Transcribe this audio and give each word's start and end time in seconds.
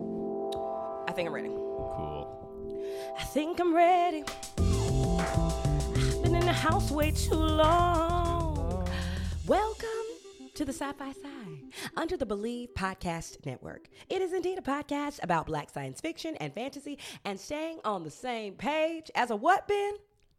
I 0.00 1.12
think 1.14 1.28
I'm 1.28 1.34
ready. 1.34 1.48
Cool. 1.48 2.82
I 3.18 3.22
think 3.24 3.60
I'm 3.60 3.74
ready. 3.74 4.24
I've 4.58 6.22
been 6.22 6.34
in 6.34 6.46
the 6.46 6.52
house 6.52 6.90
way 6.90 7.10
too 7.10 7.34
long. 7.34 8.88
Welcome 9.46 9.88
to 10.54 10.64
the 10.64 10.72
Sci 10.72 10.90
Fi 10.92 11.12
Sigh 11.12 11.60
under 11.96 12.16
the 12.16 12.24
Believe 12.24 12.70
Podcast 12.74 13.44
Network. 13.44 13.88
It 14.08 14.22
is 14.22 14.32
indeed 14.32 14.58
a 14.58 14.62
podcast 14.62 15.22
about 15.22 15.46
black 15.46 15.68
science 15.68 16.00
fiction 16.00 16.36
and 16.36 16.54
fantasy 16.54 16.98
and 17.26 17.38
staying 17.38 17.80
on 17.84 18.04
the 18.04 18.10
same 18.10 18.54
page 18.54 19.10
as 19.14 19.30
a 19.30 19.36
what, 19.36 19.68
Ben? 19.68 19.94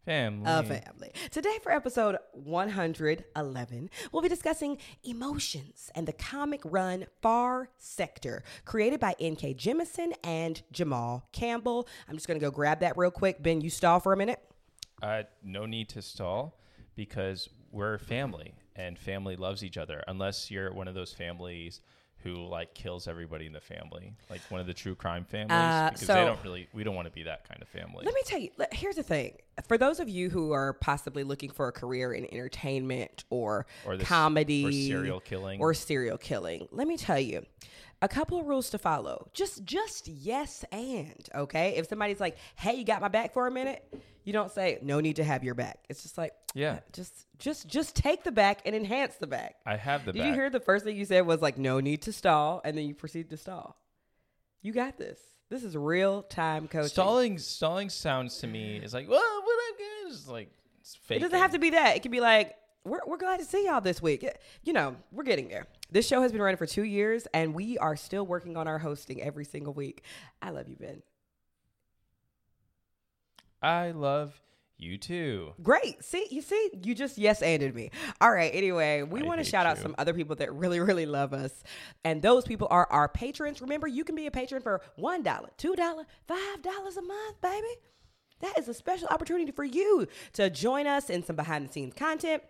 Family. 0.06 0.44
A 0.46 0.64
family. 0.64 1.14
Today, 1.32 1.60
for 1.64 1.72
episode 1.72 2.18
111, 2.34 3.90
we'll 4.12 4.22
be 4.22 4.28
discussing 4.28 4.78
emotions 5.06 5.90
and 5.96 6.06
the 6.06 6.12
comic 6.12 6.60
run 6.66 7.06
Far 7.22 7.70
Sector, 7.78 8.44
created 8.66 9.00
by 9.00 9.16
N.K. 9.18 9.54
Jemisin 9.54 10.12
and 10.22 10.62
Jamal 10.74 11.30
Campbell. 11.32 11.88
I'm 12.10 12.16
just 12.16 12.28
going 12.28 12.38
to 12.38 12.46
go 12.46 12.52
grab 12.52 12.82
that 12.82 12.98
real 12.98 13.12
quick. 13.12 13.42
Ben, 13.42 13.62
you 13.62 13.70
stall 13.70 14.02
for 14.02 14.12
a 14.12 14.18
minute. 14.18 14.42
Uh, 15.02 15.24
no 15.42 15.66
need 15.66 15.88
to 15.90 16.02
stall 16.02 16.60
because 16.96 17.48
we're 17.72 17.98
family 17.98 18.56
and 18.76 19.00
family 19.00 19.38
loves 19.38 19.64
each 19.64 19.78
other 19.78 20.04
unless 20.10 20.52
you're 20.52 20.74
one 20.74 20.90
of 20.90 20.96
those 20.96 21.14
families 21.14 21.80
who 22.24 22.36
like 22.36 22.74
kills 22.74 23.08
everybody 23.08 23.46
in 23.46 23.54
the 23.54 23.60
family 23.60 24.14
like 24.30 24.40
one 24.50 24.62
of 24.62 24.68
the 24.68 24.74
true 24.74 24.96
crime 24.96 25.26
families 25.26 25.52
Uh, 25.52 25.90
because 25.92 26.08
so- 26.08 26.14
they 26.14 26.24
don't 26.26 26.42
really 26.44 26.68
we 26.74 26.84
don't 26.84 26.96
want 26.96 27.08
to 27.08 27.14
be 27.14 27.24
that 27.24 27.48
kind 27.48 27.62
of 27.62 27.68
family 27.68 28.06
Let 28.06 28.14
me 28.14 28.22
tell 28.26 28.40
you, 28.40 28.50
here's 28.72 28.96
the 28.96 29.04
thing. 29.04 29.38
For 29.68 29.78
those 29.78 30.00
of 30.00 30.10
you 30.10 30.30
who 30.30 30.52
are 30.52 30.74
possibly 30.74 31.24
looking 31.24 31.52
for 31.52 31.68
a 31.68 31.72
career 31.72 32.14
in 32.14 32.26
entertainment 32.34 33.24
or, 33.30 33.66
Or 33.86 33.98
this- 33.98 34.08
comedy 34.08 34.66
or 34.66 34.72
serial 34.72 35.20
killing. 35.20 35.60
or 35.60 35.74
serial 35.74 36.18
killing, 36.18 36.68
let 36.72 36.88
me 36.88 36.98
tell 36.98 37.20
you 37.20 37.46
a 38.04 38.08
couple 38.10 38.38
of 38.40 38.46
rules 38.46 38.70
to 38.72 38.78
follow. 38.78 39.30
Just 39.34 39.64
just 39.64 40.08
yes 40.10 40.64
and, 40.72 41.28
okay? 41.34 41.76
If 41.78 41.88
somebody's 41.88 42.20
like, 42.20 42.38
"Hey, 42.56 42.74
you 42.76 42.84
got 42.84 43.02
my 43.02 43.08
back 43.08 43.34
for 43.34 43.48
a 43.48 43.52
minute?" 43.52 43.82
You 44.26 44.34
don't 44.34 44.52
say, 44.52 44.78
"No 44.82 45.00
need 45.00 45.16
to 45.16 45.24
have 45.24 45.44
your 45.44 45.56
back." 45.56 45.80
It's 45.90 46.04
just 46.04 46.18
like, 46.18 46.34
Yeah. 46.54 46.74
Uh, 46.74 46.80
just 46.92 47.26
just 47.40 47.68
just 47.68 47.96
take 47.96 48.24
the 48.24 48.32
back 48.32 48.62
and 48.66 48.76
enhance 48.76 49.16
the 49.16 49.28
back. 49.28 49.56
i 49.66 49.76
have 49.78 50.06
the 50.06 50.12
Did 50.12 50.20
back 50.20 50.28
you 50.28 50.34
hear 50.34 50.50
the 50.50 50.60
first 50.60 50.84
thing 50.86 50.98
you 50.98 51.06
said 51.06 51.26
was 51.26 51.42
like, 51.42 51.58
"No 51.58 51.80
need 51.80 52.02
to 52.04 52.12
stall," 52.14 52.62
and 52.66 52.78
then 52.78 52.86
you 52.86 52.94
proceed 52.94 53.30
to 53.30 53.38
stall. 53.38 53.78
You 54.62 54.74
got 54.74 54.98
this. 54.98 55.20
This 55.50 55.64
is 55.64 55.76
real 55.78 56.24
time 56.24 56.68
coaching. 56.68 56.90
stalling 56.90 57.38
stalling 57.38 57.90
sounds 57.90 58.40
to 58.40 58.48
me 58.48 58.78
is 58.78 58.94
like 58.94 59.08
well 59.10 59.42
what 59.44 59.60
up 59.72 59.80
guys 59.80 60.16
It's 60.20 60.28
like 60.28 60.50
it's 60.82 60.96
fake 60.96 61.18
It 61.18 61.22
doesn't 61.22 61.40
have 61.40 61.52
to 61.52 61.60
be 61.60 61.70
that. 61.72 61.96
It 61.96 62.02
can 62.02 62.12
be 62.12 62.20
like, 62.20 62.56
we're, 62.86 63.00
we're 63.06 63.18
glad 63.18 63.40
to 63.40 63.46
see 63.46 63.66
y'all 63.66 63.82
this 63.82 64.02
week. 64.02 64.28
You 64.64 64.74
know, 64.74 64.96
we're 65.12 65.24
getting 65.24 65.48
there. 65.48 65.68
This 65.92 66.08
show 66.08 66.22
has 66.22 66.32
been 66.32 66.42
running 66.42 66.58
for 66.58 66.66
two 66.66 66.84
years, 66.84 67.28
and 67.34 67.54
we 67.54 67.78
are 67.78 67.96
still 67.96 68.26
working 68.26 68.58
on 68.58 68.68
our 68.68 68.80
hosting 68.80 69.22
every 69.22 69.46
single 69.46 69.74
week. 69.74 70.04
I 70.42 70.50
love 70.50 70.68
you, 70.68 70.76
Ben. 70.76 71.02
i 73.62 73.92
love 73.92 74.40
you 74.78 74.98
too 74.98 75.54
Great. 75.62 76.04
See, 76.04 76.28
you 76.30 76.42
see, 76.42 76.72
you 76.84 76.94
just 76.94 77.18
yes 77.18 77.42
anded 77.42 77.74
me. 77.74 77.92
All 78.20 78.32
right. 78.32 78.52
Anyway, 78.54 79.04
we 79.04 79.22
want 79.22 79.40
to 79.40 79.50
shout 79.50 79.66
out 79.66 79.78
some 79.78 79.96
other 79.98 80.14
people 80.14 80.36
that 80.38 80.54
really, 80.54 80.80
really 80.80 81.06
love 81.06 81.32
us. 81.32 81.64
And 82.04 82.22
those 82.22 82.44
people 82.44 82.68
are 82.70 82.88
our 82.92 83.08
patrons. 83.08 83.62
Remember, 83.62 83.88
you 83.88 84.04
can 84.04 84.16
be 84.16 84.28
a 84.28 84.32
patron 84.32 84.62
for 84.62 84.82
$1, 85.00 85.24
$2, 85.24 85.46
$5 85.58 86.98
a 86.98 87.02
month, 87.02 87.42
baby. 87.42 87.68
That 88.42 88.58
is 88.58 88.68
a 88.68 88.74
special 88.74 89.08
opportunity 89.08 89.52
for 89.52 89.64
you 89.64 90.08
to 90.34 90.50
join 90.50 90.86
us 90.86 91.10
in 91.10 91.24
some 91.24 91.38
behind 91.38 91.70
the 91.70 91.72
scenes 91.72 91.94
content. 91.94 92.44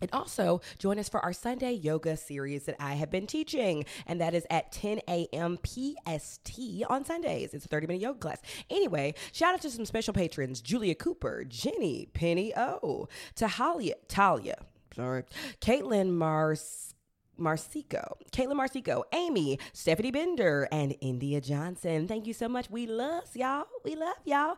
And 0.00 0.10
also 0.12 0.60
join 0.78 0.98
us 0.98 1.08
for 1.08 1.20
our 1.20 1.32
Sunday 1.32 1.72
yoga 1.72 2.16
series 2.16 2.64
that 2.64 2.76
I 2.80 2.94
have 2.94 3.10
been 3.10 3.26
teaching. 3.26 3.84
And 4.06 4.20
that 4.20 4.34
is 4.34 4.46
at 4.50 4.72
10 4.72 5.00
a.m. 5.08 5.58
PST 5.64 6.58
on 6.88 7.04
Sundays. 7.04 7.54
It's 7.54 7.64
a 7.64 7.68
30 7.68 7.86
minute 7.86 8.02
yoga 8.02 8.18
class. 8.18 8.40
Anyway, 8.68 9.14
shout 9.32 9.54
out 9.54 9.62
to 9.62 9.70
some 9.70 9.86
special 9.86 10.14
patrons 10.14 10.60
Julia 10.60 10.94
Cooper, 10.94 11.44
Jenny, 11.46 12.08
Penny 12.12 12.52
O, 12.56 13.08
Tahalia, 13.34 13.94
Talia, 14.08 14.56
sorry, 14.94 15.24
Caitlin 15.60 16.10
Mars. 16.12 16.94
Marcico, 17.38 18.16
Caitlin 18.32 18.56
Marcico, 18.56 19.02
Amy, 19.14 19.58
Stephanie 19.72 20.10
Bender, 20.10 20.68
and 20.70 20.94
India 21.00 21.40
Johnson. 21.40 22.06
Thank 22.06 22.26
you 22.26 22.34
so 22.34 22.50
much. 22.50 22.68
We 22.68 22.86
love 22.86 23.34
y'all. 23.34 23.64
We 23.82 23.96
love 23.96 24.18
y'all. 24.26 24.56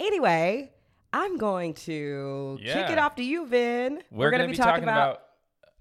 Anyway, 0.00 0.72
I'm 1.14 1.38
going 1.38 1.74
to 1.74 2.58
kick 2.60 2.90
it 2.90 2.98
off 2.98 3.14
to 3.16 3.22
you, 3.22 3.46
Vin. 3.46 4.02
we're, 4.10 4.30
gonna, 4.30 4.48
be, 4.48 4.54
talking, 4.54 4.82
about, 4.82 5.20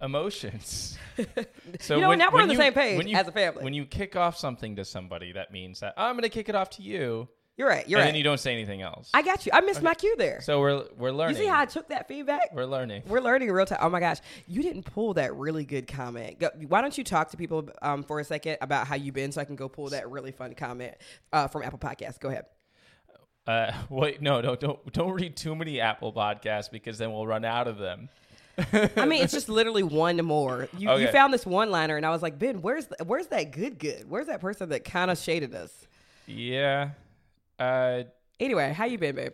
emotions 0.01 0.97
so 1.79 1.95
You 1.95 2.01
know, 2.01 2.09
when- 2.09 2.19
now 2.19 2.29
we're 2.31 2.41
on 2.41 2.47
the 2.47 2.53
you- 2.53 2.59
same 2.59 2.73
page 2.73 3.05
you- 3.05 3.15
as 3.17 3.27
a 3.27 3.31
family. 3.31 3.63
when 3.63 3.73
you 3.73 3.85
kick 3.85 4.15
off 4.15 4.37
something 4.37 4.75
to 4.75 4.85
somebody 4.85 5.31
that 5.33 5.51
means 5.51 5.79
that 5.79 5.93
i'm 5.97 6.15
gonna 6.15 6.27
kick 6.29 6.49
it 6.49 6.55
off 6.55 6.69
to 6.71 6.81
you 6.81 7.27
You're 7.55 7.67
right. 7.69 7.87
You're 7.87 7.99
right. 7.99 8.03
and 8.03 8.07
right. 8.07 8.11
then 8.11 8.15
you 8.15 8.23
don't 8.23 8.39
say 8.39 8.51
anything 8.51 8.81
else 8.81 9.09
I 9.13 9.21
got 9.21 9.45
you. 9.45 9.51
I 9.53 9.61
missed 9.61 9.81
my 9.81 9.93
cue 9.93 10.15
there. 10.17 10.41
so 10.41 10.59
we're 10.59 10.83
we're 10.97 11.11
learning. 11.11 11.37
you 11.37 11.43
see 11.43 11.47
how 11.49 11.59
I 11.61 11.65
took 11.65 11.87
that 11.89 12.07
feedback? 12.07 12.49
we're 12.53 12.65
learning 12.65 13.03
We're 13.07 13.21
learning 13.21 13.49
real 13.51 13.65
time. 13.65 13.79
Oh 13.81 13.89
my 13.89 13.99
gosh, 13.99 14.17
you 14.47 14.61
didn't 14.63 14.83
pull 14.83 15.13
that 15.15 15.35
really 15.35 15.63
good 15.65 15.87
comment. 15.87 16.39
Go, 16.39 16.49
why 16.67 16.81
don't 16.81 16.97
you 16.97 17.03
talk 17.03 17.29
to 17.31 17.37
people 17.37 17.69
um, 17.81 18.03
for 18.03 18.19
a 18.19 18.23
second 18.23 18.57
about 18.61 18.87
how 18.87 18.95
you've 18.95 19.13
been, 19.15 19.31
so 19.31 19.39
I 19.39 19.45
can 19.45 19.55
go 19.55 19.69
pull 19.69 19.89
that 19.89 20.09
really 20.09 20.31
fun 20.31 20.53
comment 20.55 20.95
uh, 21.31 21.47
from 21.47 21.61
Apple 21.63 21.79
Podcasts. 21.79 22.19
Go 22.19 22.29
ahead. 22.29 22.45
Uh, 23.45 23.71
wait, 23.89 24.21
no, 24.21 24.41
no, 24.41 24.55
don't 24.55 24.93
don't 24.93 25.11
read 25.11 25.35
too 25.35 25.55
many 25.55 25.79
Apple 25.79 26.13
podcasts 26.13 26.71
because 26.71 26.97
then 26.97 27.11
we'll 27.11 27.27
run 27.27 27.45
out 27.45 27.67
of 27.67 27.77
them. 27.77 28.09
I 28.95 29.05
mean, 29.05 29.23
it's 29.23 29.33
just 29.33 29.49
literally 29.49 29.81
one 29.81 30.17
more. 30.17 30.69
You, 30.77 30.95
you 30.97 31.07
found 31.07 31.33
this 31.33 31.43
one 31.45 31.71
liner, 31.71 31.97
and 31.97 32.05
I 32.05 32.11
was 32.11 32.21
like, 32.21 32.37
Ben, 32.37 32.61
where's 32.61 32.85
the, 32.85 33.03
where's 33.03 33.27
that 33.27 33.51
good 33.51 33.79
good? 33.79 34.07
Where's 34.07 34.27
that 34.27 34.41
person 34.41 34.69
that 34.69 34.83
kind 34.83 35.09
of 35.09 35.17
shaded 35.17 35.55
us? 35.55 35.87
Yeah. 36.27 36.91
Uh, 37.57 38.03
Anyway, 38.39 38.73
how 38.73 38.83
you 38.83 38.97
been, 38.97 39.15
babe? 39.15 39.31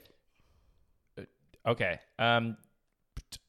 okay. 1.65 1.99
Um, 2.17 2.57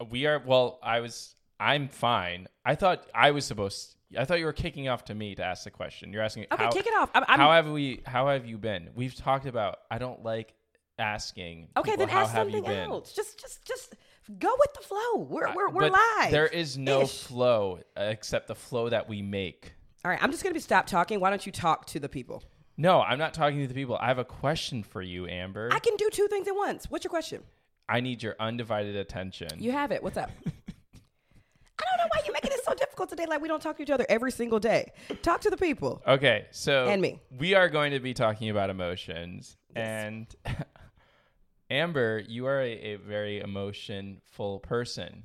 we 0.09 0.27
are. 0.27 0.43
Well, 0.45 0.79
I 0.83 1.01
was. 1.01 1.35
I'm 1.59 1.89
fine. 1.89 2.47
I 2.65 2.75
thought 2.75 3.07
I 3.15 3.33
was 3.33 3.45
supposed. 3.45 3.97
I 4.19 4.25
thought 4.25 4.39
you 4.39 4.45
were 4.45 4.53
kicking 4.53 4.89
off 4.89 5.05
to 5.05 5.15
me 5.15 5.35
to 5.37 5.45
ask 5.45 5.65
the 5.65 5.71
question. 5.71 6.12
You're 6.12 6.23
asking. 6.23 6.47
Okay, 6.53 6.65
how, 6.65 6.71
kick 6.71 6.87
it 6.87 6.95
off. 6.95 7.11
I'm, 7.15 7.25
I'm, 7.29 7.39
how 7.39 7.53
have 7.53 7.69
we? 7.69 8.03
How 8.07 8.29
have 8.29 8.47
you 8.47 8.59
been? 8.59 8.91
We've 8.95 9.15
talked 9.15 9.47
about. 9.47 9.79
I 9.91 9.99
don't 9.99 10.25
like 10.25 10.55
asking. 10.99 11.69
okay, 11.77 11.93
people, 11.93 12.07
then 12.07 12.09
how 12.09 12.23
ask 12.23 12.35
have 12.35 12.49
you 12.49 12.57
something 12.59 12.73
been? 12.73 12.91
else. 12.91 13.12
Just, 13.12 13.41
just, 13.41 13.65
just 13.65 13.95
go 14.39 14.51
with 14.59 14.75
the 14.75 14.83
flow. 14.83 15.17
We're, 15.29 15.55
we're, 15.55 15.69
we're 15.71 15.91
But 15.91 15.93
live. 16.19 16.31
There 16.31 16.47
is 16.47 16.77
no 16.77 17.03
Ish. 17.03 17.23
flow 17.23 17.81
except 17.97 18.49
the 18.49 18.55
flow 18.55 18.89
that 18.89 19.09
we 19.09 19.23
make. 19.23 19.73
All 20.05 20.11
right, 20.11 20.23
I'm 20.23 20.31
just 20.31 20.43
gonna 20.43 20.55
be 20.55 20.61
stop 20.61 20.87
talking. 20.87 21.21
Why 21.21 21.31
don't 21.31 21.45
you 21.45 21.53
talk 21.53 21.87
to 21.87 22.01
the 22.01 22.09
people? 22.09 22.43
No, 22.77 23.03
I'm 23.03 23.19
not 23.19 23.35
talking 23.35 23.61
to 23.61 23.67
the 23.67 23.75
people. 23.75 23.97
I 24.01 24.07
have 24.07 24.19
a 24.19 24.25
question 24.25 24.83
for 24.83 25.03
you, 25.03 25.27
Amber. 25.27 25.69
I 25.71 25.79
can 25.79 25.97
do 25.97 26.09
two 26.11 26.27
things 26.29 26.49
at 26.49 26.55
once. 26.57 26.91
What's 26.91 27.05
your 27.05 27.11
question? 27.11 27.43
I 27.89 28.01
need 28.01 28.23
your 28.23 28.37
undivided 28.41 28.97
attention. 28.97 29.49
You 29.59 29.73
have 29.73 29.93
it. 29.93 30.03
What's 30.03 30.17
up? 30.17 30.31
I 30.47 31.85
don't 31.85 31.99
know 31.99 32.09
why 32.15 32.23
you're 32.25 32.33
making 32.33 32.53
it 32.53 32.59
so 32.70 32.75
difficult 32.75 33.08
today. 33.08 33.26
Like 33.28 33.40
we 33.40 33.49
don't 33.49 33.62
talk 33.62 33.76
to 33.76 33.82
each 33.82 33.90
other 33.90 34.06
every 34.08 34.32
single 34.32 34.58
day. 34.61 34.93
Talk 35.22 35.40
to 35.43 35.50
the 35.50 35.56
people. 35.56 36.02
Okay, 36.06 36.46
so 36.50 36.87
And 36.88 37.02
me. 37.02 37.20
we 37.38 37.55
are 37.55 37.69
going 37.69 37.93
to 37.93 38.00
be 38.00 38.14
talking 38.14 38.50
about 38.50 38.70
emotions, 38.70 39.56
and 39.75 40.26
Amber, 41.70 42.22
you 42.26 42.46
are 42.46 42.61
a, 42.61 42.72
a 42.72 42.96
very 42.96 43.40
emotion-full 43.40 44.61
person. 44.61 45.25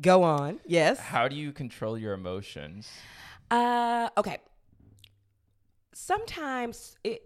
Go 0.00 0.22
on. 0.22 0.60
Yes. 0.66 0.98
How 0.98 1.28
do 1.28 1.36
you 1.36 1.52
control 1.52 1.96
your 1.96 2.12
emotions? 2.12 2.90
Uh, 3.50 4.08
okay. 4.18 4.38
Sometimes 5.94 6.96
it 7.04 7.22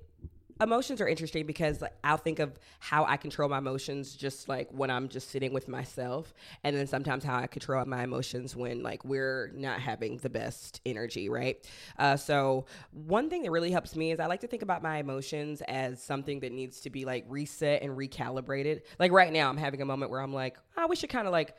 emotions 0.61 1.01
are 1.01 1.09
interesting 1.09 1.47
because 1.47 1.83
I'll 2.05 2.17
think 2.17 2.39
of 2.39 2.59
how 2.79 3.05
I 3.05 3.17
control 3.17 3.49
my 3.49 3.59
emotions 3.59 4.15
just 4.15 4.49
like 4.49 4.69
when 4.71 4.91
I'm 4.91 5.09
just 5.09 5.31
sitting 5.31 5.53
with 5.53 5.69
myself, 5.69 6.35
and 6.65 6.77
then 6.77 6.87
sometimes 6.87 7.25
how 7.25 7.37
I 7.37 7.47
control 7.47 7.85
my 7.87 8.05
emotions 8.05 8.55
when 8.55 8.83
like 8.83 9.05
we're 9.05 9.51
not 9.55 9.81
having 9.81 10.19
the 10.19 10.31
best 10.31 10.81
energy, 10.85 11.29
right? 11.29 11.67
Uh, 11.99 12.17
so 12.17 12.67
one 12.93 13.31
thing 13.31 13.43
that 13.43 13.51
really 13.51 13.71
helps 13.71 13.97
me 13.97 14.13
is 14.13 14.21
I 14.21 14.27
like 14.27 14.41
to 14.41 14.47
think 14.47 14.63
about 14.63 14.83
my 14.83 14.99
emotions 14.99 15.63
as 15.69 16.03
something 16.03 16.41
that 16.41 16.53
needs 16.53 16.81
to 16.83 16.91
be 16.91 17.05
like 17.05 17.25
reset 17.29 17.83
and 17.83 17.97
recalibrated. 17.97 18.83
Like 18.99 19.13
right 19.13 19.33
now, 19.33 19.49
I'm 19.49 19.57
having 19.57 19.83
a 19.83 19.87
moment 19.87 20.11
where 20.11 20.21
I'm 20.21 20.35
like, 20.35 20.59
oh, 20.77 20.87
we 20.87 20.97
should 20.97 21.11
kind 21.11 21.27
of 21.27 21.33
like 21.33 21.57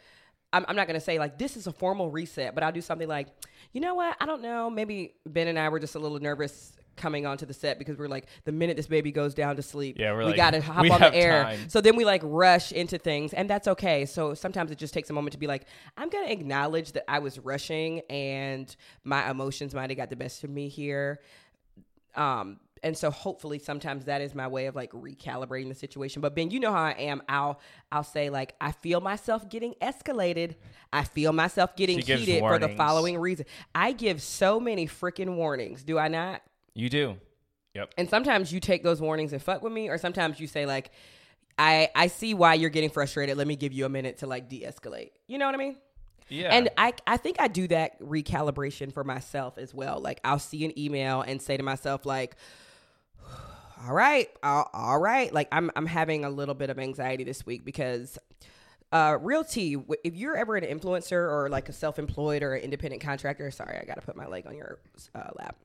I'm, 0.54 0.76
not 0.76 0.88
to 0.88 1.00
say 1.00 1.18
like 1.18 1.38
this 1.38 1.56
is 1.56 1.68
a 1.68 1.72
formal 1.72 2.12
reset, 2.12 2.54
but 2.54 2.64
I'll 2.64 2.72
do 2.72 2.82
something 2.82 3.08
like, 3.08 3.28
you 3.72 3.80
know 3.80 3.96
what? 3.96 4.18
I 4.20 4.26
don't 4.26 4.42
know. 4.42 4.70
Maybe 4.70 5.16
Ben 5.26 5.48
and 5.48 5.58
I 5.58 5.70
were 5.70 5.80
just 5.80 5.96
a 5.96 6.00
little 6.00 6.20
nervous 6.20 6.74
coming 7.02 7.26
onto 7.26 7.46
the 7.46 7.54
set 7.54 7.80
because 7.80 7.98
we're 7.98 8.08
like, 8.08 8.28
the 8.46 8.52
minute 8.52 8.78
this 8.78 8.88
baby 8.88 9.12
goes 9.12 9.34
down 9.34 9.56
to 9.56 9.62
sleep, 9.62 9.98
Yeah, 10.00 10.14
we're 10.14 10.26
like, 10.26 10.36
got 10.36 10.52
to 10.52 10.62
hop 10.62 10.84
we 10.84 10.92
on 10.92 11.02
the 11.02 11.14
air. 11.14 11.44
time. 11.44 11.70
So 11.70 11.82
then 11.82 11.96
we 11.96 12.06
like 12.06 12.22
rush 12.24 12.72
into 12.72 12.98
things, 12.98 13.34
and 13.34 13.50
that's 13.50 13.68
okay. 13.68 14.06
So 14.06 14.34
sometimes 14.34 14.72
it 14.72 14.78
just 14.78 14.94
takes 14.94 15.10
a 15.10 15.14
moment 15.14 15.34
to 15.34 15.40
be 15.40 15.48
like, 15.48 15.66
I'm 15.98 16.10
going 16.10 16.26
to 16.26 16.32
acknowledge 16.32 16.92
that 16.94 17.10
I 17.10 17.20
was 17.20 17.40
rushing 17.40 18.02
and 18.10 18.74
my 19.04 19.30
emotions 19.30 19.74
might 19.74 19.90
have 19.90 19.98
got 19.98 20.10
the 20.10 20.16
best 20.16 20.44
of 20.44 20.50
me 20.50 20.70
here. 20.70 21.20
Um, 22.16 22.60
and 22.84 22.98
so 22.98 23.12
hopefully 23.12 23.60
sometimes 23.60 24.06
that 24.06 24.22
is 24.22 24.34
my 24.34 24.48
way 24.48 24.66
of 24.66 24.76
like 24.76 24.92
recalibrating 24.92 25.70
the 25.70 25.76
situation. 25.76 26.22
But 26.22 26.36
Ben, 26.36 26.50
you 26.50 26.60
know 26.60 26.72
how 26.72 26.84
I 26.84 26.94
am. 26.94 27.22
I'll 27.30 27.60
I'll 27.92 28.04
say 28.04 28.30
like 28.30 28.56
I 28.60 28.72
feel 28.72 29.02
myself 29.02 29.48
getting 29.50 29.76
escalated. 29.82 30.56
I 30.92 31.04
feel 31.04 31.32
myself 31.32 31.76
getting 31.76 32.00
heated 32.00 32.40
for 32.40 32.58
the 32.60 32.70
following 32.70 33.18
reason. 33.20 33.46
I 33.76 33.92
give 33.92 34.22
so 34.22 34.60
many 34.60 34.88
freaking 34.88 35.36
warnings. 35.36 35.84
Do 35.84 36.00
I 36.00 36.08
not? 36.08 36.42
You 36.74 36.90
do. 36.90 37.18
Yep. 37.74 37.94
And 37.98 38.10
sometimes 38.10 38.52
you 38.52 38.60
take 38.60 38.84
those 38.84 39.02
warnings 39.02 39.34
and 39.34 39.42
fuck 39.42 39.62
with 39.62 39.74
me, 39.74 39.90
or 39.90 39.98
sometimes 39.98 40.40
you 40.40 40.48
say 40.48 40.66
like, 40.66 40.92
I 41.58 41.90
I 41.96 42.08
see 42.08 42.34
why 42.34 42.56
you're 42.56 42.70
getting 42.70 42.90
frustrated. 42.90 43.38
Let 43.38 43.48
me 43.48 43.56
give 43.56 43.74
you 43.74 43.86
a 43.86 43.90
minute 43.90 44.18
to 44.20 44.28
like 44.28 44.50
de-escalate. 44.50 45.12
You 45.28 45.38
know 45.38 45.46
what 45.46 45.56
I 45.56 45.58
mean? 45.58 45.78
Yeah. 46.32 46.48
And 46.54 46.70
I, 46.78 46.94
I 47.06 47.18
think 47.18 47.42
I 47.42 47.50
do 47.50 47.68
that 47.68 48.00
recalibration 48.02 48.94
for 48.94 49.04
myself 49.04 49.58
as 49.58 49.74
well. 49.74 50.00
Like 50.00 50.22
I'll 50.24 50.40
see 50.40 50.64
an 50.64 50.78
email 50.80 51.22
and 51.22 51.42
say 51.42 51.58
to 51.58 51.64
myself 51.64 52.06
like, 52.06 52.38
all 53.86 53.94
right, 53.94 54.30
all, 54.42 54.70
all 54.72 55.00
right. 55.00 55.34
Like 55.34 55.50
I'm, 55.52 55.70
I'm 55.76 55.86
having 55.86 56.24
a 56.24 56.30
little 56.30 56.56
bit 56.56 56.70
of 56.70 56.80
anxiety 56.80 57.26
this 57.26 57.46
week 57.46 57.66
because 57.66 58.18
uh, 58.94 59.18
real 59.22 59.44
tea, 59.44 59.78
if 60.06 60.16
you're 60.16 60.38
ever 60.38 60.56
an 60.56 60.64
influencer 60.64 61.30
or 61.30 61.50
like 61.50 61.68
a 61.68 61.74
self-employed 61.74 62.44
or 62.44 62.54
an 62.56 62.64
independent 62.64 63.02
contractor, 63.02 63.52
sorry, 63.52 63.78
I 63.78 63.84
got 63.84 63.96
to 63.96 64.02
put 64.02 64.16
my 64.16 64.28
leg 64.28 64.48
on 64.48 64.56
your 64.56 64.80
uh, 65.14 65.32
lap 65.38 65.58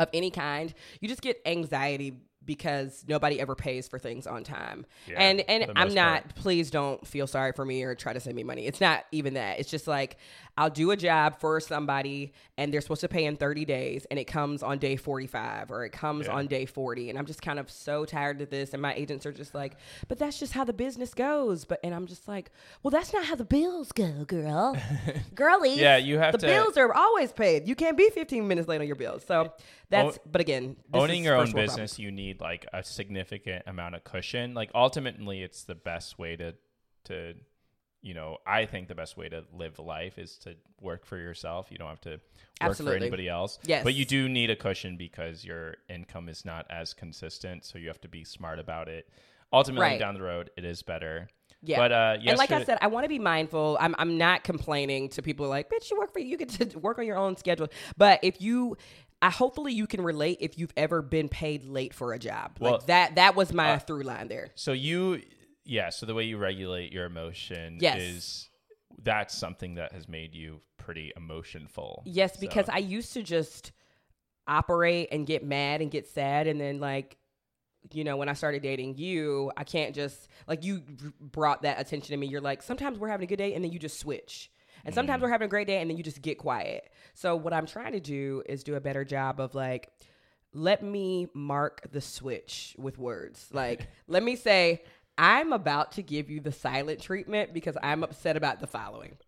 of 0.00 0.08
any 0.12 0.30
kind, 0.30 0.74
you 1.00 1.08
just 1.08 1.22
get 1.22 1.40
anxiety 1.46 2.16
because 2.44 3.04
nobody 3.06 3.38
ever 3.40 3.54
pays 3.54 3.86
for 3.86 3.98
things 3.98 4.26
on 4.26 4.42
time. 4.44 4.86
Yeah, 5.06 5.20
and 5.20 5.40
and 5.48 5.72
I'm 5.76 5.92
not 5.94 6.22
part. 6.24 6.34
please 6.36 6.70
don't 6.70 7.06
feel 7.06 7.26
sorry 7.26 7.52
for 7.52 7.64
me 7.64 7.82
or 7.82 7.94
try 7.94 8.12
to 8.12 8.20
send 8.20 8.34
me 8.36 8.42
money. 8.44 8.66
It's 8.66 8.80
not 8.80 9.04
even 9.12 9.34
that. 9.34 9.60
It's 9.60 9.70
just 9.70 9.86
like 9.86 10.16
I'll 10.56 10.70
do 10.70 10.90
a 10.90 10.96
job 10.96 11.38
for 11.40 11.60
somebody 11.60 12.32
and 12.58 12.72
they're 12.74 12.80
supposed 12.80 13.00
to 13.02 13.08
pay 13.08 13.24
in 13.24 13.36
30 13.36 13.64
days 13.64 14.06
and 14.10 14.18
it 14.18 14.24
comes 14.24 14.62
on 14.62 14.78
day 14.78 14.96
45 14.96 15.70
or 15.70 15.84
it 15.84 15.90
comes 15.92 16.26
Yeah. 16.26 16.32
on 16.34 16.48
day 16.48 16.66
40 16.66 17.08
and 17.08 17.18
I'm 17.18 17.24
just 17.24 17.40
kind 17.40 17.58
of 17.58 17.70
so 17.70 18.04
tired 18.04 18.40
of 18.42 18.50
this 18.50 18.72
and 18.72 18.82
my 18.82 18.92
agents 18.94 19.24
are 19.26 19.32
just 19.32 19.54
like, 19.54 19.76
"But 20.08 20.18
that's 20.18 20.38
just 20.38 20.52
how 20.52 20.64
the 20.64 20.72
business 20.72 21.14
goes." 21.14 21.64
But 21.64 21.80
and 21.84 21.94
I'm 21.94 22.06
just 22.06 22.26
like, 22.26 22.50
"Well, 22.82 22.90
that's 22.90 23.12
not 23.12 23.24
how 23.26 23.36
the 23.36 23.44
bills 23.44 23.92
go, 23.92 24.24
girl." 24.24 24.76
Girlies. 25.34 25.78
Yeah, 25.78 25.96
you 25.98 26.18
have 26.18 26.32
the 26.32 26.38
to- 26.38 26.46
bills 26.46 26.76
are 26.76 26.92
always 26.94 27.32
paid. 27.32 27.68
You 27.68 27.74
can't 27.74 27.96
be 27.96 28.08
15 28.10 28.46
minutes 28.48 28.66
late 28.68 28.80
on 28.80 28.86
your 28.86 28.96
bills. 28.96 29.24
So 29.26 29.52
that's 29.88 30.18
but 30.30 30.40
again, 30.40 30.76
owning 30.94 31.24
your 31.24 31.36
own 31.36 31.52
business 31.52 31.98
you 31.98 32.10
need 32.10 32.29
like 32.38 32.66
a 32.72 32.82
significant 32.82 33.62
amount 33.66 33.94
of 33.94 34.04
cushion 34.04 34.52
like 34.54 34.70
ultimately 34.74 35.42
it's 35.42 35.64
the 35.64 35.74
best 35.74 36.18
way 36.18 36.36
to 36.36 36.54
to 37.04 37.34
you 38.02 38.14
know 38.14 38.36
i 38.46 38.64
think 38.66 38.88
the 38.88 38.94
best 38.94 39.16
way 39.16 39.28
to 39.28 39.42
live 39.52 39.78
life 39.78 40.18
is 40.18 40.36
to 40.38 40.54
work 40.80 41.04
for 41.06 41.16
yourself 41.18 41.68
you 41.70 41.78
don't 41.78 41.88
have 41.88 42.00
to 42.00 42.10
work 42.10 42.20
Absolutely. 42.60 42.98
for 42.98 43.02
anybody 43.04 43.28
else 43.28 43.58
Yes. 43.64 43.84
but 43.84 43.94
you 43.94 44.04
do 44.04 44.28
need 44.28 44.50
a 44.50 44.56
cushion 44.56 44.96
because 44.96 45.44
your 45.44 45.76
income 45.88 46.28
is 46.28 46.44
not 46.44 46.66
as 46.70 46.94
consistent 46.94 47.64
so 47.64 47.78
you 47.78 47.88
have 47.88 48.00
to 48.02 48.08
be 48.08 48.24
smart 48.24 48.58
about 48.58 48.88
it 48.88 49.08
ultimately 49.52 49.84
Right. 49.86 49.98
down 49.98 50.14
the 50.14 50.22
road 50.22 50.50
it 50.56 50.64
is 50.64 50.82
better 50.82 51.28
Yeah. 51.62 51.78
but 51.78 51.92
uh 51.92 52.16
and 52.24 52.38
like 52.38 52.50
I 52.52 52.64
said, 52.64 52.78
I 52.80 52.86
want 52.86 53.04
to 53.04 53.08
be 53.08 53.18
mindful. 53.18 53.76
I'm, 53.80 53.94
I'm 53.98 54.16
not 54.16 54.44
complaining 54.44 55.10
to 55.10 55.20
people 55.22 55.46
like, 55.48 55.68
bitch, 55.68 55.90
you 55.90 55.98
work 55.98 56.10
for 56.12 56.20
you 56.20 56.36
get 56.38 56.48
to 56.50 56.78
work 56.86 56.98
on 56.98 57.04
your 57.06 57.18
own 57.18 57.36
schedule. 57.36 57.68
But 57.98 58.20
if 58.22 58.40
you, 58.40 58.78
I 59.22 59.30
hopefully 59.30 59.72
you 59.72 59.86
can 59.86 60.02
relate 60.02 60.38
if 60.40 60.58
you've 60.58 60.72
ever 60.76 61.02
been 61.02 61.28
paid 61.28 61.64
late 61.66 61.92
for 61.92 62.12
a 62.12 62.18
job. 62.18 62.52
Well, 62.58 62.72
like 62.74 62.86
that, 62.86 63.14
that 63.16 63.36
was 63.36 63.52
my 63.52 63.72
uh, 63.72 63.78
through 63.78 64.02
line 64.02 64.28
there. 64.28 64.50
So 64.54 64.72
you, 64.72 65.22
yeah. 65.64 65.90
So 65.90 66.06
the 66.06 66.14
way 66.14 66.24
you 66.24 66.38
regulate 66.38 66.92
your 66.92 67.04
emotion 67.04 67.78
Yes. 67.80 68.00
is 68.00 68.48
that's 69.02 69.34
something 69.36 69.74
that 69.74 69.92
has 69.92 70.08
made 70.08 70.34
you 70.34 70.60
pretty 70.78 71.12
emotionful. 71.16 72.02
Yes, 72.06 72.34
So- 72.34 72.40
because 72.40 72.68
I 72.68 72.78
used 72.78 73.12
to 73.14 73.22
just 73.22 73.72
operate 74.46 75.08
and 75.12 75.26
get 75.26 75.44
mad 75.44 75.80
and 75.82 75.90
get 75.90 76.08
sad, 76.08 76.46
and 76.46 76.60
then 76.60 76.80
like, 76.80 77.16
you 77.92 78.04
know, 78.04 78.16
when 78.16 78.28
I 78.28 78.32
started 78.34 78.62
dating 78.62 78.96
you, 78.96 79.52
I 79.56 79.64
can't 79.64 79.94
just 79.94 80.28
like 80.48 80.64
you 80.64 80.82
brought 81.20 81.62
that 81.62 81.78
attention 81.80 82.12
to 82.12 82.16
me. 82.16 82.26
You're 82.26 82.40
like, 82.40 82.62
sometimes 82.62 82.98
we're 82.98 83.08
having 83.08 83.24
a 83.24 83.28
good 83.28 83.36
day, 83.36 83.54
and 83.54 83.62
then 83.62 83.70
you 83.70 83.78
just 83.78 83.98
switch. 83.98 84.50
And 84.84 84.94
sometimes 84.94 85.22
we're 85.22 85.30
having 85.30 85.46
a 85.46 85.48
great 85.48 85.66
day, 85.66 85.80
and 85.80 85.90
then 85.90 85.96
you 85.96 86.02
just 86.02 86.22
get 86.22 86.38
quiet. 86.38 86.90
So 87.14 87.36
what 87.36 87.52
I'm 87.52 87.66
trying 87.66 87.92
to 87.92 88.00
do 88.00 88.42
is 88.46 88.64
do 88.64 88.74
a 88.74 88.80
better 88.80 89.04
job 89.04 89.40
of 89.40 89.54
like, 89.54 89.90
let 90.52 90.82
me 90.82 91.28
mark 91.34 91.82
the 91.92 92.00
switch 92.00 92.74
with 92.78 92.98
words. 92.98 93.48
Like, 93.52 93.88
let 94.08 94.22
me 94.22 94.36
say. 94.36 94.82
I'm 95.18 95.52
about 95.52 95.92
to 95.92 96.02
give 96.02 96.30
you 96.30 96.40
the 96.40 96.52
silent 96.52 96.98
treatment 97.02 97.52
because 97.52 97.76
I'm 97.82 98.02
upset 98.02 98.38
about 98.38 98.60
the 98.60 98.66
following. 98.66 99.18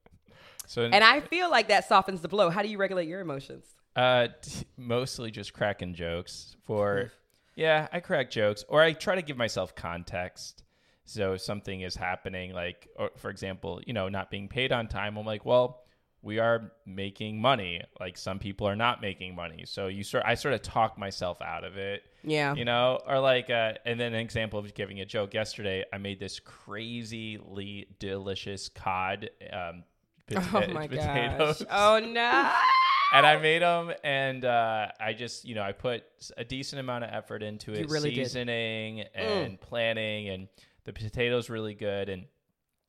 so 0.66 0.84
And 0.84 1.04
I 1.04 1.20
feel 1.20 1.50
like 1.50 1.68
that 1.68 1.86
softens 1.86 2.22
the 2.22 2.28
blow. 2.28 2.48
How 2.48 2.62
do 2.62 2.68
you 2.68 2.78
regulate 2.78 3.08
your 3.08 3.20
emotions? 3.20 3.66
Uh, 3.94 4.28
t- 4.40 4.64
mostly 4.78 5.30
just 5.30 5.52
cracking 5.52 5.92
jokes 5.92 6.56
for, 6.64 7.12
yeah, 7.56 7.88
I 7.92 8.00
crack 8.00 8.30
jokes 8.30 8.64
or 8.68 8.80
I 8.80 8.94
try 8.94 9.16
to 9.16 9.22
give 9.22 9.36
myself 9.36 9.74
context. 9.74 10.62
So 11.04 11.36
something 11.36 11.80
is 11.80 11.96
happening, 11.96 12.52
like, 12.52 12.88
or 12.96 13.10
for 13.16 13.30
example, 13.30 13.80
you 13.86 13.92
know, 13.92 14.08
not 14.08 14.30
being 14.30 14.48
paid 14.48 14.72
on 14.72 14.88
time, 14.88 15.16
I'm 15.16 15.26
like, 15.26 15.44
well, 15.44 15.80
we 16.22 16.38
are 16.38 16.70
making 16.86 17.40
money. 17.40 17.82
Like 17.98 18.16
some 18.16 18.38
people 18.38 18.68
are 18.68 18.76
not 18.76 19.00
making 19.02 19.34
money. 19.34 19.64
So 19.66 19.88
you 19.88 20.04
sort, 20.04 20.22
I 20.24 20.34
sort 20.34 20.54
of 20.54 20.62
talk 20.62 20.96
myself 20.96 21.42
out 21.42 21.64
of 21.64 21.76
it. 21.76 22.04
Yeah. 22.22 22.54
You 22.54 22.64
know, 22.64 23.00
or 23.06 23.18
like, 23.18 23.50
uh, 23.50 23.72
and 23.84 23.98
then 23.98 24.14
an 24.14 24.20
example 24.20 24.60
of 24.60 24.72
giving 24.74 25.00
a 25.00 25.04
joke. 25.04 25.34
Yesterday, 25.34 25.84
I 25.92 25.98
made 25.98 26.20
this 26.20 26.38
crazily 26.38 27.88
delicious 27.98 28.68
cod. 28.68 29.30
Um, 29.52 29.84
Oh 30.54 30.66
my 30.68 30.86
potatoes 30.86 31.58
gosh. 31.58 31.68
Oh 31.70 31.98
no. 31.98 32.50
and 33.12 33.26
I 33.26 33.36
made 33.38 33.60
them, 33.60 33.92
and 34.02 34.44
uh, 34.44 34.88
I 34.98 35.12
just, 35.12 35.44
you 35.44 35.54
know, 35.54 35.62
I 35.62 35.72
put 35.72 36.04
a 36.38 36.44
decent 36.44 36.80
amount 36.80 37.04
of 37.04 37.10
effort 37.12 37.42
into 37.42 37.72
it, 37.72 37.90
really 37.90 38.10
did. 38.10 38.20
Mm. 38.20 38.24
seasoning 38.24 39.00
and 39.14 39.60
planning, 39.60 40.28
and 40.30 40.48
the 40.84 40.92
potatoes 40.92 41.50
really 41.50 41.74
good. 41.74 42.08
And 42.08 42.26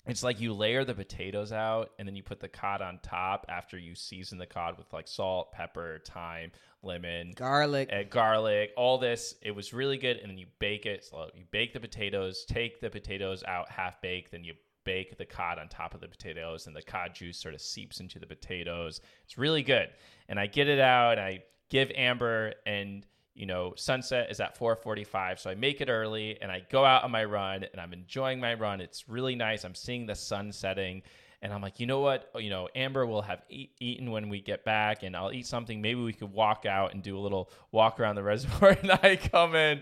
it's 0.05 0.23
like 0.23 0.41
you 0.41 0.53
layer 0.53 0.83
the 0.83 0.93
potatoes 0.93 1.53
out, 1.53 1.91
and 1.97 2.05
then 2.05 2.15
you 2.15 2.23
put 2.23 2.41
the 2.41 2.49
cod 2.49 2.81
on 2.81 2.99
top 3.01 3.45
after 3.47 3.77
you 3.77 3.95
season 3.95 4.37
the 4.37 4.45
cod 4.45 4.77
with 4.77 4.91
like 4.91 5.07
salt, 5.07 5.53
pepper, 5.53 6.01
thyme, 6.05 6.51
lemon, 6.81 7.31
Garlic. 7.35 7.87
and 7.89 8.09
garlic, 8.09 8.71
all 8.75 8.97
this. 8.97 9.35
It 9.41 9.51
was 9.51 9.71
really 9.71 9.97
good, 9.97 10.17
and 10.17 10.29
then 10.29 10.37
you 10.37 10.47
bake 10.59 10.85
it. 10.85 11.05
So 11.05 11.29
you 11.33 11.45
bake 11.51 11.71
the 11.71 11.79
potatoes, 11.79 12.43
take 12.45 12.81
the 12.81 12.89
potatoes 12.89 13.45
out 13.47 13.69
half 13.69 14.01
baked, 14.01 14.31
then 14.31 14.43
you 14.43 14.55
bake 14.83 15.17
the 15.17 15.25
cod 15.25 15.57
on 15.57 15.69
top 15.69 15.93
of 15.93 16.01
the 16.01 16.09
potatoes, 16.09 16.67
and 16.67 16.75
the 16.75 16.81
cod 16.81 17.15
juice 17.15 17.37
sort 17.37 17.55
of 17.55 17.61
seeps 17.61 18.01
into 18.01 18.19
the 18.19 18.27
potatoes. 18.27 18.99
It's 19.23 19.37
really 19.37 19.63
good, 19.63 19.87
and 20.27 20.37
I 20.37 20.47
get 20.47 20.67
it 20.67 20.79
out, 20.79 21.13
and 21.13 21.21
I 21.21 21.43
give 21.69 21.89
Amber 21.95 22.55
and. 22.65 23.05
You 23.35 23.47
know, 23.47 23.73
sunset 23.75 24.29
is 24.29 24.39
at 24.39 24.57
4:45, 24.57 25.39
so 25.39 25.49
I 25.49 25.55
make 25.55 25.81
it 25.81 25.89
early 25.89 26.39
and 26.41 26.51
I 26.51 26.61
go 26.69 26.85
out 26.85 27.03
on 27.03 27.11
my 27.11 27.23
run 27.25 27.63
and 27.63 27.81
I'm 27.81 27.93
enjoying 27.93 28.39
my 28.39 28.53
run. 28.53 28.79
It's 28.79 29.09
really 29.09 29.35
nice. 29.35 29.63
I'm 29.63 29.75
seeing 29.75 30.05
the 30.05 30.15
sun 30.15 30.51
setting 30.51 31.01
And 31.41 31.51
I'm 31.51 31.61
like, 31.61 31.81
you 31.81 31.85
know 31.87 31.99
what? 31.99 32.29
Oh, 32.33 32.39
you 32.39 32.49
know, 32.49 32.69
Amber 32.73 33.05
will 33.05 33.21
have 33.21 33.43
eat, 33.49 33.71
eaten 33.81 34.11
when 34.11 34.29
we 34.29 34.39
get 34.39 34.63
back, 34.63 35.03
and 35.03 35.13
I'll 35.13 35.33
eat 35.33 35.45
something. 35.45 35.81
Maybe 35.81 36.01
we 36.01 36.13
could 36.13 36.31
walk 36.31 36.65
out 36.65 36.93
and 36.93 37.03
do 37.03 37.17
a 37.17 37.19
little 37.19 37.51
walk 37.69 37.99
around 37.99 38.15
the 38.15 38.23
reservoir. 38.33 38.77
And 38.81 38.91
I 38.91 39.17
come 39.17 39.53
in, 39.53 39.81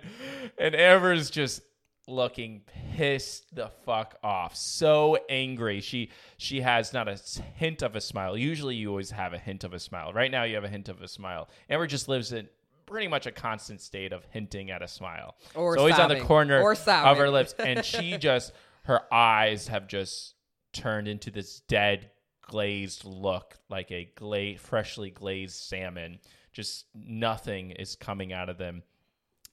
and 0.58 0.74
Amber's 0.74 1.30
just 1.30 1.62
looking 2.08 2.64
pissed 2.96 3.54
the 3.56 3.70
fuck 3.86 4.16
off 4.24 4.56
so 4.56 5.18
angry 5.30 5.80
she 5.80 6.10
she 6.36 6.60
has 6.62 6.94
not 6.94 7.08
a 7.08 7.16
hint 7.56 7.84
of 7.84 7.96
a 7.96 8.02
smile 8.02 8.36
usually 8.36 8.76
you 8.76 8.90
always 8.90 9.12
have 9.12 9.34
a 9.34 9.38
hint 9.38 9.64
of 9.64 9.72
a 9.72 9.80
smile 9.80 10.12
right 10.12 10.32
now 10.32 10.44
you 10.44 10.56
have 10.56 10.64
a 10.64 10.70
hint 10.70 10.90
of 10.90 11.00
a 11.02 11.08
smile 11.08 11.48
amber 11.70 11.86
just 11.86 12.10
lives 12.10 12.34
in 12.34 12.50
pretty 12.92 13.08
much 13.08 13.26
a 13.26 13.32
constant 13.32 13.80
state 13.80 14.12
of 14.12 14.26
hinting 14.32 14.70
at 14.70 14.82
a 14.82 14.88
smile. 14.88 15.36
Or 15.56 15.74
it's 15.74 15.80
always 15.80 15.98
on 15.98 16.10
the 16.10 16.20
corner 16.20 16.62
Or 16.62 16.74
of 16.74 17.18
her 17.18 17.30
lips 17.30 17.56
and 17.58 17.86
she 17.86 18.18
just 18.18 18.52
her 18.84 19.02
eyes 19.14 19.70
have 19.70 19.88
just 19.88 20.36
turned 20.74 21.08
into 21.08 21.32
this 21.32 21.62
dead 21.62 22.12
glazed 22.42 23.06
look 23.06 23.58
like 23.70 23.92
a 23.92 24.12
gla- 24.16 24.58
freshly 24.58 25.10
glazed 25.10 25.56
salmon. 25.56 26.20
Just 26.52 26.86
nothing 26.94 27.72
is 27.72 27.96
coming 27.96 28.34
out 28.34 28.50
of 28.50 28.58
them. 28.58 28.84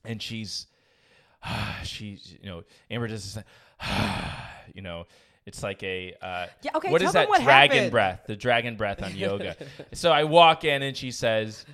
And 0.05 0.21
she's 0.21 0.67
she's 1.85 2.37
you 2.43 2.49
know 2.51 2.65
Amber 2.91 3.07
does 3.07 3.35
this 3.35 3.45
you 4.75 4.83
know 4.83 5.07
it's 5.47 5.63
like 5.63 5.83
a 5.85 6.15
uh, 6.21 6.47
Yeah, 6.63 6.73
okay, 6.75 6.91
what 6.91 7.01
is 7.01 7.13
that 7.13 7.29
what 7.29 7.43
dragon 7.43 7.77
happened. 7.77 7.93
breath? 7.93 8.21
The 8.27 8.37
dragon 8.37 8.77
breath 8.77 9.01
on 9.03 9.17
yoga. 9.17 9.57
So 9.95 10.11
I 10.11 10.25
walk 10.25 10.65
in 10.65 10.83
and 10.83 10.95
she 10.97 11.11
says 11.13 11.65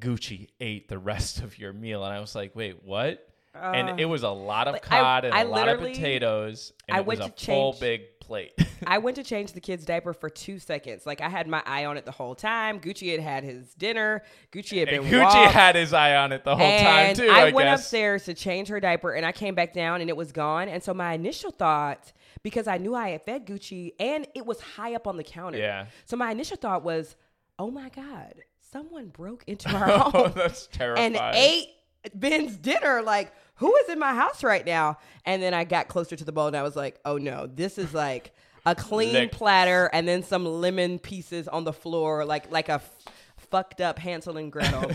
Gucci 0.00 0.48
ate 0.60 0.88
the 0.88 0.98
rest 0.98 1.40
of 1.42 1.58
your 1.58 1.72
meal 1.72 2.04
and 2.04 2.12
I 2.14 2.20
was 2.20 2.34
like 2.34 2.54
wait 2.56 2.82
what 2.84 3.28
and 3.54 4.00
it 4.00 4.06
was 4.06 4.22
a 4.22 4.30
lot 4.30 4.66
of 4.66 4.72
Uh, 4.74 4.76
Like, 4.76 4.92
I- 4.92 5.00
cod 5.00 5.24
and 5.26 5.34
I 5.34 5.42
a 5.42 5.44
lot 5.46 5.68
of 5.68 5.78
potatoes 5.80 6.72
and 6.88 6.96
I 6.96 7.00
it 7.00 7.06
was 7.06 7.18
went 7.18 7.32
a 7.32 7.36
to 7.36 7.46
full 7.46 7.76
big 7.78 8.02
plate 8.20 8.52
I 8.86 8.98
went 8.98 9.16
to 9.16 9.22
change 9.32 9.52
the 9.52 9.60
kid's 9.60 9.84
diaper 9.84 10.12
for 10.14 10.30
two 10.30 10.58
seconds. 10.58 11.04
Like 11.06 11.20
I 11.20 11.28
had 11.28 11.46
my 11.46 11.62
eye 11.66 11.84
on 11.84 11.96
it 11.98 12.04
the 12.06 12.10
whole 12.12 12.34
time. 12.34 12.80
Gucci 12.80 13.10
had 13.12 13.20
had 13.20 13.44
his 13.44 13.74
dinner. 13.74 14.22
Gucci 14.52 14.78
had 14.78 14.88
been 14.88 15.00
and 15.04 15.12
Gucci 15.12 15.22
walked. 15.22 15.52
had 15.52 15.74
his 15.76 15.92
eye 15.92 16.16
on 16.16 16.32
it 16.32 16.42
the 16.44 16.56
whole 16.56 16.78
time 16.78 17.14
too 17.14 17.28
I, 17.28 17.40
I, 17.48 17.52
went 17.52 17.66
guess 17.68 17.80
upstairs 17.80 18.24
to 18.24 18.34
change 18.34 18.68
her 18.68 18.80
diaper, 18.80 19.12
and 19.12 19.24
I 19.26 19.32
came 19.32 19.54
back 19.54 19.72
down, 19.72 20.00
and 20.00 20.08
it 20.10 20.16
was 20.16 20.32
gone. 20.32 20.68
And 20.68 20.82
so 20.82 20.92
my 20.94 21.12
initial 21.14 21.50
thought, 21.52 22.12
because 22.42 22.66
I 22.66 22.78
knew 22.78 22.94
I 22.94 23.10
had 23.10 23.24
fed 23.24 23.46
Gucci, 23.46 23.92
and 24.00 24.26
it 24.34 24.46
was 24.46 24.60
high 24.60 24.94
up 24.94 25.06
on 25.06 25.16
the 25.16 25.24
counter. 25.24 25.58
Yeah. 25.58 25.86
So 26.06 26.16
my 26.16 26.30
initial 26.32 26.56
thought 26.56 26.82
was, 26.82 27.14
oh 27.58 27.70
my 27.70 27.88
god, 27.90 28.34
someone 28.72 29.08
broke 29.08 29.44
into 29.46 29.68
our 29.76 29.90
oh 29.90 29.98
home 30.10 30.32
that's 30.36 30.66
terrifying 30.68 31.16
and 31.16 31.34
ate 31.36 31.68
Ben's 32.14 32.56
dinner. 32.56 33.00
Like, 33.02 33.32
who 33.56 33.74
is 33.76 33.88
in 33.88 33.98
my 33.98 34.14
house 34.14 34.42
right 34.42 34.66
now? 34.66 34.98
And 35.24 35.40
then 35.40 35.54
I 35.54 35.64
got 35.64 35.86
closer 35.88 36.16
to 36.16 36.24
the 36.24 36.32
bowl, 36.32 36.48
and 36.48 36.56
I 36.56 36.62
was 36.62 36.74
like, 36.74 36.98
oh 37.04 37.18
no, 37.18 37.46
this 37.46 37.78
is 37.78 37.94
like. 37.94 38.32
A 38.64 38.76
clean 38.76 39.12
Lick. 39.12 39.32
platter 39.32 39.90
and 39.92 40.06
then 40.06 40.22
some 40.22 40.44
lemon 40.46 41.00
pieces 41.00 41.48
on 41.48 41.64
the 41.64 41.72
floor, 41.72 42.24
like 42.24 42.52
like 42.52 42.68
a 42.68 42.74
f- 42.74 42.90
fucked 43.50 43.80
up 43.80 43.98
Hansel 43.98 44.36
and 44.36 44.52
Gretel. 44.52 44.88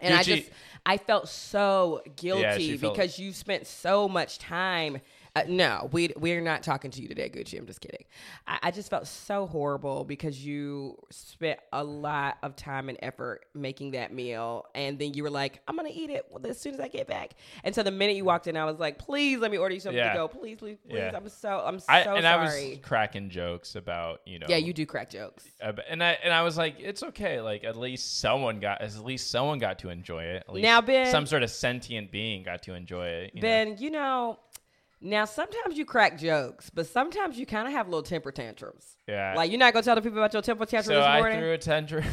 And 0.00 0.14
I 0.14 0.22
just 0.22 0.48
I 0.86 0.96
felt 0.96 1.28
so 1.28 2.00
guilty 2.16 2.78
felt- 2.78 2.94
because 2.94 3.18
you 3.18 3.34
spent 3.34 3.66
so 3.66 4.08
much 4.08 4.38
time. 4.38 5.02
Uh, 5.36 5.42
no, 5.48 5.90
we 5.92 6.10
we're 6.16 6.40
not 6.40 6.62
talking 6.62 6.90
to 6.90 7.02
you 7.02 7.08
today, 7.08 7.28
Gucci. 7.28 7.58
I'm 7.58 7.66
just 7.66 7.82
kidding. 7.82 8.04
I, 8.46 8.58
I 8.62 8.70
just 8.70 8.88
felt 8.88 9.06
so 9.06 9.46
horrible 9.46 10.02
because 10.02 10.42
you 10.42 10.96
spent 11.10 11.60
a 11.74 11.84
lot 11.84 12.38
of 12.42 12.56
time 12.56 12.88
and 12.88 12.96
effort 13.02 13.44
making 13.54 13.90
that 13.90 14.14
meal, 14.14 14.64
and 14.74 14.98
then 14.98 15.12
you 15.12 15.22
were 15.22 15.28
like, 15.28 15.60
"I'm 15.68 15.76
gonna 15.76 15.90
eat 15.92 16.08
it 16.08 16.24
as 16.48 16.58
soon 16.58 16.72
as 16.72 16.80
I 16.80 16.88
get 16.88 17.06
back." 17.06 17.32
And 17.64 17.74
so 17.74 17.82
the 17.82 17.90
minute 17.90 18.16
you 18.16 18.24
walked 18.24 18.46
in, 18.46 18.56
I 18.56 18.64
was 18.64 18.78
like, 18.78 18.98
"Please 18.98 19.38
let 19.38 19.50
me 19.50 19.58
order 19.58 19.74
you 19.74 19.80
something 19.80 19.98
Yeah. 19.98 20.12
to 20.12 20.18
go. 20.20 20.26
Please, 20.28 20.56
please, 20.56 20.78
please. 20.88 20.96
Yeah. 20.96 21.10
I'm 21.14 21.28
so 21.28 21.62
I'm 21.66 21.80
so 21.80 21.86
I, 21.90 21.98
and 22.00 22.22
sorry." 22.22 22.26
I 22.26 22.36
was 22.70 22.78
cracking 22.80 23.28
jokes 23.28 23.74
about 23.76 24.22
you 24.24 24.38
know 24.38 24.46
yeah, 24.48 24.56
you 24.56 24.72
do 24.72 24.86
crack 24.86 25.10
jokes. 25.10 25.44
Uh, 25.62 25.72
and 25.90 26.02
I 26.02 26.12
and 26.24 26.32
I 26.32 26.40
was 26.44 26.56
like, 26.56 26.76
it's 26.78 27.02
okay. 27.02 27.42
Like 27.42 27.62
at 27.62 27.76
least 27.76 28.20
someone 28.20 28.58
got 28.58 28.80
at 28.80 28.96
least 29.04 29.30
someone 29.30 29.58
got 29.58 29.80
to 29.80 29.90
enjoy 29.90 30.22
it. 30.24 30.44
At 30.48 30.54
least 30.54 30.62
Now, 30.64 30.80
Ben- 30.80 31.10
some 31.10 31.26
sort 31.26 31.42
of 31.42 31.50
sentient 31.50 32.10
being 32.10 32.42
got 32.42 32.62
to 32.62 32.72
enjoy 32.72 33.06
it. 33.08 33.32
you 33.34 33.42
know? 33.42 33.46
Ben, 33.46 33.76
you 33.78 33.90
know, 33.90 34.38
now 35.06 35.24
sometimes 35.24 35.78
you 35.78 35.84
crack 35.84 36.18
jokes, 36.18 36.70
but 36.70 36.86
sometimes 36.86 37.38
you 37.38 37.46
kind 37.46 37.66
of 37.66 37.72
have 37.72 37.88
little 37.88 38.02
temper 38.02 38.32
tantrums. 38.32 38.96
Yeah. 39.08 39.34
Like 39.36 39.50
you're 39.50 39.58
not 39.58 39.72
gonna 39.72 39.84
tell 39.84 39.94
the 39.94 40.02
people 40.02 40.18
about 40.18 40.32
your 40.32 40.42
temper 40.42 40.66
tantrum 40.66 40.94
so 40.94 41.00
this 41.00 41.06
I 41.06 41.38
threw 41.38 41.52
a 41.52 41.58
tantrum. 41.58 42.04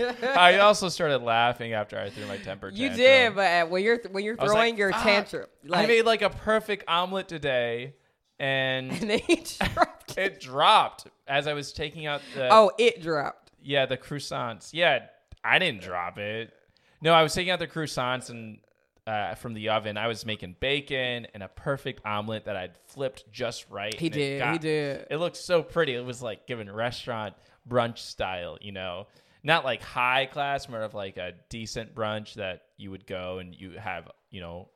I 0.36 0.58
also 0.58 0.88
started 0.88 1.18
laughing 1.18 1.72
after 1.72 1.98
I 1.98 2.10
threw 2.10 2.26
my 2.26 2.36
temper. 2.38 2.70
Tantrum. 2.70 2.90
You 2.90 2.96
did, 2.96 3.34
but 3.34 3.70
when 3.70 3.84
you're 3.84 4.00
when 4.10 4.24
you're 4.24 4.36
throwing 4.36 4.50
ah, 4.50 4.60
like, 4.60 4.78
your 4.78 4.92
"Fuck, 4.92 5.02
tantrum, 5.02 5.46
like, 5.64 5.84
I 5.84 5.86
made 5.86 6.02
like 6.02 6.22
a 6.22 6.30
perfect 6.30 6.84
omelet 6.88 7.28
today, 7.28 7.94
and 8.38 8.90
and 9.02 9.10
he 9.12 9.44
dropped. 9.58 10.14
it 10.18 10.40
dropped 10.40 11.06
as 11.28 11.46
I 11.46 11.52
was 11.52 11.72
taking 11.72 12.06
out 12.06 12.20
the 12.34 12.48
oh, 12.52 12.72
it 12.78 13.00
dropped. 13.00 13.52
Yeah, 13.62 13.86
the 13.86 13.96
croissants. 13.96 14.70
Yeah, 14.72 15.06
I 15.42 15.58
didn't 15.58 15.82
drop 15.82 16.18
it. 16.18 16.52
No, 17.00 17.12
I 17.12 17.22
was 17.22 17.32
taking 17.32 17.50
out 17.50 17.58
the 17.58 17.66
croissants 17.66 18.30
and 18.30 18.58
uh, 19.06 19.34
from 19.34 19.54
the 19.54 19.68
oven. 19.68 19.96
I 19.96 20.06
was 20.06 20.24
making 20.24 20.56
bacon 20.60 21.26
and 21.34 21.42
a 21.42 21.48
perfect 21.48 22.04
omelet 22.06 22.46
that 22.46 22.56
I'd 22.56 22.76
flipped 22.86 23.30
just 23.30 23.66
right. 23.70 23.94
He 23.94 24.08
did, 24.08 24.42
he 24.52 24.58
did. 24.58 25.06
It 25.10 25.18
looked 25.18 25.36
so 25.36 25.62
pretty. 25.62 25.94
It 25.94 26.04
was 26.04 26.22
like 26.22 26.46
given 26.46 26.70
restaurant 26.70 27.34
brunch 27.68 27.98
style, 27.98 28.58
you 28.60 28.72
know, 28.72 29.06
not 29.42 29.64
like 29.64 29.82
high 29.82 30.26
class, 30.26 30.68
more 30.68 30.80
of 30.80 30.94
like 30.94 31.16
a 31.16 31.32
decent 31.50 31.94
brunch 31.94 32.34
that 32.34 32.62
you 32.76 32.90
would 32.90 33.06
go 33.06 33.38
and 33.38 33.54
you 33.54 33.72
have, 33.72 34.08
you 34.30 34.40
know, 34.40 34.68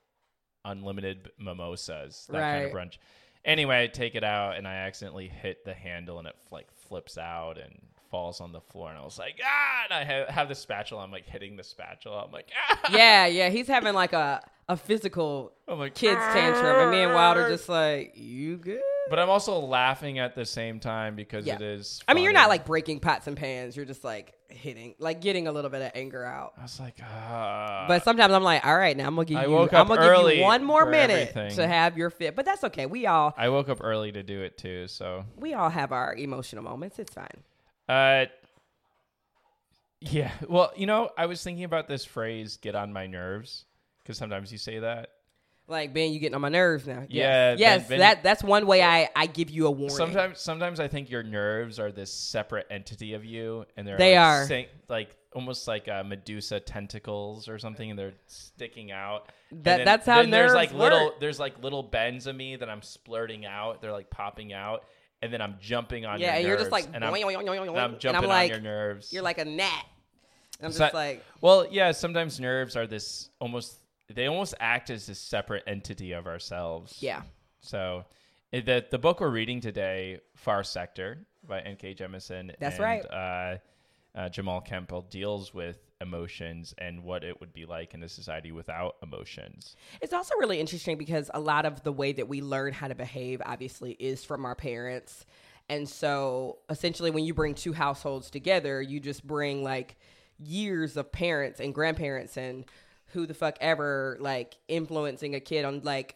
unlimited 0.65 1.31
mimosas, 1.39 2.27
that 2.31 2.41
kind 2.41 2.65
of 2.67 2.73
brunch. 2.73 2.99
Anyway, 3.45 3.83
I 3.83 3.87
take 3.87 4.15
it 4.15 4.25
out 4.25 4.57
and 4.57 4.69
I 4.69 4.75
accidentally 4.75 5.29
hit 5.29 5.65
the 5.65 5.73
handle 5.73 6.19
and 6.19 6.29
it 6.29 6.37
like 6.51 6.67
flips 6.89 7.17
out 7.17 7.57
and 7.57 7.81
falls 8.11 8.41
on 8.41 8.53
the 8.53 8.61
floor. 8.61 8.91
And 8.91 8.99
I 8.99 9.03
was 9.05 9.19
like, 9.19 9.39
ah! 9.45 9.85
And 9.85 9.93
I 9.95 10.05
have, 10.05 10.29
have 10.29 10.49
the 10.49 10.55
spatula. 10.55 11.03
I'm 11.03 11.11
like 11.13 11.27
hitting 11.27 11.57
the 11.57 11.65
spatula. 11.65 12.25
I'm 12.25 12.33
like, 12.33 12.49
ah! 12.71 12.79
Yeah, 12.93 13.27
yeah. 13.27 13.49
He's 13.51 13.69
having 13.69 13.95
like 13.95 14.13
a 14.13 14.43
a 14.71 14.77
physical 14.77 15.53
I'm 15.67 15.79
like, 15.79 15.95
kids 15.95 16.21
tantrum, 16.33 16.77
and 16.83 16.91
me 16.91 17.01
and 17.03 17.15
Wilder 17.15 17.49
just 17.49 17.69
like, 17.71 18.13
you 18.17 18.57
good? 18.59 18.81
But 19.09 19.19
I'm 19.19 19.31
also 19.31 19.59
laughing 19.61 20.19
at 20.19 20.35
the 20.35 20.45
same 20.45 20.79
time 20.79 21.17
because 21.17 21.47
Yeah. 21.47 21.55
it 21.55 21.63
is. 21.63 22.03
I 22.07 22.13
mean, 22.13 22.25
you're 22.25 22.35
not 22.35 22.51
like 22.51 22.67
breaking 22.67 23.01
pots 23.01 23.27
and 23.27 23.35
pans. 23.35 23.75
You're 23.75 23.87
just 23.87 24.05
like 24.05 24.35
hitting, 24.51 24.95
like 24.99 25.23
getting 25.23 25.47
a 25.49 25.53
little 25.53 25.71
bit 25.71 25.81
of 25.81 25.93
anger 25.95 26.23
out. 26.23 26.53
I 26.59 26.63
was 26.65 26.79
like, 26.79 26.99
ah. 27.03 27.87
But 27.89 28.05
sometimes 28.05 28.35
I'm 28.35 28.43
like, 28.43 28.67
all 28.67 28.77
right, 28.77 28.95
now 28.95 29.07
I'm 29.07 29.15
gonna 29.15 29.25
give 29.25 29.39
I 29.39 29.45
you, 29.47 29.53
woke 29.53 29.73
I'm 29.73 29.81
up 29.83 29.89
gonna 29.89 30.03
give 30.03 30.11
early 30.11 30.37
you 30.39 30.43
one 30.43 30.63
more 30.63 30.85
minute 30.85 31.31
everything. 31.35 31.57
to 31.57 31.67
have 31.67 31.97
your 31.97 32.11
fit. 32.11 32.37
But 32.37 32.45
that's 32.45 32.63
okay. 32.65 32.85
We 32.85 33.07
all 33.07 33.33
I 33.39 33.49
woke 33.49 33.71
up 33.71 33.79
early 33.83 34.13
to 34.13 34.23
do 34.23 34.43
it 34.43 34.59
too. 34.59 34.87
So, 34.89 35.25
we 35.37 35.55
all 35.55 35.71
have 35.71 35.93
our 35.93 36.15
emotional 36.15 36.63
moments. 36.63 36.99
It's 36.99 37.15
fine. 37.15 37.29
Uh, 37.89 38.27
yeah. 40.01 40.31
Well, 40.49 40.73
you 40.77 40.87
know, 40.87 41.11
I 41.17 41.27
was 41.27 41.43
thinking 41.43 41.65
about 41.65 41.89
this 41.89 42.05
phrase 42.05 42.57
"get 42.57 42.75
on 42.75 42.93
my 42.93 43.07
nerves" 43.07 43.65
because 44.03 44.19
sometimes 44.19 44.53
you 44.53 44.59
say 44.59 44.79
that. 44.81 45.11
Like 45.71 45.93
Ben, 45.93 46.13
you 46.13 46.19
getting 46.19 46.35
on 46.35 46.41
my 46.41 46.49
nerves 46.49 46.87
now. 46.87 47.05
Yeah, 47.11 47.55
yes. 47.59 47.81
Ben- 47.83 47.89
Ben- 47.91 47.99
that 47.99 48.23
that's 48.23 48.43
one 48.43 48.67
way 48.67 48.83
I 48.83 49.11
I 49.15 49.27
give 49.27 49.51
you 49.51 49.67
a 49.67 49.71
warning. 49.71 49.97
Sometimes, 49.97 50.41
sometimes 50.41 50.81
I 50.81 50.89
think 50.89 51.11
your 51.11 51.23
nerves 51.23 51.79
are 51.79 51.93
this 51.93 52.11
separate 52.13 52.67
entity 52.71 53.13
of 53.13 53.25
you, 53.25 53.67
and 53.77 53.87
they're 53.87 53.99
They 53.99 54.17
like 54.17 54.25
are. 54.51 54.67
like 54.89 55.17
almost 55.35 55.69
like 55.69 55.87
uh, 55.87 56.03
Medusa 56.05 56.59
tentacles 56.59 57.49
or 57.51 57.59
something, 57.59 57.91
and 57.91 57.99
they're 57.99 58.15
sticking 58.27 58.93
out. 58.93 59.27
That- 59.53 59.63
then- 59.79 59.85
that's 59.85 60.07
how 60.07 60.23
then 60.23 60.31
there's 60.31 60.55
like 60.55 60.71
nerves 60.71 60.81
little 60.81 61.13
there's 61.21 61.39
like 61.39 61.63
little 61.63 61.83
bends 61.83 62.27
of 62.27 62.35
me 62.35 62.57
that 62.57 62.71
I'm 62.71 62.81
splurting 62.81 63.45
out. 63.45 63.83
They're 63.83 63.93
like 63.93 64.09
popping 64.09 64.55
out, 64.55 64.85
and 65.23 65.33
then 65.33 65.41
I'm 65.41 65.57
jumping 65.61 66.07
on. 66.07 66.21
yeah, 66.21 66.27
your 66.27 66.35
and 66.37 66.47
you're 66.47 66.57
just 66.57 66.71
nerves, 66.71 66.73
like, 66.73 66.85
and 66.95 67.05
I'm, 67.05 67.15
and 67.15 67.25
I'm 67.79 67.99
jumping 67.99 68.09
and 68.09 68.17
I'm 68.17 68.25
like, 68.25 68.45
on 68.45 68.49
your 68.51 68.61
nerves. 68.61 69.13
you're 69.13 69.23
like 69.23 69.39
a 69.39 69.45
gnat. 69.45 69.87
I'm 70.63 70.73
So 70.73 70.79
just 70.81 70.95
I- 70.95 70.99
like, 70.99 71.25
well, 71.41 71.67
yeah. 71.71 71.93
Sometimes 71.93 72.41
nerves 72.41 72.77
are 72.77 72.87
this 72.87 73.31
almost. 73.41 73.77
They 74.13 74.27
almost 74.27 74.55
act 74.59 74.91
as 74.91 75.09
a 75.09 75.15
separate 75.15 75.65
entity 75.67 76.13
of 76.13 76.27
ourselves. 76.27 76.97
yeah. 77.01 77.23
So, 77.61 78.05
it- 78.53 78.65
the 78.67 78.85
the 78.91 78.99
book 78.99 79.21
we're 79.21 79.29
reading 79.31 79.61
today, 79.61 80.21
Far 80.35 80.65
Sector 80.65 81.27
by 81.47 81.61
N.K. 81.61 81.95
Jemisin. 81.95 82.55
That's 82.59 82.77
and, 82.77 82.85
right. 82.85 83.05
Uh, 83.07 83.59
uh, 84.19 84.29
Jamal 84.29 84.61
Campbell 84.61 85.03
deals 85.03 85.55
with 85.55 85.79
emotions 86.01 86.75
and 86.79 87.03
what 87.03 87.25
it 87.25 87.41
would 87.41 87.53
be 87.53 87.67
like 87.67 87.95
in 87.95 88.03
a 88.03 88.09
society 88.09 88.53
without 88.53 88.97
emotions. 89.03 89.77
It's 90.01 90.13
also 90.13 90.35
really 90.39 90.61
interesting 90.61 90.97
because 90.97 91.31
a 91.35 91.41
lot 91.41 91.67
of 91.67 91.83
the 91.83 91.93
way 91.93 92.13
that 92.13 92.29
we 92.29 92.41
learn 92.41 92.73
how 92.73 92.89
to 92.89 92.95
behave, 92.95 93.43
obviously, 93.45 93.93
is 93.93 94.25
from 94.25 94.45
our 94.45 94.55
parents. 94.55 95.25
And 95.69 95.89
so 95.89 96.59
essentially, 96.71 97.11
when 97.11 97.25
you 97.25 97.35
bring 97.35 97.55
two 97.55 97.73
households 97.73 98.31
together, 98.31 98.81
you 98.81 99.01
just 99.01 99.27
bring 99.27 99.63
like 99.63 99.97
years 100.39 100.97
of 100.97 101.11
parents 101.13 101.61
and 101.61 101.75
grandparents 101.75 102.37
and 102.37 102.65
who 103.13 103.27
the 103.27 103.35
fuck 103.35 103.57
ever 103.61 104.17
like 104.21 104.57
influencing 104.69 105.35
a 105.35 105.41
kid 105.41 105.65
on 105.65 105.81
like 105.83 106.15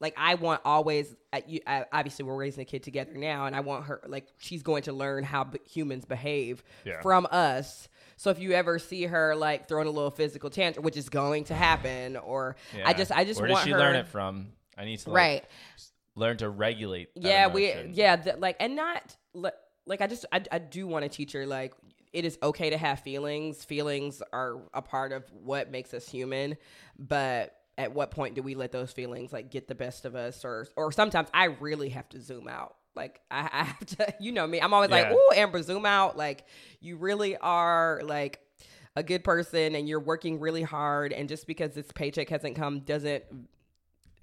like 0.00 0.14
I 0.16 0.34
want 0.34 0.60
always 0.64 1.14
uh, 1.32 1.40
you, 1.46 1.60
uh, 1.66 1.82
obviously 1.92 2.24
we're 2.24 2.36
raising 2.36 2.62
a 2.62 2.64
kid 2.64 2.82
together 2.82 3.14
now 3.14 3.46
and 3.46 3.56
I 3.56 3.60
want 3.60 3.86
her 3.86 4.00
like 4.06 4.26
she's 4.38 4.62
going 4.62 4.82
to 4.84 4.92
learn 4.92 5.24
how 5.24 5.44
b- 5.44 5.58
humans 5.68 6.04
behave 6.04 6.62
Yeah. 6.84 7.00
from 7.02 7.26
us 7.30 7.88
so 8.22 8.30
if 8.30 8.38
you 8.38 8.52
ever 8.52 8.78
see 8.78 9.04
her 9.04 9.34
like 9.34 9.66
throwing 9.66 9.88
a 9.88 9.90
little 9.90 10.10
physical 10.10 10.48
tantrum 10.48 10.84
which 10.84 10.96
is 10.96 11.08
going 11.08 11.44
to 11.44 11.54
happen 11.54 12.16
or 12.16 12.54
I 12.84 12.92
just 12.92 13.10
I 13.10 13.24
just 13.24 13.40
Where 13.40 13.50
want 13.50 13.64
did 13.64 13.70
she 13.70 13.72
her 13.72 13.78
learn 13.78 13.96
it 13.96 14.06
from? 14.06 14.52
I 14.78 14.84
need 14.84 14.98
to 15.00 15.10
like, 15.10 15.16
right. 15.16 15.44
learn 16.14 16.36
to 16.38 16.48
regulate. 16.48 17.08
yeah 17.16 17.48
we 17.48 17.72
yeah 17.92 18.16
th- 18.16 18.36
like 18.38 18.56
and 18.60 18.76
not 18.76 19.16
li- 19.34 19.50
like 19.86 20.00
i 20.00 20.06
just 20.06 20.24
i, 20.32 20.40
I 20.52 20.58
do 20.58 20.86
want 20.86 21.02
to 21.04 21.08
teach 21.08 21.32
her 21.32 21.46
like 21.46 21.74
it 22.12 22.24
is 22.24 22.38
okay 22.42 22.68
to 22.70 22.76
have 22.76 23.00
feelings. 23.00 23.64
Feelings 23.64 24.22
are 24.32 24.60
a 24.74 24.82
part 24.82 25.12
of 25.12 25.24
what 25.32 25.70
makes 25.70 25.94
us 25.94 26.06
human. 26.06 26.58
But 26.98 27.56
at 27.78 27.94
what 27.94 28.10
point 28.10 28.34
do 28.34 28.42
we 28.42 28.54
let 28.54 28.70
those 28.70 28.92
feelings 28.92 29.32
like 29.32 29.50
get 29.50 29.66
the 29.66 29.74
best 29.74 30.04
of 30.04 30.14
us? 30.14 30.44
Or 30.44 30.68
or 30.76 30.92
sometimes 30.92 31.28
i 31.32 31.44
really 31.44 31.88
have 31.88 32.08
to 32.10 32.20
zoom 32.20 32.48
out 32.48 32.76
like 32.94 33.20
i, 33.30 33.40
I 33.52 33.64
have 33.64 33.86
to 33.86 34.14
you 34.20 34.32
know 34.32 34.46
me 34.46 34.60
i'm 34.60 34.72
always 34.74 34.90
like 34.90 35.06
Yeah. 35.06 35.14
oh 35.16 35.32
amber 35.36 35.62
zoom 35.62 35.86
out 35.86 36.16
like 36.16 36.44
you 36.80 36.96
really 36.96 37.36
are 37.36 38.00
like 38.04 38.40
a 38.96 39.02
good 39.02 39.24
person 39.24 39.74
and 39.74 39.88
you're 39.88 40.00
working 40.00 40.38
really 40.40 40.62
hard 40.62 41.12
and 41.12 41.28
just 41.28 41.46
because 41.46 41.72
this 41.72 41.86
paycheck 41.94 42.28
hasn't 42.28 42.56
come 42.56 42.80
doesn't 42.80 43.24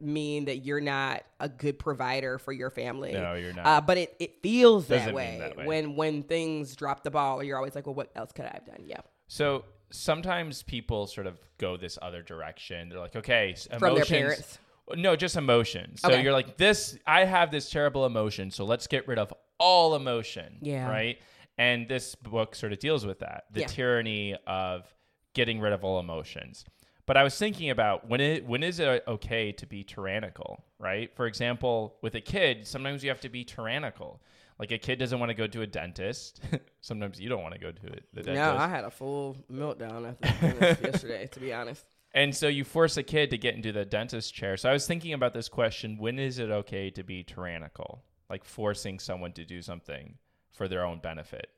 mean 0.02 0.46
that 0.46 0.58
you're 0.58 0.80
not 0.82 1.24
a 1.40 1.50
good 1.50 1.78
provider 1.78 2.38
for 2.40 2.54
your 2.54 2.70
family. 2.70 3.12
No, 3.12 3.34
you're 3.34 3.52
not. 3.54 3.66
Uh, 3.66 3.82
but 3.82 3.98
it, 3.98 4.16
it 4.20 4.42
feels 4.42 4.88
that 4.88 5.14
way, 5.14 5.38
that 5.42 5.58
way. 5.58 5.66
when 5.66 5.96
when 5.98 6.24
things 6.24 6.76
drop 6.76 7.04
the 7.04 7.12
ball. 7.12 7.44
You're 7.44 7.58
always 7.58 7.76
like, 7.76 7.86
well, 7.86 7.96
what 7.96 8.10
else 8.16 8.32
could 8.32 8.46
I 8.46 8.52
have 8.54 8.66
done? 8.66 8.84
Yeah, 8.86 9.02
So 9.28 9.66
sometimes 9.90 10.64
people 10.64 11.08
sort 11.08 11.28
of 11.28 11.38
go 11.58 11.76
this 11.76 12.00
other 12.02 12.22
direction. 12.22 12.88
They're 12.90 13.00
like, 13.00 13.16
okay, 13.18 13.52
s- 13.52 13.68
From 13.78 13.96
their 13.96 14.06
parents. 14.06 14.60
No, 14.96 15.16
just 15.16 15.36
emotions. 15.36 16.02
So 16.02 16.10
Okay. 16.10 16.24
you're 16.24 16.34
like, 16.34 16.58
this, 16.58 16.98
I 17.06 17.26
have 17.26 17.52
this 17.52 17.70
terrible 17.70 18.06
emotion, 18.06 18.52
so 18.52 18.66
let's 18.66 18.88
get 18.88 19.08
rid 19.08 19.20
of 19.20 19.34
all 19.60 19.96
emotion. 19.96 20.58
Yeah. 20.62 20.90
Right. 20.90 21.20
And 21.58 21.88
this 21.88 22.16
book 22.16 22.56
sort 22.56 22.72
of 22.72 22.80
deals 22.80 23.06
with 23.06 23.20
that 23.20 23.46
the 23.52 23.62
Yeah. 23.62 23.68
tyranny 23.68 24.36
of 24.48 24.86
getting 25.34 25.60
rid 25.60 25.74
of 25.74 25.84
all 25.84 26.00
emotions. 26.00 26.66
But 27.06 27.18
I 27.18 27.24
was 27.24 27.38
thinking 27.38 27.70
about 27.72 28.08
when 28.08 28.22
it 28.22 28.46
when 28.46 28.62
is 28.64 28.80
it 28.80 29.04
okay 29.08 29.52
to 29.54 29.66
be 29.66 29.84
tyrannical, 29.84 30.64
right? 30.78 31.14
For 31.16 31.26
example, 31.26 31.98
with 32.02 32.14
a 32.16 32.22
kid, 32.22 32.68
sometimes 32.68 33.04
you 33.04 33.10
have 33.10 33.20
to 33.22 33.30
be 33.30 33.44
tyrannical. 33.44 34.22
Like 34.60 34.72
a 34.72 34.78
kid 34.78 35.00
doesn't 35.00 35.20
want 35.20 35.30
to 35.32 35.34
go 35.34 35.48
to 35.48 35.62
a 35.62 35.68
dentist. 35.68 36.42
sometimes 36.82 37.20
you 37.20 37.28
don't 37.30 37.42
want 37.42 37.56
to 37.56 37.60
go 37.60 37.72
to 37.72 37.88
it- 37.88 38.06
the 38.14 38.22
dentist. 38.24 38.36
no, 38.36 38.58
I 38.58 38.68
had 38.68 38.84
a 38.84 38.92
full 38.92 39.36
meltdown 39.52 40.16
after 40.22 40.78
yesterday. 40.86 41.28
To 41.28 41.40
be 41.40 41.52
honest, 41.52 41.86
And 42.14 42.36
so 42.36 42.48
you 42.48 42.64
force 42.64 42.98
a 42.98 43.04
kid 43.04 43.30
to 43.30 43.38
get 43.38 43.56
into 43.56 43.72
the 43.72 43.86
dentist 43.86 44.34
chair. 44.34 44.58
So 44.58 44.70
I 44.70 44.74
was 44.74 44.88
thinking 44.88 45.14
about 45.14 45.34
this 45.34 45.48
question 45.48 45.98
when 45.98 46.18
is 46.18 46.40
it 46.40 46.50
okay 46.50 46.90
to 46.92 47.04
be 47.04 47.24
tyrannical? 47.24 48.04
Like 48.30 48.44
forcing 48.44 49.00
someone 49.00 49.34
to 49.34 49.46
do 49.46 49.62
something 49.62 50.18
for 50.52 50.68
their 50.68 50.86
own 50.86 51.00
benefit. 51.00 51.50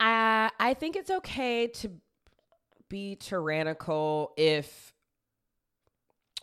I 0.00 0.50
I 0.58 0.74
think 0.74 0.96
it's 0.96 1.10
okay 1.10 1.68
to 1.68 1.90
be 2.88 3.16
tyrannical 3.16 4.32
if. 4.36 4.92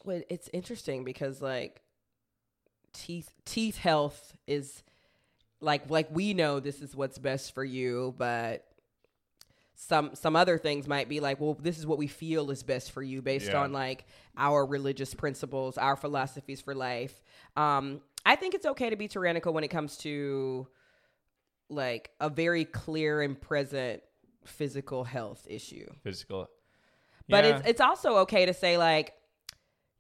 Well, 0.06 0.22
it's 0.30 0.50
interesting 0.54 1.04
because 1.04 1.42
like 1.42 1.82
teeth 2.94 3.30
teeth 3.46 3.78
health 3.78 4.36
is 4.48 4.84
like 5.62 5.90
like 5.90 6.08
we 6.12 6.34
know 6.34 6.60
this 6.60 6.82
is 6.82 6.96
what's 6.96 7.18
best 7.18 7.54
for 7.54 7.64
you, 7.64 8.16
but 8.18 8.66
some 9.82 10.14
some 10.14 10.36
other 10.36 10.58
things 10.58 10.88
might 10.90 11.08
be 11.08 11.22
like, 11.22 11.40
well, 11.40 11.54
this 11.54 11.80
is 11.80 11.88
what 11.88 11.98
we 11.98 12.08
feel 12.08 12.52
is 12.52 12.64
best 12.64 12.92
for 12.92 13.02
you 13.02 13.22
based 13.22 13.52
Yeah. 13.52 13.62
on 13.62 13.72
like 13.72 14.06
our 14.36 14.66
religious 14.66 15.14
principles, 15.14 15.78
our 15.78 15.96
philosophies 15.96 16.60
for 16.60 16.76
life. 16.76 17.24
Um, 17.56 18.02
I 18.26 18.36
think 18.36 18.56
it's 18.56 18.66
okay 18.66 18.90
to 18.90 18.98
be 18.98 19.08
tyrannical 19.08 19.54
when 19.54 19.64
it 19.64 19.70
comes 19.70 19.96
to 20.00 20.68
like 21.70 22.12
a 22.20 22.30
very 22.30 22.66
clear 22.66 23.22
and 23.22 23.40
present 23.40 24.04
physical 24.44 25.06
health 25.06 25.48
issue. 25.50 25.88
Physical. 26.04 26.50
But 27.30 27.46
Yeah. 27.46 27.58
it's 27.60 27.68
it's 27.68 27.82
also 27.82 28.18
okay 28.18 28.46
to 28.48 28.54
say 28.54 28.78
like, 28.78 29.14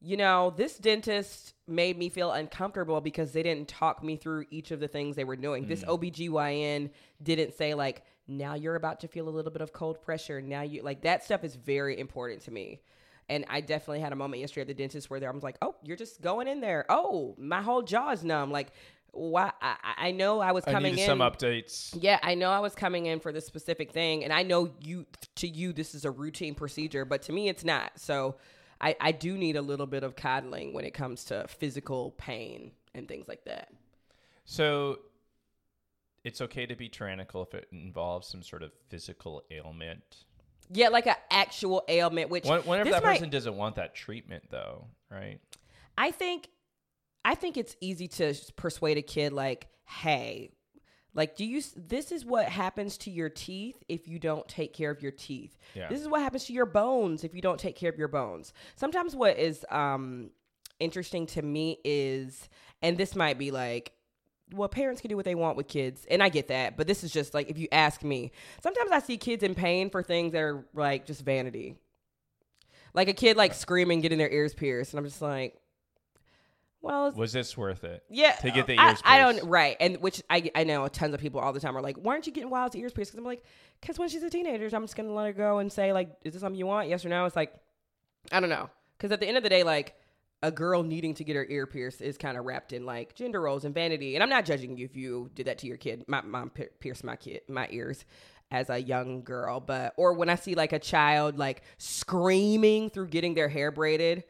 you 0.02 0.16
know, 0.18 0.54
this 0.56 0.78
dentist 0.78 1.54
made 1.68 1.98
me 1.98 2.08
feel 2.10 2.32
uncomfortable 2.32 3.02
because 3.02 3.32
they 3.34 3.44
didn't 3.44 3.68
talk 3.68 4.02
me 4.04 4.16
through 4.16 4.46
each 4.50 4.72
of 4.72 4.80
the 4.80 4.88
things 4.88 5.16
they 5.16 5.24
were 5.26 5.36
doing. 5.36 5.68
This 5.68 5.84
Mm. 5.84 5.90
OBGYN 6.14 6.90
didn't 7.22 7.54
say 7.54 7.74
like, 7.74 8.04
now 8.28 8.54
you're 8.54 8.76
about 8.76 9.02
to 9.02 9.08
feel 9.08 9.28
a 9.28 9.32
little 9.32 9.52
bit 9.52 9.62
of 9.62 9.74
cold 9.74 10.02
pressure. 10.02 10.42
Now 10.42 10.62
you 10.62 10.84
like 10.84 11.02
that 11.02 11.24
stuff 11.24 11.44
is 11.44 11.56
very 11.56 12.00
important 12.00 12.42
to 12.44 12.52
me. 12.52 12.80
And 13.28 13.46
I 13.50 13.62
definitely 13.62 14.00
had 14.00 14.12
a 14.14 14.16
moment 14.16 14.40
yesterday 14.40 14.62
at 14.62 14.68
the 14.68 14.74
dentist 14.74 15.10
where 15.10 15.20
there 15.20 15.30
I 15.30 15.34
was 15.34 15.44
like, 15.44 15.58
oh, 15.62 15.76
you're 15.84 15.98
just 15.98 16.22
going 16.22 16.48
in 16.48 16.62
there. 16.62 16.86
Oh, 16.90 17.36
my 17.38 17.62
whole 17.62 17.82
jaw 17.84 18.12
is 18.12 18.24
numb. 18.24 18.52
Like, 18.52 18.70
why? 19.12 19.52
I, 19.62 19.76
I- 19.84 20.08
I 20.08 20.12
know 20.12 20.40
I 20.40 20.52
was 20.54 20.64
I 20.66 20.72
coming 20.72 20.96
need 20.96 21.02
in. 21.02 21.08
some 21.08 21.20
updates. 21.20 21.96
Yeah, 22.00 22.20
I 22.24 22.36
know 22.36 22.50
I 22.52 22.60
was 22.60 22.74
coming 22.74 23.06
in 23.08 23.20
for 23.20 23.32
this 23.32 23.46
specific 23.46 23.92
thing, 23.92 24.24
and 24.24 24.32
I 24.32 24.44
know 24.44 24.72
you 24.82 25.06
to 25.36 25.48
you 25.48 25.74
this 25.74 25.94
is 25.94 26.06
a 26.06 26.12
routine 26.12 26.56
procedure, 26.56 27.04
but 27.06 27.22
to 27.24 27.34
me 27.34 27.50
it's 27.50 27.64
not. 27.66 27.92
So 28.00 28.36
I, 28.82 28.96
I 29.00 29.12
do 29.12 29.38
need 29.38 29.56
a 29.56 29.62
little 29.62 29.88
bit 29.88 30.04
of 30.04 30.16
coddling 30.16 30.74
when 30.74 30.86
it 30.86 30.94
comes 30.94 31.26
to 31.26 31.46
physical 31.48 32.12
pain 32.18 32.72
and 32.94 33.08
things 33.08 33.28
like 33.28 33.44
that. 33.46 33.70
So 34.46 35.00
it's 36.24 36.42
okay 36.42 36.66
to 36.66 36.76
be 36.76 36.90
tyrannical 36.90 37.44
if 37.44 37.54
it 37.54 37.68
involves 37.72 38.28
some 38.28 38.42
sort 38.44 38.64
of 38.64 38.72
physical 38.90 39.44
ailment. 39.52 40.26
Yeah, 40.72 40.90
like 40.90 41.08
an 41.08 41.16
actual 41.32 41.84
ailment, 41.88 42.30
which 42.30 42.46
When- 42.46 42.62
Whenever 42.62 42.92
that 42.92 43.04
might- 43.04 43.14
person 43.16 43.30
doesn't 43.30 43.56
want 43.58 43.76
that 43.76 43.96
treatment, 43.96 44.44
though, 44.50 44.88
right? 45.10 45.40
I 45.98 46.12
think 46.12 46.50
I 47.26 47.36
think 47.36 47.58
it's 47.58 47.76
easy 47.82 48.08
to 48.08 48.34
persuade 48.56 48.98
a 48.98 49.02
kid 49.02 49.34
like, 49.34 49.68
"Hey, 49.86 50.52
like 51.14 51.36
do 51.36 51.46
you 51.46 51.62
this 51.76 52.12
is 52.12 52.26
what 52.26 52.46
happens 52.46 52.98
to 53.00 53.12
your 53.12 53.30
teeth 53.30 53.84
if 53.88 54.08
you 54.08 54.20
don't 54.20 54.48
take 54.48 54.74
care 54.74 54.92
of 54.92 55.02
your 55.02 55.12
teeth. 55.12 55.58
Yeah. 55.74 55.88
This 55.90 56.02
is 56.02 56.08
what 56.08 56.22
happens 56.22 56.46
to 56.46 56.54
your 56.54 56.66
bones 56.66 57.24
if 57.24 57.34
you 57.34 57.42
don't 57.42 57.60
take 57.60 57.76
care 57.76 57.90
of 57.90 57.98
your 57.98 58.08
bones." 58.08 58.54
Sometimes 58.76 59.16
what 59.16 59.38
is 59.38 59.66
um 59.70 60.32
interesting 60.80 61.26
to 61.28 61.42
me 61.42 61.78
is 61.84 62.50
and 62.82 62.98
this 62.98 63.16
might 63.16 63.38
be 63.38 63.52
like 63.52 63.94
well, 64.54 64.70
parents 64.70 65.02
can 65.02 65.10
do 65.10 65.16
what 65.16 65.26
they 65.26 65.36
want 65.36 65.58
with 65.58 65.68
kids, 65.68 66.06
and 66.10 66.24
I 66.24 66.30
get 66.30 66.48
that, 66.48 66.76
but 66.78 66.88
this 66.88 67.04
is 67.04 67.12
just 67.12 67.34
like 67.34 67.50
if 67.50 67.58
you 67.58 67.68
ask 67.72 68.04
me, 68.04 68.32
sometimes 68.64 68.92
I 68.92 69.00
see 69.00 69.18
kids 69.18 69.44
in 69.44 69.56
pain 69.56 69.90
for 69.90 70.02
things 70.02 70.34
that 70.34 70.42
are 70.42 70.66
like 70.74 71.06
just 71.06 71.22
vanity. 71.22 71.76
Like 72.94 73.08
a 73.08 73.14
kid 73.14 73.38
like 73.38 73.54
screaming, 73.54 74.02
getting 74.02 74.18
their 74.18 74.30
ears 74.32 74.54
pierced, 74.54 74.94
and 74.94 75.00
I'm 75.00 75.06
just 75.06 75.22
like, 75.22 75.59
well, 76.82 77.12
Was 77.12 77.34
this 77.34 77.58
worth 77.58 77.84
it? 77.84 78.04
yeah, 78.10 78.32
To 78.34 78.52
get 78.52 78.66
the 78.68 78.74
ears 78.74 79.02
I, 79.04 79.20
pierced. 79.20 79.40
don't 79.40 79.50
right, 79.50 79.76
and 79.80 79.98
which 79.98 80.22
I 80.30 80.50
I 80.56 80.64
know 80.64 80.88
tons 80.88 81.14
of 81.14 81.20
people 81.20 81.40
all 81.42 81.52
the 81.54 81.60
time 81.60 81.76
are 81.78 81.82
like, 81.82 81.98
why 81.98 82.14
aren't 82.14 82.26
you 82.28 82.34
getting 82.34 82.50
Wild's 82.50 82.76
ears 82.76 82.94
pierced? 82.94 83.12
Because 83.12 83.20
I'm 83.20 83.26
like, 83.26 83.44
because 83.82 83.98
when 84.00 84.10
she's 84.10 84.24
a 84.24 84.30
teenager, 84.30 84.70
I'm 84.76 84.84
just 84.84 84.96
gonna 84.96 85.12
let 85.14 85.26
her 85.28 85.34
go 85.34 85.60
and 85.60 85.72
say 85.72 85.92
like, 85.94 86.10
is 86.24 86.34
this 86.34 86.42
something 86.42 86.58
you 86.58 86.66
want? 86.68 86.88
Yes 86.90 87.06
or 87.06 87.10
no? 87.10 87.26
It's 87.26 87.36
like, 87.36 87.54
I 88.32 88.40
don't 88.40 88.50
know, 88.50 88.70
because 88.98 89.12
at 89.12 89.20
the 89.20 89.28
end 89.28 89.38
of 89.38 89.44
the 89.44 89.50
day, 89.50 89.64
like. 89.64 89.96
A 90.42 90.52
girl 90.52 90.84
needing 90.84 91.14
to 91.16 91.26
get 91.26 91.36
her 91.36 91.46
ear 91.50 91.68
pierced 91.68 92.00
is 92.02 92.18
kind 92.18 92.38
of 92.38 92.46
wrapped 92.46 92.72
in 92.72 92.86
like 92.86 93.14
gender 93.14 93.42
roles 93.42 93.66
and 93.66 93.76
vanity. 93.76 94.16
And 94.16 94.24
I'm 94.24 94.30
not 94.30 94.46
judging 94.46 94.78
you 94.78 94.86
if 94.86 94.96
you 94.96 95.30
did 95.36 95.48
that 95.48 95.58
to 95.58 95.68
your 95.68 95.76
kid. 95.76 96.06
My 96.08 96.22
mom 96.22 96.50
pierced 96.80 97.04
my 97.04 97.18
kid 97.18 97.42
my 97.50 97.68
ears 97.72 98.06
as 98.50 98.70
a 98.70 98.78
young 98.78 99.22
girl, 99.24 99.60
but 99.60 99.94
or 99.98 100.14
when 100.14 100.30
I 100.30 100.36
see 100.36 100.56
like 100.56 100.72
a 100.72 100.80
child 100.80 101.38
like 101.38 101.64
screaming 101.78 102.90
through 102.90 103.08
getting 103.08 103.34
their 103.34 103.50
hair 103.50 103.70
braided, 103.70 104.24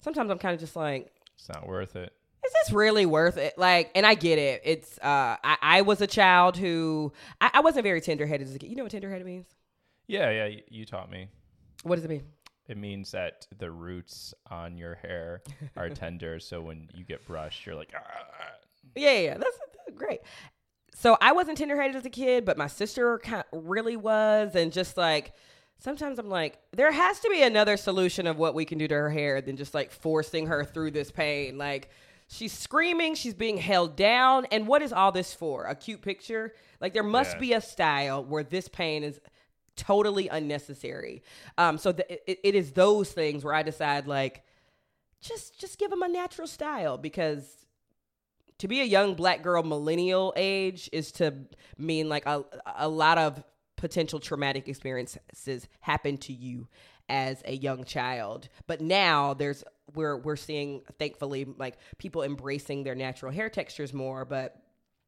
sometimes 0.00 0.30
I'm 0.30 0.38
kind 0.38 0.54
of 0.54 0.60
just 0.60 0.76
like, 0.76 1.12
It's 1.38 1.48
not 1.48 1.66
worth 1.66 1.96
it. 1.96 2.12
is 2.44 2.52
this 2.64 2.72
really 2.72 3.06
worth 3.06 3.36
it? 3.36 3.56
Like, 3.58 3.90
and 3.94 4.04
I 4.06 4.14
get 4.14 4.38
it. 4.38 4.62
It's 4.64 4.98
uh, 4.98 5.36
I, 5.42 5.56
I 5.62 5.82
was 5.82 6.00
a 6.00 6.06
child 6.06 6.56
who 6.56 7.12
I, 7.40 7.50
I 7.54 7.60
wasn't 7.60 7.84
very 7.84 8.00
tender 8.00 8.26
headed 8.26 8.46
as 8.48 8.54
a 8.54 8.58
kid. 8.58 8.68
You 8.70 8.76
know 8.76 8.82
what 8.82 8.92
tender 8.92 9.10
headed 9.10 9.26
means? 9.26 9.46
Yeah, 10.06 10.30
yeah, 10.30 10.44
y- 10.44 10.62
you 10.68 10.84
taught 10.84 11.10
me. 11.10 11.28
What 11.82 11.96
does 11.96 12.04
it 12.04 12.10
mean? 12.10 12.24
It 12.68 12.76
means 12.76 13.12
that 13.12 13.46
the 13.58 13.70
roots 13.70 14.34
on 14.50 14.76
your 14.76 14.96
hair 14.96 15.42
are 15.76 15.88
tender, 15.90 16.40
so 16.40 16.60
when 16.62 16.88
you 16.94 17.04
get 17.04 17.24
brushed, 17.26 17.64
you're 17.66 17.76
like, 17.76 17.92
"Ah." 17.94 18.00
Yeah, 18.96 19.18
yeah. 19.18 19.34
That's, 19.38 19.56
that's 19.86 19.96
great. 19.96 20.20
So 20.94 21.16
I 21.20 21.32
wasn't 21.32 21.58
tender 21.58 21.76
headed 21.80 21.94
as 21.96 22.06
a 22.06 22.10
kid, 22.10 22.44
but 22.44 22.56
my 22.56 22.66
sister 22.68 23.20
really 23.52 23.96
was, 23.96 24.54
and 24.56 24.72
just 24.72 24.96
like 24.96 25.32
sometimes 25.78 26.18
I'm 26.18 26.28
like, 26.28 26.58
there 26.72 26.90
has 26.92 27.20
to 27.20 27.28
be 27.30 27.42
another 27.42 27.76
solution 27.76 28.26
of 28.26 28.38
what 28.38 28.54
we 28.54 28.64
can 28.64 28.78
do 28.78 28.88
to 28.88 28.94
her 28.94 29.10
hair 29.10 29.40
than 29.40 29.56
just 29.56 29.74
like 29.74 29.90
forcing 29.92 30.46
her 30.46 30.64
through 30.64 30.92
this 30.92 31.10
pain. 31.10 31.58
Like 31.58 31.90
she's 32.28 32.52
screaming, 32.52 33.14
she's 33.14 33.34
being 33.34 33.58
held 33.58 33.96
down, 33.96 34.46
and 34.50 34.66
what 34.66 34.82
is 34.82 34.92
all 34.92 35.12
this 35.12 35.34
for? 35.34 35.64
A 35.66 35.74
cute 35.74 36.02
picture? 36.02 36.54
Like 36.80 36.92
there 36.92 37.02
must 37.02 37.34
Yeah. 37.34 37.40
be 37.40 37.52
a 37.52 37.60
style 37.60 38.24
where 38.24 38.42
this 38.44 38.68
pain 38.68 39.02
is 39.04 39.20
totally 39.76 40.28
unnecessary. 40.28 41.22
Um, 41.58 41.76
so 41.78 41.92
the, 41.92 42.30
it, 42.30 42.40
it 42.42 42.54
is 42.54 42.72
those 42.72 43.12
things 43.12 43.44
where 43.44 43.52
I 43.54 43.62
decide 43.62 44.06
like, 44.06 44.42
just 45.20 45.58
just 45.60 45.78
give 45.78 45.90
them 45.90 46.02
a 46.02 46.08
natural 46.08 46.46
style 46.46 46.96
because 46.98 47.66
to 48.58 48.68
be 48.68 48.80
a 48.80 48.84
young 48.84 49.14
black 49.14 49.42
girl 49.42 49.62
millennial 49.62 50.32
age 50.36 50.88
is 50.92 51.12
to 51.12 51.34
mean 51.76 52.08
like 52.08 52.24
a, 52.26 52.42
a 52.76 52.88
lot 52.88 53.18
of 53.18 53.42
potential 53.76 54.18
traumatic 54.20 54.68
experiences 54.68 55.68
happen 55.80 56.16
to 56.18 56.32
you 56.32 56.66
as 57.08 57.42
a 57.44 57.54
young 57.54 57.84
child. 57.84 58.48
But 58.66 58.80
now 58.80 59.34
there's 59.34 59.62
we're 59.94 60.16
we're 60.16 60.36
seeing 60.36 60.82
thankfully 60.98 61.46
like 61.58 61.76
people 61.98 62.22
embracing 62.22 62.82
their 62.82 62.94
natural 62.96 63.30
hair 63.30 63.48
textures 63.48 63.94
more 63.94 64.24
but 64.24 64.60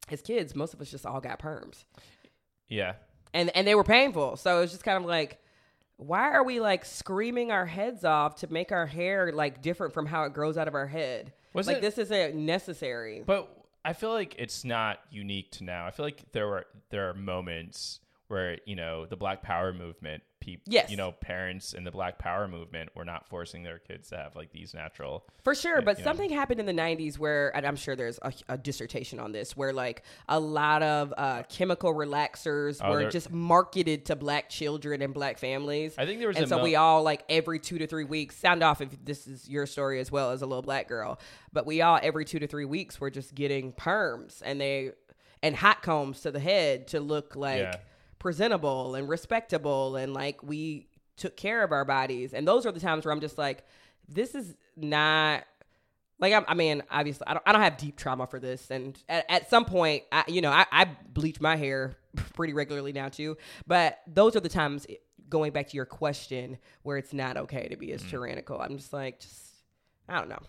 as 0.09 0.23
kids 0.23 0.55
most 0.55 0.73
of 0.73 0.81
us 0.81 0.91
just 0.91 1.05
all 1.05 1.21
got 1.21 1.41
perms. 1.41 1.85
Yeah, 2.69 2.95
and 3.35 3.51
and 3.57 3.67
they 3.67 3.75
were 3.75 3.85
painful. 3.85 4.37
So 4.37 4.63
it's 4.63 4.73
just 4.73 4.85
kind 4.85 5.03
of 5.03 5.09
like 5.09 5.39
why 5.97 6.31
are 6.31 6.45
we 6.45 6.61
like 6.61 6.85
screaming 6.85 7.51
our 7.51 7.67
heads 7.67 8.05
off 8.05 8.37
to 8.37 8.53
make 8.53 8.71
our 8.71 8.87
hair 8.87 9.33
like 9.33 9.61
different 9.63 9.93
from 9.93 10.07
how 10.07 10.23
it 10.25 10.33
grows 10.33 10.57
out 10.57 10.69
of 10.69 10.75
our 10.75 10.87
head? 10.87 11.33
Was 11.55 11.67
like 11.67 11.79
it- 11.79 11.81
this 11.83 11.99
isn't 11.99 12.37
necessary. 12.37 13.23
But 13.27 13.53
I 13.85 13.95
feel 13.95 14.13
like 14.13 14.37
it's 14.39 14.65
not 14.65 15.01
unique 15.11 15.51
to 15.53 15.65
now. 15.65 15.87
I 15.87 15.91
feel 15.91 16.07
like 16.07 16.31
there 16.33 16.47
were 16.47 16.67
there 16.91 17.09
are 17.11 17.15
moments 17.15 18.01
where 18.29 18.59
you 18.67 18.77
know 18.77 19.07
the 19.07 19.17
Black 19.17 19.43
Power 19.43 19.73
movement, 19.73 20.23
people, 20.41 20.63
Yes. 20.67 20.91
you 20.91 20.97
know, 20.97 21.13
parents 21.13 21.73
in 21.73 21.83
the 21.85 21.91
Black 21.91 22.19
Power 22.19 22.47
movement 22.47 22.91
were 22.95 23.05
not 23.05 23.27
forcing 23.29 23.63
their 23.63 23.79
kids 23.79 24.11
to 24.11 24.17
have 24.19 24.37
like 24.37 24.53
these 24.53 24.75
natural. 24.75 25.25
For 25.43 25.55
sure, 25.55 25.81
but 25.83 25.99
you 25.99 26.05
know. 26.05 26.11
something 26.11 26.31
happened 26.31 26.61
in 26.61 26.67
the 26.67 26.73
90s 26.75 27.19
where, 27.19 27.55
and 27.57 27.67
I'm 27.67 27.75
sure 27.77 27.97
there's 27.97 28.19
a, 28.23 28.33
a 28.51 28.59
dissertation 28.59 29.19
on 29.19 29.33
this, 29.33 29.57
where 29.57 29.73
like 29.73 30.03
a 30.29 30.39
lot 30.39 30.83
of 30.83 31.13
uh, 31.17 31.43
chemical 31.49 31.93
relaxers 31.95 32.81
Oh, 32.83 32.91
were 32.91 33.01
there- 33.01 33.11
just 33.11 33.31
marketed 33.33 34.05
to 34.07 34.17
black 34.17 34.49
children 34.51 35.01
and 35.03 35.15
black 35.15 35.39
families. 35.39 35.95
I 35.99 36.05
think 36.07 36.19
there 36.19 36.29
was 36.29 36.37
and 36.37 36.49
so 36.49 36.59
mo- 36.59 36.65
we 36.65 36.77
all 36.77 37.03
like 37.03 37.25
every 37.29 37.59
two 37.59 37.79
to 37.79 37.87
three 37.87 38.05
weeks, 38.05 38.37
sound 38.37 38.63
off 38.63 38.81
if 38.81 38.91
this 39.05 39.27
is 39.27 39.49
your 39.49 39.67
story 39.67 40.01
as 40.01 40.13
well 40.13 40.33
as 40.33 40.43
a 40.43 40.47
little 40.47 40.63
black 40.63 40.87
girl, 40.89 41.19
but 41.53 41.67
we 41.67 41.81
all 41.83 41.99
every 42.03 42.25
two 42.27 42.39
to 42.41 42.47
three 42.47 42.65
weeks 42.67 43.01
were 43.01 43.11
just 43.11 43.35
getting 43.35 43.73
perms 43.73 44.43
and 44.45 44.61
they, 44.61 44.93
and 45.43 45.57
hot 45.57 45.83
combs 45.83 46.21
to 46.23 46.31
the 46.31 46.41
head 46.41 46.89
to 46.89 47.01
look 47.01 47.35
like 47.37 47.61
Yeah. 47.61 47.77
Presentable 48.19 48.95
and 48.95 49.09
respectable 49.09 49.97
and 49.97 50.13
like 50.13 50.43
we 50.43 50.89
took 51.17 51.37
care 51.37 51.63
of 51.63 51.73
our 51.73 51.85
bodies. 51.85 52.35
And 52.35 52.47
those 52.47 52.67
are 52.67 52.73
the 52.73 52.81
times 52.81 53.05
where 53.05 53.13
i'm 53.13 53.21
just 53.21 53.39
like 53.39 53.65
this 54.09 54.35
is 54.35 54.55
not 54.77 55.45
like 56.21 56.33
I'm, 56.33 56.45
i 56.49 56.55
mean 56.55 56.83
obviously 56.91 57.27
I 57.27 57.35
don't, 57.35 57.43
I 57.47 57.53
don't 57.53 57.63
have 57.63 57.77
deep 57.77 57.97
trauma 57.97 58.27
for 58.27 58.41
this. 58.41 58.71
And 58.71 58.99
at, 59.09 59.27
at 59.29 59.51
some 59.51 59.65
point 59.65 60.05
I, 60.13 60.25
you 60.29 60.41
know 60.41 60.51
I, 60.51 60.67
I 60.71 60.87
bleach 61.13 61.41
my 61.41 61.57
hair 61.57 61.97
pretty 62.35 62.53
regularly 62.53 62.93
now 62.93 63.09
too. 63.09 63.37
But 63.67 63.99
those 64.07 64.37
are 64.37 64.41
the 64.41 64.49
times 64.49 64.87
going 65.29 65.53
back 65.53 65.69
to 65.69 65.77
your 65.77 65.87
question 65.87 66.59
where 66.83 66.97
it's 66.97 67.13
not 67.13 67.37
okay 67.37 67.69
to 67.69 67.77
be 67.77 67.93
as 67.93 68.03
mm. 68.03 68.11
tyrannical. 68.11 68.61
I'm 68.61 68.77
just 68.77 68.93
like 68.93 69.21
just 69.21 69.43
i 70.09 70.19
don't 70.19 70.29
know. 70.29 70.43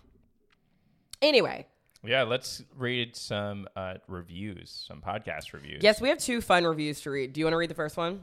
Anyway 1.21 1.67
Yeah, 2.03 2.23
let's 2.23 2.63
read 2.77 3.15
some 3.15 3.67
uh, 3.75 3.95
reviews, 4.07 4.85
some 4.87 5.01
podcast 5.01 5.53
reviews. 5.53 5.83
yes 5.83 5.99
we 5.99 6.09
have 6.09 6.17
two 6.17 6.41
fun 6.41 6.65
reviews 6.65 7.01
to 7.01 7.11
read 7.11 7.33
do 7.33 7.39
you 7.39 7.45
want 7.45 7.53
to 7.53 7.57
read 7.57 7.69
the 7.69 7.75
first 7.75 7.97
one 7.97 8.21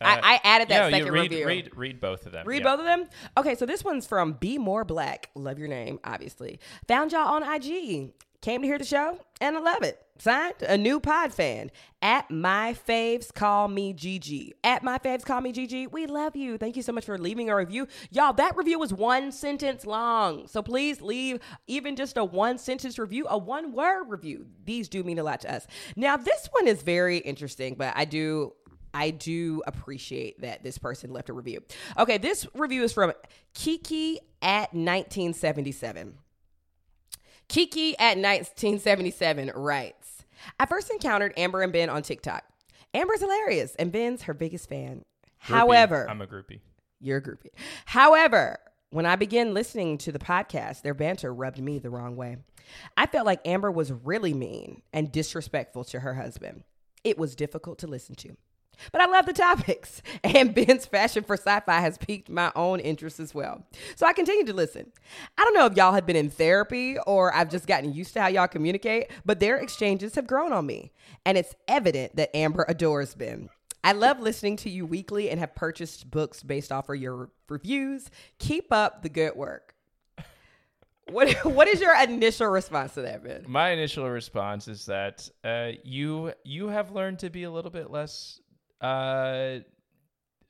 Uh, 0.00 0.04
I, 0.22 0.34
I 0.34 0.40
added 0.44 0.68
that 0.68 0.90
second 0.90 1.12
read, 1.12 1.30
review 1.30 1.46
Read, 1.46 1.70
read 1.76 2.00
both 2.00 2.26
of 2.26 2.32
them. 2.32 2.46
Read 2.46 2.62
yeah. 2.62 2.70
both 2.70 2.80
of 2.80 2.86
them? 2.86 3.08
Okay, 3.36 3.54
so 3.54 3.66
this 3.66 3.84
one's 3.84 4.06
from 4.06 4.32
Be 4.34 4.56
More 4.58 4.84
Black. 4.84 5.30
Love 5.34 5.58
your 5.58 5.68
name, 5.68 6.00
obviously. 6.04 6.58
Found 6.88 7.12
y'all 7.12 7.28
on 7.34 7.42
IG. 7.42 8.12
Came 8.42 8.60
to 8.62 8.66
hear 8.66 8.78
the 8.78 8.84
show, 8.84 9.20
and 9.40 9.56
I 9.56 9.60
love 9.60 9.84
it. 9.84 10.04
Signed, 10.18 10.62
a 10.62 10.76
new 10.76 10.98
pod 10.98 11.32
fan. 11.32 11.70
At 12.02 12.28
my 12.28 12.76
faves, 12.88 13.32
call 13.32 13.68
me 13.68 13.92
Gigi. 13.92 14.52
At 14.64 14.82
my 14.82 14.98
faves, 14.98 15.24
call 15.24 15.40
me 15.40 15.52
Gigi. 15.52 15.86
We 15.86 16.06
love 16.06 16.34
you. 16.34 16.58
Thank 16.58 16.76
you 16.76 16.82
so 16.82 16.92
much 16.92 17.04
for 17.04 17.16
leaving 17.16 17.50
a 17.50 17.56
review. 17.56 17.86
Y'all, 18.10 18.32
that 18.32 18.56
review 18.56 18.80
was 18.80 18.92
one 18.92 19.30
sentence 19.30 19.86
long. 19.86 20.48
So 20.48 20.60
please 20.60 21.00
leave 21.00 21.38
even 21.68 21.94
just 21.94 22.16
a 22.16 22.24
one 22.24 22.58
sentence 22.58 22.98
review, 22.98 23.26
a 23.30 23.38
one 23.38 23.72
word 23.72 24.10
review. 24.10 24.46
These 24.64 24.88
do 24.88 25.04
mean 25.04 25.20
a 25.20 25.22
lot 25.22 25.40
to 25.42 25.54
us. 25.54 25.66
Now, 25.94 26.16
this 26.16 26.48
one 26.50 26.66
is 26.66 26.82
very 26.82 27.18
interesting, 27.18 27.76
but 27.76 27.92
I 27.96 28.04
do 28.04 28.54
I 28.94 29.10
do 29.10 29.62
appreciate 29.66 30.40
that 30.42 30.62
this 30.62 30.78
person 30.78 31.12
left 31.12 31.30
a 31.30 31.32
review. 31.32 31.62
Okay, 31.96 32.18
this 32.18 32.46
review 32.54 32.82
is 32.82 32.92
from 32.92 33.12
Kiki 33.54 34.18
at 34.42 34.74
1977. 34.74 36.18
Kiki 37.52 37.90
at 37.98 38.16
1977 38.16 39.52
writes 39.54 40.24
I 40.58 40.64
first 40.64 40.90
encountered 40.90 41.34
Amber 41.36 41.60
and 41.60 41.70
Ben 41.70 41.90
on 41.90 42.00
TikTok. 42.00 42.44
Amber's 42.94 43.20
hilarious, 43.20 43.74
and 43.74 43.92
Ben's 43.92 44.22
her 44.22 44.32
biggest 44.32 44.70
fan. 44.70 45.04
Groupie. 45.44 45.54
However, 45.54 46.08
I'm 46.08 46.22
a 46.22 46.26
groupie. 46.26 46.60
you're 46.98 47.18
a 47.18 47.22
groupie. 47.22 47.50
However, 47.84 48.56
when 48.88 49.04
I 49.04 49.16
began 49.16 49.52
listening 49.52 49.98
to 49.98 50.12
the 50.12 50.18
podcast, 50.18 50.80
their 50.80 50.94
banter 50.94 51.32
rubbed 51.32 51.60
me 51.60 51.78
the 51.78 51.90
wrong 51.90 52.16
way. 52.16 52.38
I 52.96 53.04
felt 53.04 53.26
like 53.26 53.46
Amber 53.46 53.70
was 53.70 53.92
really 53.92 54.32
mean 54.32 54.80
and 54.94 55.12
disrespectful 55.12 55.84
to 55.84 56.00
her 56.00 56.14
husband. 56.14 56.64
It 57.04 57.18
was 57.18 57.34
difficult 57.34 57.78
to 57.80 57.86
listen 57.86 58.14
to. 58.14 58.34
But 58.90 59.00
I 59.00 59.06
love 59.06 59.26
the 59.26 59.32
topics, 59.32 60.02
and 60.24 60.54
Ben's 60.54 60.86
fashion 60.86 61.24
for 61.24 61.36
sci 61.36 61.60
fi 61.60 61.80
has 61.80 61.98
piqued 61.98 62.28
my 62.28 62.52
own 62.56 62.80
interest 62.80 63.20
as 63.20 63.34
well. 63.34 63.64
So 63.96 64.06
I 64.06 64.12
continue 64.12 64.44
to 64.44 64.52
listen. 64.52 64.92
I 65.38 65.44
don't 65.44 65.54
know 65.54 65.66
if 65.66 65.76
y'all 65.76 65.92
have 65.92 66.06
been 66.06 66.16
in 66.16 66.30
therapy 66.30 66.98
or 67.06 67.34
I've 67.34 67.50
just 67.50 67.66
gotten 67.66 67.92
used 67.92 68.14
to 68.14 68.20
how 68.20 68.28
y'all 68.28 68.48
communicate, 68.48 69.10
but 69.24 69.40
their 69.40 69.56
exchanges 69.56 70.14
have 70.14 70.26
grown 70.26 70.52
on 70.52 70.66
me. 70.66 70.92
And 71.24 71.38
it's 71.38 71.54
evident 71.68 72.16
that 72.16 72.34
Amber 72.36 72.64
adores 72.68 73.14
Ben. 73.14 73.48
I 73.84 73.92
love 73.92 74.20
listening 74.20 74.56
to 74.58 74.70
you 74.70 74.86
weekly 74.86 75.30
and 75.30 75.40
have 75.40 75.54
purchased 75.54 76.10
books 76.10 76.42
based 76.42 76.70
off 76.70 76.88
of 76.88 76.96
your 76.96 77.30
reviews. 77.48 78.10
Keep 78.38 78.72
up 78.72 79.02
the 79.02 79.08
good 79.08 79.34
work. 79.36 79.74
What 81.10 81.34
what 81.44 81.66
is 81.66 81.80
your 81.80 82.00
initial 82.00 82.46
response 82.46 82.94
to 82.94 83.02
that, 83.02 83.24
Ben? 83.24 83.44
My 83.48 83.70
initial 83.70 84.08
response 84.08 84.68
is 84.68 84.86
that 84.86 85.28
uh, 85.42 85.72
you 85.82 86.32
you 86.44 86.68
have 86.68 86.92
learned 86.92 87.18
to 87.18 87.28
be 87.28 87.42
a 87.42 87.50
little 87.50 87.72
bit 87.72 87.90
less 87.90 88.40
uh, 88.82 89.60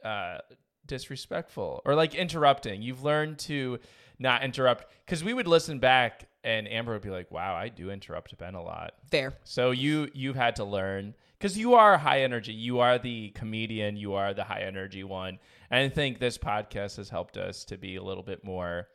uh, 0.05 0.38
disrespectful 0.87 1.83
or 1.85 1.95
like 1.95 2.14
interrupting. 2.14 2.83
You've 2.83 3.05
learned 3.05 3.38
to 3.40 3.79
not 4.18 4.42
interrupt 4.42 4.87
because 5.05 5.23
we 5.23 5.35
would 5.35 5.47
listen 5.47 5.79
back 5.79 6.29
and 6.45 6.66
Amber 6.68 6.92
would 6.92 7.03
be 7.03 7.11
like, 7.11 7.31
"Wow, 7.31 7.55
I 7.55 7.68
do 7.68 7.90
interrupt 7.90 8.37
Ben 8.38 8.55
a 8.55 8.62
lot." 8.62 8.95
Fair. 9.11 9.35
So 9.45 9.71
you 9.71 10.09
you've 10.14 10.37
had 10.37 10.57
to 10.57 10.64
learn 10.64 11.14
because 11.38 11.57
you 11.57 11.75
are 11.75 11.99
high 11.99 12.23
energy. 12.23 12.53
You 12.53 12.81
are 12.81 12.99
the 12.99 13.31
comedian. 13.31 13.97
You 13.97 14.14
are 14.14 14.35
the 14.35 14.45
high 14.45 14.62
energy 14.62 15.05
one. 15.05 15.38
And 15.71 15.85
I 15.85 15.88
think 15.88 16.18
this 16.18 16.38
podcast 16.38 16.97
has 16.97 17.09
helped 17.09 17.37
us 17.37 17.64
to 17.66 17.77
be 17.77 17.97
a 17.97 18.03
little 18.03 18.23
bit 18.23 18.45
more 18.45 18.88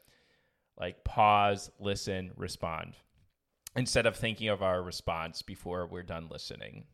like 0.80 1.04
pause, 1.04 1.72
listen, 1.80 2.32
respond 2.36 2.94
instead 3.76 4.06
of 4.06 4.16
thinking 4.16 4.50
of 4.50 4.62
our 4.64 4.82
response 4.82 5.42
before 5.42 5.88
we're 5.88 6.04
done 6.04 6.28
listening. 6.30 6.86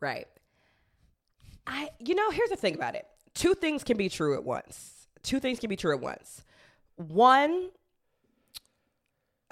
Right. 0.00 0.26
I 1.66 1.90
you 1.98 2.14
know, 2.14 2.30
here's 2.30 2.50
the 2.50 2.56
thing 2.56 2.74
about 2.74 2.94
it. 2.94 3.06
Two 3.34 3.54
things 3.54 3.84
can 3.84 3.96
be 3.96 4.08
true 4.08 4.34
at 4.34 4.44
once. 4.44 5.08
Two 5.22 5.40
things 5.40 5.58
can 5.58 5.68
be 5.68 5.76
true 5.76 5.94
at 5.94 6.00
once. 6.00 6.42
One 6.96 7.70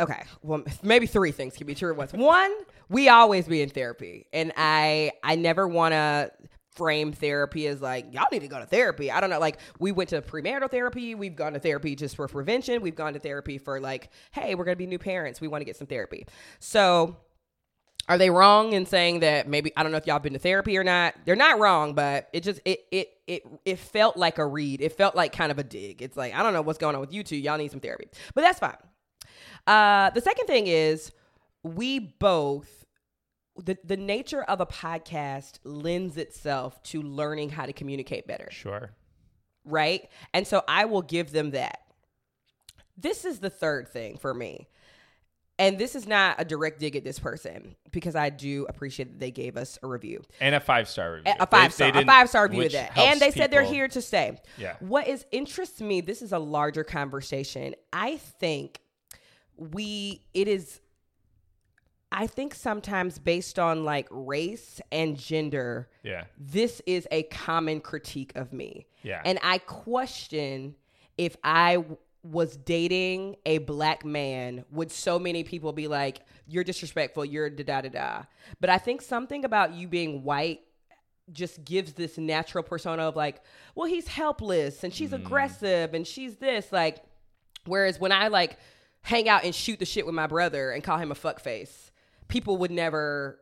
Okay, 0.00 0.24
well 0.42 0.64
maybe 0.82 1.06
three 1.06 1.30
things 1.30 1.56
can 1.56 1.66
be 1.66 1.74
true 1.74 1.90
at 1.90 1.96
once. 1.96 2.12
One, 2.12 2.52
we 2.88 3.08
always 3.08 3.46
be 3.46 3.62
in 3.62 3.70
therapy. 3.70 4.26
And 4.32 4.52
I 4.56 5.12
I 5.22 5.36
never 5.36 5.68
wanna 5.68 6.30
frame 6.74 7.12
therapy 7.12 7.66
as 7.68 7.80
like 7.80 8.12
y'all 8.12 8.26
need 8.32 8.40
to 8.40 8.48
go 8.48 8.58
to 8.58 8.66
therapy. 8.66 9.10
I 9.10 9.20
don't 9.20 9.30
know. 9.30 9.38
Like 9.38 9.58
we 9.78 9.92
went 9.92 10.10
to 10.10 10.20
premarital 10.22 10.70
therapy. 10.70 11.14
We've 11.14 11.36
gone 11.36 11.52
to 11.52 11.60
therapy 11.60 11.94
just 11.94 12.16
for 12.16 12.26
prevention. 12.26 12.82
We've 12.82 12.96
gone 12.96 13.12
to 13.14 13.20
therapy 13.20 13.58
for 13.58 13.80
like, 13.80 14.10
hey, 14.32 14.54
we're 14.54 14.64
gonna 14.64 14.76
be 14.76 14.86
new 14.86 14.98
parents. 14.98 15.40
We 15.40 15.48
want 15.48 15.60
to 15.60 15.64
get 15.64 15.76
some 15.76 15.86
therapy. 15.86 16.26
So 16.58 17.16
are 18.08 18.18
they 18.18 18.28
wrong 18.30 18.72
in 18.74 18.84
saying 18.86 19.20
that 19.20 19.48
maybe 19.48 19.72
I 19.76 19.82
don't 19.82 19.90
know 19.92 19.98
if 19.98 20.06
y'all 20.06 20.18
been 20.18 20.34
to 20.34 20.38
therapy 20.38 20.76
or 20.76 20.84
not? 20.84 21.14
They're 21.24 21.36
not 21.36 21.58
wrong, 21.58 21.94
but 21.94 22.28
it 22.32 22.42
just 22.42 22.60
it 22.64 22.80
it 22.90 23.08
it 23.26 23.42
it 23.64 23.78
felt 23.78 24.16
like 24.16 24.38
a 24.38 24.46
read. 24.46 24.80
It 24.80 24.92
felt 24.92 25.14
like 25.16 25.32
kind 25.32 25.50
of 25.50 25.58
a 25.58 25.64
dig. 25.64 26.02
It's 26.02 26.16
like 26.16 26.34
I 26.34 26.42
don't 26.42 26.52
know 26.52 26.62
what's 26.62 26.78
going 26.78 26.94
on 26.94 27.00
with 27.00 27.12
you 27.12 27.22
two. 27.22 27.36
Y'all 27.36 27.56
need 27.58 27.70
some 27.70 27.80
therapy, 27.80 28.08
but 28.34 28.42
that's 28.42 28.58
fine. 28.58 28.76
Uh, 29.66 30.10
the 30.10 30.20
second 30.20 30.46
thing 30.46 30.66
is 30.66 31.12
we 31.62 31.98
both 31.98 32.84
the 33.56 33.78
the 33.84 33.96
nature 33.96 34.42
of 34.42 34.60
a 34.60 34.66
podcast 34.66 35.58
lends 35.64 36.16
itself 36.18 36.82
to 36.82 37.00
learning 37.00 37.48
how 37.50 37.64
to 37.64 37.72
communicate 37.72 38.26
better 38.26 38.48
Sure. 38.50 38.90
right? 39.64 40.08
And 40.34 40.46
so 40.46 40.62
I 40.68 40.84
will 40.84 41.02
give 41.02 41.30
them 41.32 41.52
that. 41.52 41.80
This 42.98 43.24
is 43.24 43.40
the 43.40 43.50
third 43.50 43.88
thing 43.88 44.18
for 44.18 44.34
me. 44.34 44.68
And 45.58 45.78
this 45.78 45.94
is 45.94 46.08
not 46.08 46.40
a 46.40 46.44
direct 46.44 46.80
dig 46.80 46.96
at 46.96 47.04
this 47.04 47.18
person 47.18 47.76
because 47.92 48.16
I 48.16 48.30
do 48.30 48.66
appreciate 48.68 49.12
that 49.12 49.20
they 49.20 49.30
gave 49.30 49.56
us 49.56 49.78
a 49.82 49.86
review. 49.86 50.24
And 50.40 50.54
a 50.54 50.60
five 50.60 50.88
star 50.88 51.14
review. 51.14 51.32
A 51.38 51.46
five 51.46 51.72
star, 51.72 51.90
a 51.94 52.04
five 52.04 52.28
star 52.28 52.48
review 52.48 52.66
of 52.66 52.72
that. 52.72 52.98
And 52.98 53.20
they 53.20 53.30
said 53.30 53.50
they're 53.52 53.62
here 53.62 53.86
to 53.88 54.02
stay. 54.02 54.36
Yeah. 54.58 54.74
What 54.80 55.06
is 55.06 55.24
interests 55.30 55.80
me, 55.80 56.00
this 56.00 56.22
is 56.22 56.32
a 56.32 56.38
larger 56.38 56.82
conversation. 56.82 57.74
I 57.92 58.16
think 58.16 58.80
we 59.56 60.22
it 60.34 60.48
is 60.48 60.80
I 62.10 62.28
think 62.28 62.54
sometimes 62.54 63.18
based 63.18 63.58
on 63.58 63.84
like 63.84 64.06
race 64.10 64.80
and 64.92 65.18
gender, 65.18 65.88
Yeah. 66.04 66.24
this 66.38 66.80
is 66.86 67.08
a 67.10 67.24
common 67.24 67.80
critique 67.80 68.32
of 68.36 68.52
me. 68.52 68.86
Yeah. 69.02 69.20
And 69.24 69.38
I 69.42 69.58
question 69.58 70.76
if 71.18 71.36
I 71.42 71.84
was 72.24 72.56
dating 72.56 73.36
a 73.44 73.58
black 73.58 74.04
man, 74.04 74.64
would 74.72 74.90
so 74.90 75.18
many 75.18 75.44
people 75.44 75.72
be 75.72 75.86
like, 75.88 76.22
you're 76.46 76.64
disrespectful, 76.64 77.24
you're 77.24 77.50
da 77.50 77.62
da 77.62 77.80
da 77.82 77.88
da. 77.90 78.22
But 78.60 78.70
I 78.70 78.78
think 78.78 79.02
something 79.02 79.44
about 79.44 79.74
you 79.74 79.86
being 79.86 80.24
white 80.24 80.62
just 81.32 81.64
gives 81.64 81.92
this 81.92 82.16
natural 82.18 82.64
persona 82.64 83.02
of 83.02 83.16
like, 83.16 83.42
well, 83.74 83.86
he's 83.86 84.08
helpless 84.08 84.84
and 84.84 84.92
she's 84.92 85.10
mm-hmm. 85.10 85.24
aggressive 85.24 85.94
and 85.94 86.06
she's 86.06 86.36
this. 86.36 86.72
Like, 86.72 86.98
whereas 87.66 88.00
when 88.00 88.12
I 88.12 88.28
like 88.28 88.58
hang 89.02 89.28
out 89.28 89.44
and 89.44 89.54
shoot 89.54 89.78
the 89.78 89.84
shit 89.84 90.06
with 90.06 90.14
my 90.14 90.26
brother 90.26 90.70
and 90.70 90.82
call 90.82 90.98
him 90.98 91.12
a 91.12 91.14
fuckface, 91.14 91.90
people 92.28 92.56
would 92.58 92.70
never 92.70 93.38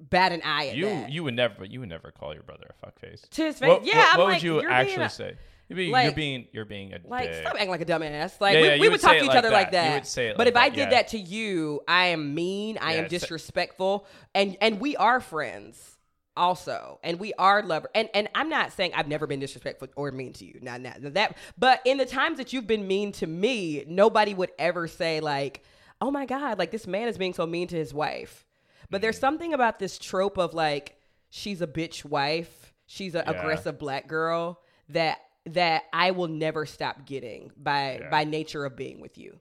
bat 0.00 0.32
an 0.32 0.40
eye 0.42 0.68
at 0.68 0.76
You 0.76 0.86
that. 0.86 1.12
you 1.12 1.22
would 1.24 1.34
never, 1.34 1.54
but 1.58 1.70
you 1.70 1.80
would 1.80 1.88
never 1.90 2.10
call 2.10 2.32
your 2.32 2.42
brother 2.42 2.70
a 2.70 2.86
fuckface. 2.86 3.28
To 3.30 3.44
his 3.44 3.58
face? 3.58 3.68
What, 3.68 3.84
Yeah, 3.84 3.96
What, 3.96 4.14
I'm 4.14 4.20
what 4.20 4.24
like, 4.28 4.34
would 4.34 4.42
you 4.42 4.68
actually 4.68 5.04
a- 5.04 5.10
say? 5.10 5.36
You're 5.72 5.76
being, 5.76 5.92
like- 5.92 6.04
you're 6.04 6.12
being, 6.14 6.46
you're 6.52 6.64
being 6.64 6.92
a 6.94 6.98
like, 7.04 7.30
dick. 7.30 7.40
stop 7.42 7.54
acting 7.54 7.70
like 7.70 7.80
a 7.80 7.84
dumbass. 7.84 8.40
Like, 8.40 8.54
Yeah, 8.54 8.60
we, 8.60 8.66
yeah, 8.68 8.72
we 8.74 8.80
would 8.80 8.92
would 8.92 9.00
talk 9.00 9.12
to 9.16 9.22
each 9.22 9.28
like 9.28 9.38
other 9.38 9.50
like 9.50 9.72
that. 9.72 9.84
You 9.84 9.90
that. 9.90 9.94
would 9.96 10.06
say 10.06 10.26
it 10.28 10.36
but 10.36 10.46
like 10.46 10.54
if 10.54 10.56
I 10.56 10.68
did 10.68 10.76
yeah. 10.78 10.90
that 10.90 11.08
to 11.08 11.18
you, 11.18 11.80
I 11.88 12.06
am 12.06 12.34
mean. 12.34 12.78
I 12.80 12.94
am 12.94 13.08
disrespectful, 13.08 14.06
and 14.34 14.56
and 14.60 14.80
we 14.80 14.96
are 14.96 15.20
friends 15.20 15.98
also, 16.36 16.98
and 17.02 17.18
we 17.20 17.32
are 17.34 17.62
lover. 17.62 17.88
And 17.94 18.08
and 18.14 18.28
I'm 18.34 18.48
not 18.48 18.72
saying 18.72 18.92
I've 18.94 19.08
never 19.08 19.26
been 19.26 19.40
disrespectful 19.40 19.88
or 19.96 20.10
mean 20.12 20.32
to 20.34 20.44
you. 20.44 20.58
Not 20.62 20.80
not 20.80 21.14
that. 21.14 21.36
But 21.58 21.80
in 21.84 21.98
the 21.98 22.06
times 22.06 22.38
that 22.38 22.52
you've 22.52 22.66
been 22.66 22.86
mean 22.86 23.12
to 23.12 23.26
me, 23.26 23.84
nobody 23.86 24.34
would 24.34 24.50
ever 24.58 24.88
say 24.88 25.20
like, 25.20 25.62
"Oh 26.00 26.10
my 26.10 26.26
god, 26.26 26.58
like 26.58 26.70
this 26.70 26.86
man 26.86 27.08
is 27.08 27.18
being 27.18 27.34
so 27.34 27.46
mean 27.46 27.68
to 27.68 27.76
his 27.76 27.92
wife." 27.92 28.46
But 28.90 29.00
there's 29.02 29.16
Mm-hmm. 29.16 29.20
something 29.20 29.54
about 29.54 29.78
this 29.78 29.98
trope 29.98 30.38
of 30.38 30.54
like 30.54 30.96
she's 31.30 31.60
a 31.62 31.66
bitch 31.66 32.04
wife, 32.04 32.74
she's 32.86 33.14
an 33.14 33.24
aggressive 33.26 33.78
black 33.78 34.06
girl 34.06 34.60
that 34.90 35.18
that 35.46 35.84
I 35.92 36.12
will 36.12 36.28
never 36.28 36.66
stop 36.66 37.04
getting 37.06 37.50
by 37.56 37.98
Yeah. 38.00 38.10
by 38.10 38.24
nature 38.24 38.64
of 38.64 38.76
being 38.76 39.00
with 39.00 39.18
you. 39.18 39.40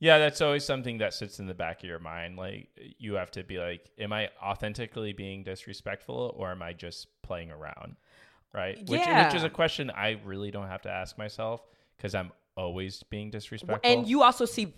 Yeah, 0.00 0.18
that's 0.18 0.40
always 0.40 0.64
something 0.64 0.98
that 0.98 1.14
sits 1.14 1.38
in 1.38 1.46
the 1.46 1.54
back 1.54 1.78
of 1.82 1.88
your 1.88 1.98
mind. 1.98 2.36
Like 2.36 2.68
you 2.98 3.14
have 3.14 3.30
to 3.32 3.42
be 3.44 3.58
like, 3.58 3.90
am 3.98 4.12
I 4.12 4.30
authentically 4.42 5.12
being 5.12 5.44
disrespectful 5.44 6.34
or 6.36 6.50
am 6.50 6.62
I 6.62 6.72
just 6.72 7.08
playing 7.22 7.50
around? 7.50 7.96
Right? 8.52 8.78
Which 8.88 9.00
Yeah. 9.00 9.26
which 9.26 9.34
is 9.36 9.44
a 9.44 9.50
question 9.50 9.90
I 9.90 10.20
really 10.24 10.50
don't 10.50 10.68
have 10.68 10.82
to 10.82 10.90
ask 10.90 11.16
myself 11.18 11.62
because 11.96 12.14
I'm 12.14 12.32
always 12.56 13.02
being 13.04 13.30
disrespectful. 13.30 13.80
And 13.90 14.06
you 14.06 14.22
also 14.22 14.44
see 14.44 14.74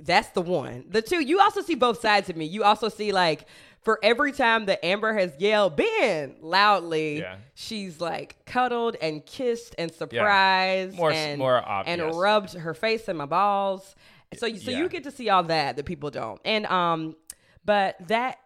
that's 0.00 0.30
the 0.30 0.40
one. 0.40 0.86
The 0.88 1.02
two, 1.02 1.20
you 1.22 1.38
also 1.40 1.60
see 1.60 1.74
both 1.74 2.00
sides 2.00 2.30
of 2.30 2.36
me. 2.36 2.46
You 2.46 2.64
also 2.64 2.88
see 2.88 3.12
like 3.12 3.46
for 3.86 4.00
every 4.02 4.32
time 4.32 4.66
that 4.66 4.84
Amber 4.84 5.12
has 5.14 5.32
yelled 5.38 5.76
Ben 5.76 6.34
loudly, 6.40 7.20
Yeah. 7.20 7.36
she's 7.54 8.00
like 8.00 8.44
cuddled 8.44 8.96
and 9.00 9.24
kissed 9.24 9.76
and 9.78 9.92
surprised 9.94 10.96
More- 10.96 11.12
and 11.12 11.38
more 11.38 11.62
and 11.86 12.02
rubbed 12.16 12.54
her 12.54 12.74
face 12.74 13.08
in 13.08 13.16
my 13.16 13.26
balls. 13.26 13.94
So 14.36 14.46
you 14.46 14.58
so 14.58 14.72
Yeah. 14.72 14.78
you 14.78 14.88
get 14.88 15.04
to 15.04 15.12
see 15.12 15.28
all 15.30 15.44
that 15.44 15.76
that 15.76 15.84
people 15.86 16.10
don't. 16.10 16.40
And 16.44 16.66
um 16.66 17.14
but 17.64 17.94
that 18.08 18.38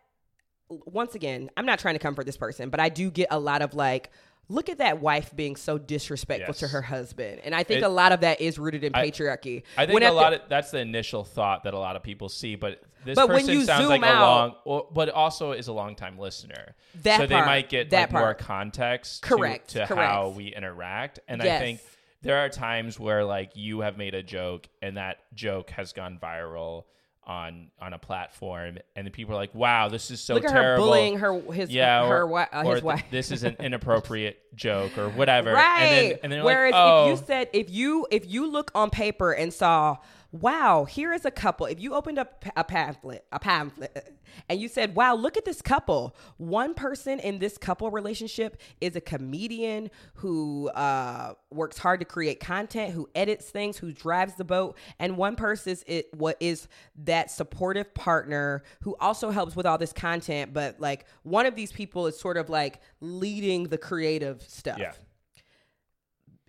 once 0.68 1.14
again, 1.14 1.48
I'm 1.57 1.64
not 1.64 1.79
trying 1.79 1.94
to 1.94 1.98
comfort 1.98 2.26
this 2.26 2.37
person, 2.37 2.68
but 2.68 2.79
I 2.79 2.90
do 2.90 3.11
get 3.11 3.29
a 3.31 3.38
lot 3.38 3.62
of 3.62 3.72
like 3.72 4.11
Look 4.50 4.68
at 4.68 4.78
that 4.78 5.00
wife 5.00 5.34
being 5.34 5.54
so 5.54 5.78
disrespectful 5.78 6.54
to 6.54 6.66
her 6.68 6.82
husband. 6.82 7.40
And 7.44 7.54
I 7.54 7.62
think 7.62 7.82
It- 7.82 7.84
a 7.84 7.88
lot 7.88 8.10
of 8.10 8.20
that 8.22 8.40
is 8.40 8.58
rooted 8.58 8.82
in 8.82 8.92
I- 8.94 9.06
patriarchy. 9.08 9.62
I 9.76 9.86
think 9.86 9.94
When 9.94 10.02
a 10.02 10.06
at 10.06 10.08
the- 10.10 10.14
lot 10.16 10.32
of 10.34 10.40
that's 10.48 10.72
the 10.72 10.78
initial 10.80 11.22
thought 11.24 11.62
that 11.64 11.72
a 11.72 11.78
lot 11.78 11.94
of 11.94 12.02
people 12.02 12.28
see, 12.28 12.56
but 12.56 12.82
this 13.04 13.14
But 13.14 13.28
person 13.28 13.54
you 13.54 13.64
sounds 13.64 13.88
like 13.88 14.02
out- 14.02 14.16
a 14.16 14.20
long, 14.20 14.54
well, 14.64 14.88
but 14.92 15.08
also 15.08 15.52
is 15.52 15.68
a 15.68 15.72
long 15.72 15.94
time 15.94 16.18
listener. 16.18 16.74
That 17.02 17.18
so 17.20 17.26
they 17.26 17.36
might 17.40 17.68
get 17.68 17.90
that 17.90 18.12
like 18.12 18.20
more 18.20 18.34
context 18.34 19.22
to- 19.22 19.28
Correct, 19.28 19.68
to, 19.70 19.86
correct. 19.86 20.02
how 20.12 20.28
we 20.30 20.48
interact, 20.54 21.20
and 21.28 21.40
I 21.40 21.58
think 21.60 21.80
there 22.22 22.38
are 22.38 22.48
times 22.48 22.98
where 22.98 23.24
like 23.24 23.52
you 23.54 23.80
have 23.80 23.96
made 23.96 24.14
a 24.16 24.22
joke 24.22 24.68
and 24.82 24.96
that 24.96 25.18
joke 25.32 25.70
has 25.70 25.92
gone 25.92 26.18
viral 26.20 26.84
on 27.30 27.68
on 27.80 27.92
a 27.92 27.98
platform, 27.98 28.78
and 28.96 29.06
the 29.06 29.10
people 29.10 29.34
are 29.34 29.38
like, 29.38 29.54
"Wow, 29.54 29.88
this 29.88 30.10
is 30.10 30.20
so 30.20 30.34
Look 30.34 30.44
at 30.44 30.50
terrible." 30.50 30.84
her 30.84 30.90
bullying 30.90 31.18
her 31.18 31.40
his 31.52 31.70
yeah, 31.70 32.06
her 32.08 32.22
or, 32.22 32.26
wi- 32.26 32.48
uh, 32.52 32.64
his 32.64 32.72
th- 32.74 32.82
wife. 32.82 33.04
this 33.12 33.30
is 33.30 33.44
an 33.44 33.54
inappropriate 33.60 34.38
joke 34.56 34.98
or 34.98 35.10
whatever. 35.10 35.52
right. 35.52 35.80
And 35.82 36.10
then, 36.10 36.18
and 36.24 36.32
then 36.32 36.44
Whereas 36.44 36.72
like, 36.72 36.82
oh, 36.82 37.12
if 37.12 37.20
you 37.20 37.26
said 37.26 37.48
if 37.52 37.70
you 37.70 38.06
if 38.10 38.28
you 38.28 38.50
look 38.50 38.72
on 38.74 38.90
paper 38.90 39.30
and 39.30 39.54
saw, 39.54 39.98
wow, 40.32 40.84
here 40.84 41.12
is 41.12 41.24
a 41.24 41.30
couple. 41.30 41.66
If 41.66 41.80
you 41.80 41.94
opened 41.94 42.18
up 42.18 42.44
a 42.56 42.62
pamphlet, 42.62 43.24
a 43.32 43.38
pamphlet, 43.38 44.14
and 44.48 44.60
you 44.60 44.68
said, 44.68 44.94
wow, 44.94 45.14
look 45.14 45.36
at 45.36 45.44
this 45.44 45.60
couple. 45.60 46.16
One 46.36 46.74
person 46.74 47.18
in 47.18 47.38
this 47.38 47.58
couple 47.58 47.90
relationship 47.90 48.60
is 48.80 48.94
a 48.94 49.00
comedian 49.00 49.90
who 50.14 50.68
uh, 50.68 51.34
works 51.50 51.78
hard 51.78 52.00
to 52.00 52.06
create 52.06 52.38
content, 52.38 52.92
who 52.92 53.08
edits 53.14 53.50
things, 53.50 53.76
who 53.78 53.92
drives 53.92 54.34
the 54.34 54.44
boat, 54.44 54.76
and 54.98 55.16
one 55.16 55.36
person 55.36 55.72
is 55.72 55.84
it 55.86 56.08
what 56.14 56.36
is 56.40 56.68
that 57.04 57.30
supportive 57.30 57.92
partner 57.94 58.62
who 58.82 58.96
also 59.00 59.30
helps 59.30 59.56
with 59.56 59.66
all 59.66 59.78
this 59.78 59.92
content, 59.92 60.52
but 60.52 60.80
like 60.80 61.06
one 61.22 61.46
of 61.46 61.56
these 61.56 61.72
people 61.72 62.06
is 62.06 62.18
sort 62.18 62.36
of 62.36 62.48
like 62.48 62.80
leading 63.00 63.64
the 63.64 63.78
creative 63.78 64.42
stuff 64.42 64.78
yeah. 64.78 64.92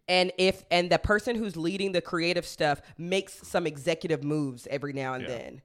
And 0.08 0.32
if 0.38 0.64
and 0.72 0.90
the 0.90 1.00
person 1.00 1.36
who's 1.36 1.56
leading 1.56 1.92
the 1.92 2.02
creative 2.02 2.46
stuff 2.46 2.82
makes 2.98 3.48
some 3.48 3.66
executive 3.68 4.24
moves 4.24 4.68
every 4.70 4.94
now 4.94 5.14
and 5.14 5.24
Yeah. 5.24 5.30
then. 5.30 5.62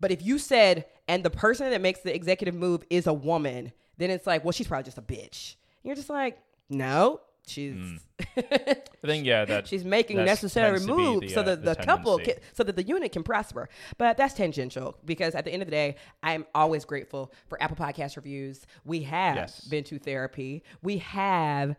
But 0.00 0.10
if 0.12 0.22
you 0.22 0.38
said 0.38 0.86
and 1.06 1.24
the 1.24 1.30
person 1.30 1.70
that 1.70 1.80
makes 1.80 2.00
the 2.00 2.14
executive 2.14 2.54
move 2.54 2.84
is 2.90 3.06
a 3.06 3.12
woman 3.12 3.72
then 3.96 4.10
it's 4.10 4.26
like 4.26 4.44
well 4.44 4.52
she's 4.52 4.68
probably 4.68 4.84
just 4.84 4.98
a 4.98 5.02
bitch. 5.02 5.56
You're 5.82 5.96
just 5.96 6.10
like 6.10 6.38
no 6.70 7.20
she's 7.46 7.76
I 8.36 8.76
think 9.06 9.24
yeah, 9.26 9.44
that 9.46 9.66
she's 9.68 9.84
making 9.84 10.16
necessary 10.24 10.72
tends 10.78 10.86
to 10.86 10.92
be 10.96 11.02
moves 11.02 11.20
the, 11.28 11.34
so 11.34 11.40
uh, 11.40 11.44
that 11.44 11.64
the, 11.64 11.74
the 11.74 11.82
couple 11.82 12.18
can, 12.18 12.34
so 12.52 12.62
that 12.62 12.76
the 12.76 12.82
unit 12.82 13.10
can 13.12 13.22
prosper. 13.22 13.68
But 13.96 14.16
that's 14.16 14.34
tangential 14.34 14.96
because 15.04 15.34
at 15.34 15.44
the 15.44 15.52
end 15.52 15.62
of 15.62 15.66
the 15.66 15.70
day 15.72 15.96
i'm 16.22 16.44
always 16.54 16.84
grateful 16.84 17.32
for 17.48 17.60
apple 17.62 17.76
podcast 17.76 18.16
reviews. 18.16 18.66
We 18.84 19.02
have 19.02 19.36
Yes. 19.36 19.60
been 19.62 19.84
to 19.84 19.98
therapy. 19.98 20.62
We 20.82 20.98
have 20.98 21.76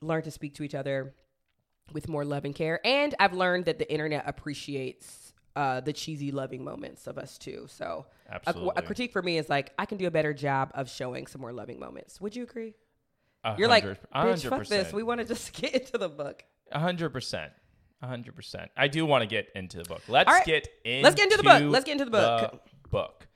learned 0.00 0.24
to 0.24 0.30
speak 0.30 0.54
to 0.54 0.62
each 0.62 0.74
other 0.74 1.14
with 1.92 2.08
more 2.08 2.24
love 2.24 2.44
and 2.44 2.54
care 2.54 2.80
and 2.84 3.14
i've 3.20 3.32
learned 3.34 3.64
that 3.66 3.78
the 3.78 3.90
internet 3.92 4.24
appreciates 4.26 5.32
uh, 5.56 5.80
the 5.80 5.92
cheesy 5.92 6.32
loving 6.32 6.64
moments 6.64 7.06
of 7.06 7.16
us 7.18 7.38
too 7.38 7.66
so 7.68 8.06
a- 8.46 8.52
a, 8.76 8.82
critique 8.82 9.12
for 9.12 9.22
me 9.22 9.38
is 9.38 9.48
like 9.48 9.72
i 9.78 9.86
can 9.86 9.98
do 9.98 10.06
a 10.06 10.10
better 10.10 10.34
job 10.34 10.70
of 10.74 10.90
showing 10.90 11.26
some 11.28 11.40
more 11.40 11.52
loving 11.52 11.78
moments 11.78 12.20
would 12.20 12.34
you 12.34 12.42
agree 12.42 12.74
A 13.44 13.54
you're 13.56 13.68
like 13.68 13.84
hundred- 13.84 13.98
a 14.12 14.18
bitch 14.24 14.42
hundred 14.42 14.48
fuck 14.50 14.66
this 14.66 14.92
we 14.92 15.02
want 15.04 15.20
to 15.20 15.26
just 15.26 15.52
get 15.60 15.74
into 15.74 15.96
the 15.98 16.08
book 16.08 16.42
A 16.72 16.80
hundred 16.80 17.10
percent. 17.10 17.52
A 18.02 18.06
hundred 18.06 18.34
percent. 18.34 18.70
I 18.76 18.88
do 18.88 19.06
want 19.06 19.22
to 19.22 19.26
get 19.26 19.46
into 19.54 19.78
the 19.78 19.84
book. 19.84 20.02
Let's 20.08 20.28
All 20.28 20.34
right. 20.34 20.44
get 20.44 20.68
into 20.84 21.04
Let's 21.04 21.14
get 21.16 21.24
into 21.24 21.36
the 21.38 21.42
book. 21.42 21.62
Let's 21.72 21.84
get 21.86 21.92
into 21.92 22.04
the 22.04 22.10
book. 22.10 22.50
the 22.82 22.88
book. 22.90 23.28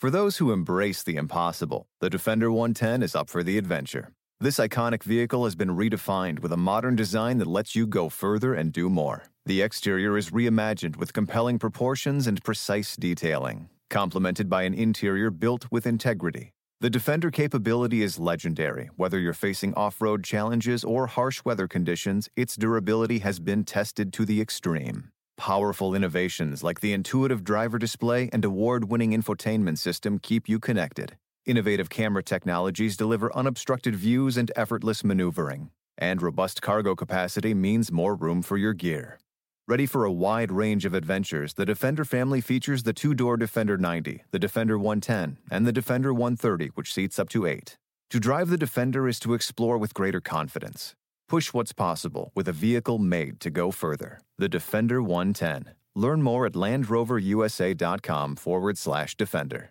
For 0.00 0.10
those 0.10 0.38
who 0.38 0.50
embrace 0.52 1.02
the 1.04 1.14
impossible, 1.16 1.86
the 2.00 2.10
Defender 2.10 2.50
110 2.50 3.02
is 3.04 3.14
up 3.14 3.28
for 3.30 3.44
the 3.44 3.58
adventure. 3.58 4.10
This 4.38 4.58
iconic 4.58 5.02
vehicle 5.02 5.44
has 5.44 5.54
been 5.54 5.70
redefined 5.70 6.40
with 6.40 6.52
a 6.52 6.58
modern 6.58 6.94
design 6.94 7.38
that 7.38 7.46
lets 7.46 7.74
you 7.74 7.86
go 7.86 8.10
further 8.10 8.52
and 8.52 8.70
do 8.70 8.90
more. 8.90 9.24
The 9.46 9.62
exterior 9.62 10.18
is 10.18 10.28
reimagined 10.28 10.98
with 10.98 11.14
compelling 11.14 11.58
proportions 11.58 12.26
and 12.26 12.44
precise 12.44 12.96
detailing, 12.96 13.70
complemented 13.88 14.50
by 14.50 14.64
an 14.64 14.74
interior 14.74 15.30
built 15.30 15.64
with 15.70 15.86
integrity. 15.86 16.52
The 16.82 16.90
Defender 16.90 17.30
capability 17.30 18.02
is 18.02 18.18
legendary. 18.18 18.90
Whether 18.96 19.18
you're 19.18 19.32
facing 19.32 19.72
off 19.72 20.02
road 20.02 20.22
challenges 20.22 20.84
or 20.84 21.06
harsh 21.06 21.40
weather 21.46 21.66
conditions, 21.66 22.28
its 22.36 22.56
durability 22.56 23.20
has 23.20 23.40
been 23.40 23.64
tested 23.64 24.12
to 24.12 24.26
the 24.26 24.42
extreme. 24.42 25.12
Powerful 25.38 25.94
innovations 25.94 26.62
like 26.62 26.80
the 26.80 26.92
intuitive 26.92 27.42
driver 27.42 27.78
display 27.78 28.28
and 28.34 28.44
award 28.44 28.90
winning 28.90 29.12
infotainment 29.12 29.78
system 29.78 30.18
keep 30.18 30.46
you 30.46 30.58
connected. 30.58 31.16
Innovative 31.46 31.88
camera 31.88 32.24
technologies 32.24 32.96
deliver 32.96 33.34
unobstructed 33.36 33.94
views 33.94 34.36
and 34.36 34.50
effortless 34.56 35.04
maneuvering. 35.04 35.70
And 35.96 36.20
robust 36.20 36.60
cargo 36.60 36.96
capacity 36.96 37.54
means 37.54 37.92
more 37.92 38.16
room 38.16 38.42
for 38.42 38.56
your 38.56 38.72
gear. 38.72 39.20
Ready 39.68 39.86
for 39.86 40.04
a 40.04 40.10
wide 40.10 40.50
range 40.50 40.84
of 40.84 40.92
adventures, 40.92 41.54
the 41.54 41.64
Defender 41.64 42.04
family 42.04 42.40
features 42.40 42.82
the 42.82 42.92
two 42.92 43.14
door 43.14 43.36
Defender 43.36 43.78
90, 43.78 44.24
the 44.32 44.40
Defender 44.40 44.76
110, 44.76 45.38
and 45.48 45.64
the 45.64 45.72
Defender 45.72 46.12
130, 46.12 46.70
which 46.74 46.92
seats 46.92 47.16
up 47.16 47.28
to 47.28 47.46
eight. 47.46 47.76
To 48.10 48.18
drive 48.18 48.48
the 48.48 48.58
Defender 48.58 49.06
is 49.06 49.20
to 49.20 49.34
explore 49.34 49.78
with 49.78 49.94
greater 49.94 50.20
confidence. 50.20 50.96
Push 51.28 51.52
what's 51.52 51.72
possible 51.72 52.32
with 52.34 52.48
a 52.48 52.52
vehicle 52.52 52.98
made 52.98 53.38
to 53.38 53.50
go 53.50 53.70
further. 53.70 54.20
The 54.36 54.48
Defender 54.48 55.00
110. 55.00 55.74
Learn 55.94 56.22
more 56.22 56.44
at 56.44 56.54
LandRoverUSA.com 56.54 58.34
forward 58.34 58.78
slash 58.78 59.16
Defender. 59.16 59.70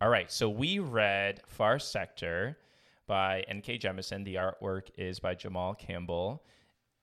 All 0.00 0.08
right, 0.08 0.30
so 0.30 0.48
we 0.48 0.78
read 0.78 1.40
Far 1.48 1.80
Sector 1.80 2.56
by 3.08 3.44
N.K. 3.48 3.78
Jemisin. 3.78 4.24
The 4.24 4.36
artwork 4.36 4.90
is 4.96 5.18
by 5.18 5.34
Jamal 5.34 5.74
Campbell. 5.74 6.44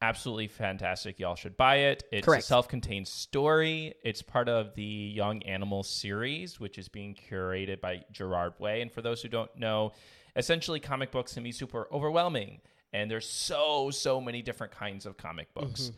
Absolutely 0.01 0.47
fantastic. 0.47 1.19
Y'all 1.19 1.35
should 1.35 1.57
buy 1.57 1.75
it. 1.75 2.03
It's 2.13 2.25
Correct. 2.25 2.43
a 2.43 2.45
self 2.45 2.69
contained 2.69 3.09
story. 3.09 3.95
It's 4.05 4.21
part 4.21 4.47
of 4.47 4.75
the 4.75 4.83
Young 4.83 5.43
Animal 5.43 5.83
series, 5.83 6.57
which 6.59 6.77
is 6.77 6.87
being 6.87 7.15
curated 7.15 7.81
by 7.81 8.05
Gerard 8.13 8.53
Way. 8.59 8.81
And 8.81 8.89
for 8.89 9.01
those 9.01 9.21
who 9.21 9.27
don't 9.27 9.53
know, 9.57 9.91
essentially 10.37 10.79
comic 10.79 11.11
books 11.11 11.33
can 11.33 11.43
be 11.43 11.51
super 11.51 11.89
overwhelming. 11.91 12.61
And 12.93 13.11
there's 13.11 13.27
so, 13.27 13.89
so 13.91 14.21
many 14.21 14.41
different 14.41 14.71
kinds 14.71 15.05
of 15.05 15.17
comic 15.17 15.53
mm-hmm. 15.53 15.67
books. 15.67 15.91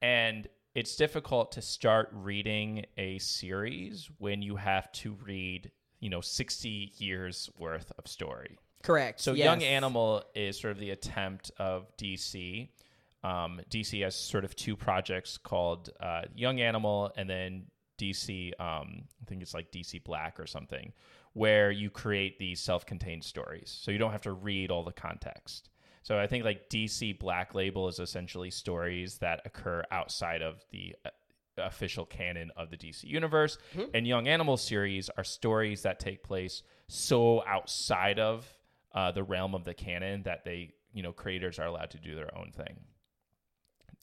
And 0.00 0.48
it's 0.74 0.96
difficult 0.96 1.52
to 1.52 1.62
start 1.62 2.08
reading 2.12 2.86
a 2.96 3.18
series 3.18 4.08
when 4.18 4.40
you 4.40 4.56
have 4.56 4.90
to 4.92 5.14
read, 5.24 5.70
you 6.00 6.10
know, 6.10 6.20
60 6.20 6.92
years 6.98 7.50
worth 7.58 7.92
of 7.98 8.06
story. 8.06 8.58
Correct. 8.82 9.20
So 9.20 9.32
yes. 9.32 9.44
Young 9.44 9.62
Animal 9.62 10.22
is 10.34 10.58
sort 10.58 10.72
of 10.72 10.78
the 10.78 10.90
attempt 10.90 11.50
of 11.58 11.86
DC. 11.96 12.68
Um, 13.24 13.60
DC 13.70 14.02
has 14.02 14.14
sort 14.14 14.44
of 14.44 14.54
two 14.54 14.76
projects 14.76 15.36
called 15.38 15.90
uh, 16.00 16.22
Young 16.34 16.60
Animal 16.60 17.12
and 17.16 17.28
then 17.28 17.66
DC. 17.98 18.52
Um, 18.60 19.02
I 19.20 19.24
think 19.26 19.42
it's 19.42 19.54
like 19.54 19.72
DC 19.72 20.04
Black 20.04 20.38
or 20.38 20.46
something, 20.46 20.92
where 21.32 21.70
you 21.70 21.90
create 21.90 22.38
these 22.38 22.60
self-contained 22.60 23.24
stories, 23.24 23.76
so 23.82 23.90
you 23.90 23.98
don't 23.98 24.12
have 24.12 24.22
to 24.22 24.32
read 24.32 24.70
all 24.70 24.84
the 24.84 24.92
context. 24.92 25.70
So 26.04 26.18
I 26.18 26.26
think 26.26 26.44
like 26.44 26.70
DC 26.70 27.18
Black 27.18 27.54
Label 27.54 27.88
is 27.88 27.98
essentially 27.98 28.50
stories 28.50 29.18
that 29.18 29.42
occur 29.44 29.82
outside 29.90 30.40
of 30.40 30.64
the 30.70 30.94
uh, 31.04 31.10
official 31.66 32.04
canon 32.06 32.50
of 32.56 32.70
the 32.70 32.76
DC 32.76 33.04
universe, 33.04 33.58
and 33.94 34.06
Young 34.06 34.28
Animal 34.28 34.56
series 34.56 35.10
are 35.16 35.24
stories 35.24 35.82
that 35.82 35.98
take 35.98 36.22
place 36.22 36.62
so 36.88 37.44
outside 37.46 38.18
of 38.18 38.46
uh, 38.94 39.12
the 39.12 39.22
realm 39.22 39.54
of 39.54 39.64
the 39.64 39.74
canon 39.74 40.22
that 40.22 40.44
they, 40.44 40.72
you 40.92 41.02
know, 41.02 41.12
creators 41.12 41.58
are 41.58 41.66
allowed 41.66 41.90
to 41.90 41.98
do 41.98 42.14
their 42.14 42.36
own 42.36 42.50
thing. 42.52 42.76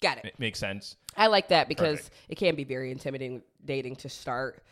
Got 0.02 0.20
it. 0.20 0.26
It 0.26 0.40
makes 0.40 0.60
sense. 0.60 0.98
I 1.18 1.28
like 1.28 1.48
that 1.50 1.68
because 1.68 1.98
Perfect. 1.98 2.16
it 2.30 2.36
can 2.36 2.56
be 2.56 2.64
very 2.64 2.92
intimidating 2.92 3.42
dating 3.64 3.96
to 3.98 4.10
start. 4.10 4.64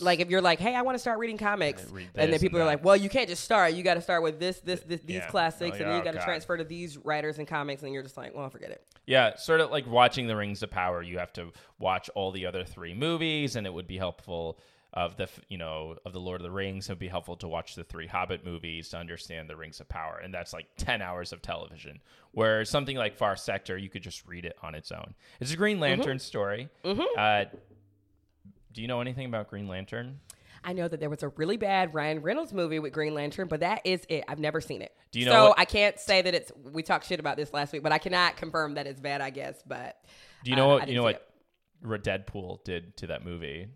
Like 0.00 0.20
if 0.20 0.28
you're 0.28 0.42
like, 0.42 0.58
hey, 0.58 0.74
I 0.74 0.82
want 0.82 0.96
to 0.96 0.98
start 0.98 1.18
reading 1.18 1.38
comics, 1.38 1.84
read 1.90 2.08
and 2.16 2.32
then 2.32 2.40
people 2.40 2.58
and 2.58 2.64
are 2.64 2.66
like, 2.66 2.84
well, 2.84 2.96
you 2.96 3.08
can't 3.08 3.28
just 3.28 3.44
start. 3.44 3.72
You 3.74 3.82
got 3.82 3.94
to 3.94 4.00
start 4.00 4.22
with 4.22 4.38
this, 4.38 4.60
this, 4.60 4.80
this 4.80 5.00
these 5.00 5.16
Yeah. 5.16 5.28
classics, 5.28 5.76
Oh, 5.78 5.82
and 5.82 5.90
then 5.90 5.96
you 5.98 6.04
got 6.04 6.12
to 6.12 6.18
God. 6.18 6.24
transfer 6.24 6.56
to 6.56 6.64
these 6.64 6.98
writers 6.98 7.38
and 7.38 7.46
comics, 7.46 7.82
and 7.82 7.92
you're 7.92 8.02
just 8.02 8.16
like, 8.16 8.34
well, 8.34 8.48
forget 8.50 8.70
it. 8.70 8.84
Yeah, 9.06 9.36
sort 9.36 9.60
of 9.60 9.70
like 9.70 9.86
watching 9.86 10.26
the 10.26 10.36
Rings 10.36 10.62
of 10.62 10.70
Power. 10.70 11.02
You 11.02 11.18
have 11.18 11.32
to 11.34 11.52
watch 11.78 12.10
all 12.14 12.32
the 12.32 12.46
other 12.46 12.64
three 12.64 12.94
movies, 12.94 13.56
and 13.56 13.66
it 13.66 13.72
would 13.72 13.86
be 13.86 13.96
helpful 13.96 14.58
of 14.92 15.16
the 15.16 15.28
you 15.48 15.58
know 15.58 15.94
of 16.06 16.12
the 16.12 16.20
Lord 16.20 16.40
of 16.40 16.44
the 16.44 16.50
Rings. 16.50 16.88
It 16.88 16.92
would 16.92 16.98
be 16.98 17.08
helpful 17.08 17.36
to 17.36 17.48
watch 17.48 17.74
the 17.74 17.84
three 17.84 18.06
Hobbit 18.06 18.44
movies 18.44 18.88
to 18.90 18.98
understand 18.98 19.48
the 19.48 19.56
Rings 19.56 19.78
of 19.80 19.88
Power, 19.88 20.20
and 20.22 20.34
that's 20.34 20.52
like 20.52 20.66
ten 20.76 21.00
hours 21.00 21.32
of 21.32 21.40
television. 21.42 22.00
Where 22.32 22.64
something 22.64 22.96
like 22.96 23.16
Far 23.16 23.36
Sector, 23.36 23.78
you 23.78 23.88
could 23.88 24.02
just 24.02 24.26
read 24.26 24.44
it 24.44 24.56
on 24.62 24.74
its 24.74 24.90
own. 24.92 25.14
It's 25.40 25.52
a 25.52 25.56
Green 25.56 25.80
Lantern 25.80 26.18
story. 26.18 26.68
Uh, 26.84 27.44
do 28.76 28.82
you 28.82 28.88
know 28.88 29.00
anything 29.00 29.26
about 29.26 29.48
Green 29.50 29.66
Lantern? 29.66 30.20
I 30.62 30.72
know 30.72 30.86
that 30.86 31.00
there 31.00 31.08
was 31.10 31.22
a 31.22 31.28
really 31.30 31.56
bad 31.56 31.94
Ryan 31.94 32.20
Reynolds 32.22 32.52
movie 32.52 32.78
with 32.78 32.92
Green 32.92 33.14
Lantern, 33.14 33.48
but 33.48 33.60
that 33.60 33.80
is 33.84 34.04
it. 34.08 34.24
I've 34.28 34.38
never 34.38 34.60
seen 34.60 34.82
it. 34.82 34.92
Do 35.12 35.18
you 35.20 35.26
know 35.26 35.32
So 35.32 35.48
what- 35.48 35.58
I 35.58 35.64
can't 35.64 35.98
say 35.98 36.22
that 36.22 36.34
it's. 36.34 36.52
We 36.72 36.82
talked 36.82 37.06
shit 37.06 37.18
about 37.20 37.36
this 37.36 37.52
last 37.52 37.72
week, 37.72 37.82
but 37.82 37.90
I 37.92 37.98
cannot 37.98 38.36
confirm 38.36 38.74
that 38.74 38.86
it's 38.86 39.00
bad. 39.00 39.20
I 39.20 39.30
guess, 39.30 39.62
but 39.66 39.96
Do 40.44 40.50
you 40.50 40.56
know 40.56 40.72
uh, 40.72 40.78
what 40.80 40.88
you 40.88 40.94
know 40.94 41.02
what 41.04 41.22
Deadpool 41.82 42.64
did 42.64 42.96
to 42.98 43.06
that 43.08 43.24
movie? 43.24 43.68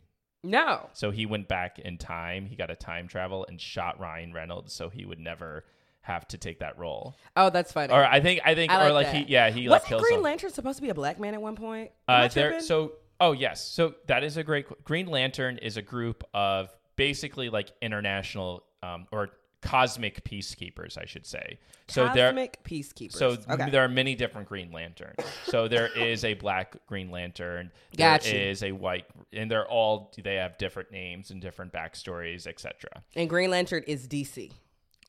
no. 0.43 0.89
So 0.95 1.11
he 1.11 1.27
went 1.27 1.49
back 1.49 1.79
in 1.79 1.99
time. 1.99 2.47
He 2.47 2.57
got 2.57 2.71
a 2.71 2.77
time 2.77 3.09
travel 3.09 3.45
and 3.49 3.61
shot 3.61 4.01
Ryan 4.01 4.33
Reynolds, 4.33 4.73
so 4.73 4.89
he 4.89 5.05
would 5.05 5.19
never 5.19 5.65
have 6.03 6.27
to 6.29 6.39
take 6.39 6.61
that 6.61 6.79
role. 6.79 7.15
Oh, 7.37 7.51
that's 7.51 7.73
funny. 7.73 7.93
Or 7.93 8.05
I 8.05 8.21
think 8.21 8.41
I 8.45 8.55
think 8.55 8.73
I 8.73 8.87
or 8.87 8.93
like 8.93 9.07
like 9.07 9.13
that. 9.13 9.27
he 9.27 9.33
yeah 9.33 9.51
he 9.51 9.69
like 9.69 9.83
Wasn't 9.83 9.89
kills 9.89 10.03
Green 10.03 10.19
him. 10.19 10.23
Lantern 10.25 10.51
supposed 10.51 10.77
to 10.79 10.83
be 10.83 10.89
a 10.89 10.95
black 10.95 11.21
man 11.21 11.35
at 11.35 11.43
one 11.43 11.57
point? 11.57 11.91
Am 12.09 12.25
Uh, 12.25 12.29
there 12.29 12.61
so 12.61 12.93
oh 13.21 13.33
yes 13.33 13.65
so 13.65 13.95
that 14.07 14.25
is 14.25 14.37
a 14.37 14.45
great 14.45 14.67
Green 14.85 15.07
Lantern 15.07 15.59
is 15.59 15.77
a 15.77 15.83
group 15.83 16.25
of 16.35 16.71
basically 16.97 17.49
like 17.49 17.73
international 17.81 18.65
um, 18.83 19.07
or 19.13 19.31
cosmic 19.63 20.25
peacekeepers 20.25 20.97
I 20.97 21.05
should 21.05 21.27
say. 21.27 21.59
So 21.89 22.09
there 22.15 22.29
Cosmic 22.29 22.63
peacekeepers. 22.65 23.13
so 23.13 23.37
okay. 23.49 23.71
there 23.71 23.85
are 23.85 23.89
many 23.89 24.15
different 24.15 24.49
Green 24.49 24.71
Lanterns. 24.73 25.17
So 25.45 25.69
there 25.69 25.87
is 25.99 26.25
a 26.25 26.35
black 26.35 26.77
Green 26.87 27.11
Lantern. 27.11 27.71
There 27.95 28.17
is 28.17 28.61
Gotcha. 28.61 28.67
a 28.67 28.73
white, 28.73 29.07
and 29.33 29.51
they're 29.51 29.69
all 29.69 30.13
they 30.23 30.37
have 30.37 30.57
different 30.57 30.91
names 30.93 31.31
and 31.31 31.41
different 31.41 31.73
backstories, 31.73 32.47
etc. 32.47 33.03
and 33.17 33.29
Green 33.29 33.51
Lantern 33.51 33.83
is 33.87 34.07
DC. 34.09 34.53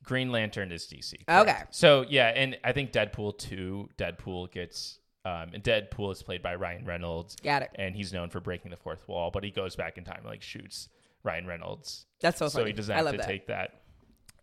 Green 0.04 0.32
Lantern 0.32 0.72
is 0.72 0.86
DC. 0.86 1.14
Okay. 1.30 1.62
So 1.70 2.06
yeah, 2.10 2.28
and 2.30 2.58
I 2.64 2.72
think 2.72 2.92
Deadpool 2.92 3.38
two, 3.38 3.90
Deadpool 3.98 4.52
gets 4.52 5.00
um, 5.26 5.52
and 5.54 5.64
Deadpool 5.64 6.12
is 6.12 6.24
played 6.24 6.42
by 6.42 6.56
Ryan 6.56 6.86
Reynolds. 6.86 7.36
Got 7.44 7.62
it. 7.64 7.72
And 7.76 7.96
he's 7.96 8.12
known 8.14 8.30
for 8.30 8.40
breaking 8.40 8.72
the 8.72 8.78
fourth 8.78 9.08
wall, 9.08 9.30
but 9.32 9.44
he 9.44 9.52
goes 9.52 9.76
back 9.76 9.98
in 9.98 10.04
time 10.04 10.18
and 10.20 10.26
like 10.28 10.42
shoots 10.42 10.90
Ryan 11.24 11.46
Reynolds. 11.46 12.06
That's 12.22 12.40
so 12.40 12.48
So 12.48 12.60
funny. 12.60 12.72
he 12.72 12.76
doesn't 12.78 12.96
have 12.96 13.12
to 13.12 13.18
that. 13.18 13.28
take 13.28 13.48
that. 13.48 13.82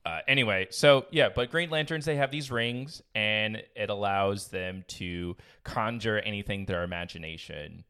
Uh, 0.07 0.21
anyway, 0.29 0.67
so 0.71 1.05
yeah, 1.11 1.29
but 1.35 1.51
Green 1.51 1.69
Lanterns 1.71 2.05
they 2.07 2.17
have 2.17 2.31
these 2.31 2.51
rings, 2.51 3.03
and 3.15 3.63
it 3.77 3.91
allows 3.91 4.49
them 4.49 4.85
to 4.89 5.37
conjure 5.65 6.19
anything 6.21 6.65
their 6.65 6.83
imagination 6.85 7.85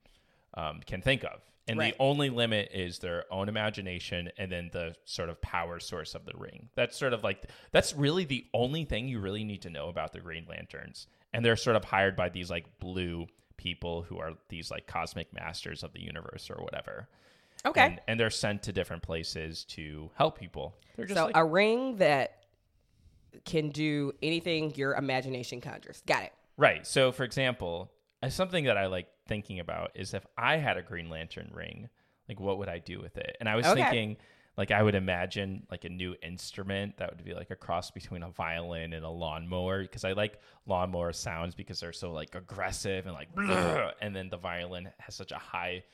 um, 0.55 0.81
can 0.87 1.01
think 1.03 1.23
of. 1.25 1.41
And 1.69 1.79
Right. 1.79 1.93
the 1.93 2.03
only 2.03 2.31
limit 2.31 2.71
is 2.73 2.99
their 2.99 3.25
own 3.31 3.49
imagination 3.51 4.31
and 4.39 4.51
then 4.51 4.71
the 4.73 4.95
sort 5.05 5.29
of 5.29 5.39
power 5.43 5.79
source 5.79 6.15
of 6.15 6.25
the 6.25 6.33
ring. 6.35 6.71
That's 6.75 6.97
sort 6.97 7.13
of 7.13 7.23
like, 7.23 7.43
that's 7.73 7.95
really 7.95 8.25
the 8.25 8.47
only 8.55 8.85
thing 8.87 9.07
you 9.07 9.21
really 9.21 9.45
need 9.45 9.61
to 9.63 9.71
know 9.71 9.89
about 9.91 10.15
the 10.15 10.21
Green 10.21 10.47
Lanterns. 10.49 11.07
And 11.33 11.45
they're 11.45 11.57
sort 11.57 11.77
of 11.77 11.85
hired 11.85 12.17
by 12.17 12.29
these 12.29 12.51
like 12.51 12.79
blue 12.79 13.27
people 13.57 14.03
who 14.03 14.19
are 14.19 14.33
these 14.49 14.71
like 14.71 14.87
cosmic 14.87 15.33
masters 15.35 15.83
of 15.83 15.93
the 15.93 16.01
universe 16.01 16.49
or 16.51 16.63
whatever. 16.63 17.09
Okay. 17.67 17.81
And, 17.81 18.01
and 18.07 18.21
they're 18.21 18.31
sent 18.31 18.63
to 18.65 18.73
different 18.73 19.03
places 19.03 19.65
to 19.65 20.11
help 20.15 20.39
people. 20.39 20.75
They're 20.97 21.07
just 21.07 21.19
so 21.19 21.27
like, 21.27 21.37
a 21.37 21.45
ring 21.45 21.97
that 21.97 22.45
can 23.45 23.69
do 23.71 24.13
anything 24.23 24.73
your 24.77 24.95
imagination 24.95 25.61
conjures. 25.61 26.03
Got 26.07 26.25
it. 26.25 26.33
Right. 26.57 26.87
So, 26.87 27.13
for 27.13 27.25
example, 27.25 27.91
uh, 28.23 28.31
something 28.31 28.65
that 28.65 28.79
I 28.79 28.87
like 28.87 29.09
thinking 29.27 29.61
about 29.61 29.93
is 29.95 30.15
if 30.15 30.25
I 30.37 30.57
had 30.57 30.77
a 30.77 30.83
Green 30.83 31.11
Lantern 31.11 31.51
ring, 31.53 31.89
like 32.29 32.41
what 32.41 32.59
would 32.59 32.69
I 32.69 32.79
do 32.79 33.01
with 33.01 33.17
it? 33.17 33.37
And 33.41 33.49
I 33.49 33.57
was 33.57 33.67
Okay. 33.67 33.83
thinking, 33.83 34.17
like, 34.59 34.73
I 34.73 34.83
would 34.83 34.97
imagine 34.97 35.65
like 35.71 35.85
a 35.85 35.89
new 35.89 36.17
instrument 36.21 36.97
that 36.97 37.15
would 37.15 37.25
be 37.25 37.33
like 37.33 37.53
a 37.53 37.57
cross 37.57 37.93
between 37.93 38.25
a 38.25 38.31
violin 38.31 38.93
and 38.93 39.05
a 39.05 39.09
lawnmower 39.09 39.83
because 39.83 40.03
I 40.03 40.13
like 40.13 40.41
lawnmower 40.67 41.13
sounds 41.13 41.55
because 41.55 41.79
they're 41.79 41.93
so 41.93 42.13
like 42.13 42.35
aggressive 42.35 43.07
and 43.07 43.15
like, 43.15 43.29
and 44.03 44.17
then 44.17 44.29
the 44.29 44.37
violin 44.37 44.91
has 44.99 45.15
such 45.15 45.31
a 45.31 45.39
high 45.39 45.85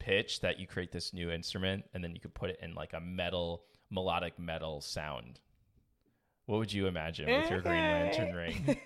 pitch 0.00 0.40
that 0.40 0.58
you 0.58 0.66
create 0.66 0.90
this 0.90 1.14
new 1.14 1.30
instrument 1.30 1.84
and 1.94 2.02
then 2.02 2.12
you 2.12 2.20
could 2.20 2.34
put 2.34 2.50
it 2.50 2.58
in 2.60 2.74
like 2.74 2.92
a 2.92 3.00
metal, 3.00 3.62
melodic 3.88 4.36
metal 4.36 4.80
sound. 4.80 5.38
What 6.46 6.58
would 6.58 6.72
you 6.72 6.88
imagine 6.88 7.30
with 7.30 7.48
your 7.48 7.60
Green 7.60 7.74
Lantern 7.74 8.30
eh. 8.30 8.32
ring? 8.32 8.78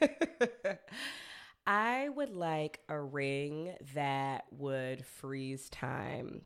I 1.66 2.10
would 2.10 2.36
like 2.36 2.80
a 2.90 3.00
ring 3.00 3.74
that 3.94 4.44
would 4.50 5.06
freeze 5.06 5.70
time. 5.70 6.42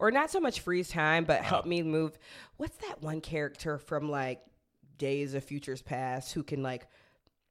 Or 0.00 0.10
not 0.10 0.30
so 0.30 0.40
much 0.40 0.60
freeze 0.60 0.88
time, 0.88 1.24
but 1.24 1.42
help 1.42 1.66
me 1.66 1.82
move. 1.82 2.18
What's 2.56 2.76
that 2.78 3.02
one 3.02 3.20
character 3.20 3.78
from 3.78 4.10
like 4.10 4.40
Days 4.98 5.34
of 5.34 5.44
Futures 5.44 5.82
Past 5.82 6.32
who 6.32 6.42
can 6.42 6.62
like 6.62 6.88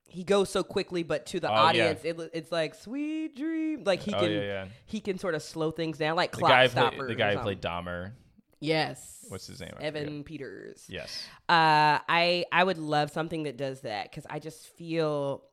he 0.07 0.23
goes 0.23 0.49
so 0.49 0.63
quickly 0.63 1.03
but 1.03 1.27
to 1.27 1.39
the 1.39 1.47
Oh, 1.49 1.53
yeah. 1.53 1.61
audience 1.61 2.01
it, 2.03 2.19
it's 2.33 2.51
like 2.51 2.73
sweet 2.75 3.35
dream 3.35 3.83
like 3.85 4.01
he 4.01 4.11
Oh, 4.13 4.19
can 4.19 4.31
yeah, 4.31 4.41
yeah. 4.41 4.65
he 4.87 4.99
can 4.99 5.19
sort 5.19 5.35
of 5.35 5.43
slow 5.43 5.69
things 5.71 5.99
down 5.99 6.15
like 6.15 6.31
the 6.31 6.37
clock 6.39 6.49
guy 6.51 6.67
stoppers 6.67 6.97
played, 6.97 7.09
the 7.09 7.15
guy 7.15 7.35
who 7.35 7.39
played 7.41 7.61
Dahmer. 7.61 8.11
yes 8.59 9.25
What's 9.29 9.45
his 9.47 9.59
name? 9.61 9.73
Evan. 9.79 10.23
Peters 10.23 10.85
Yes. 10.89 11.23
uh, 11.47 12.01
I 12.09 12.45
I 12.51 12.63
would 12.63 12.79
love 12.79 13.11
something 13.11 13.43
that 13.43 13.57
does 13.57 13.81
that 13.81 14.09
because 14.09 14.25
I 14.29 14.39
just 14.39 14.75
feel 14.75 15.43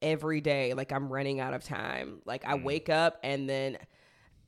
every 0.00 0.40
day 0.40 0.74
like 0.74 0.92
I'm 0.92 1.12
running 1.12 1.40
out 1.40 1.54
of 1.54 1.64
time. 1.64 2.20
Like 2.24 2.44
Mm. 2.44 2.50
I 2.50 2.54
wake 2.56 2.88
up 2.88 3.18
and 3.24 3.48
then 3.48 3.78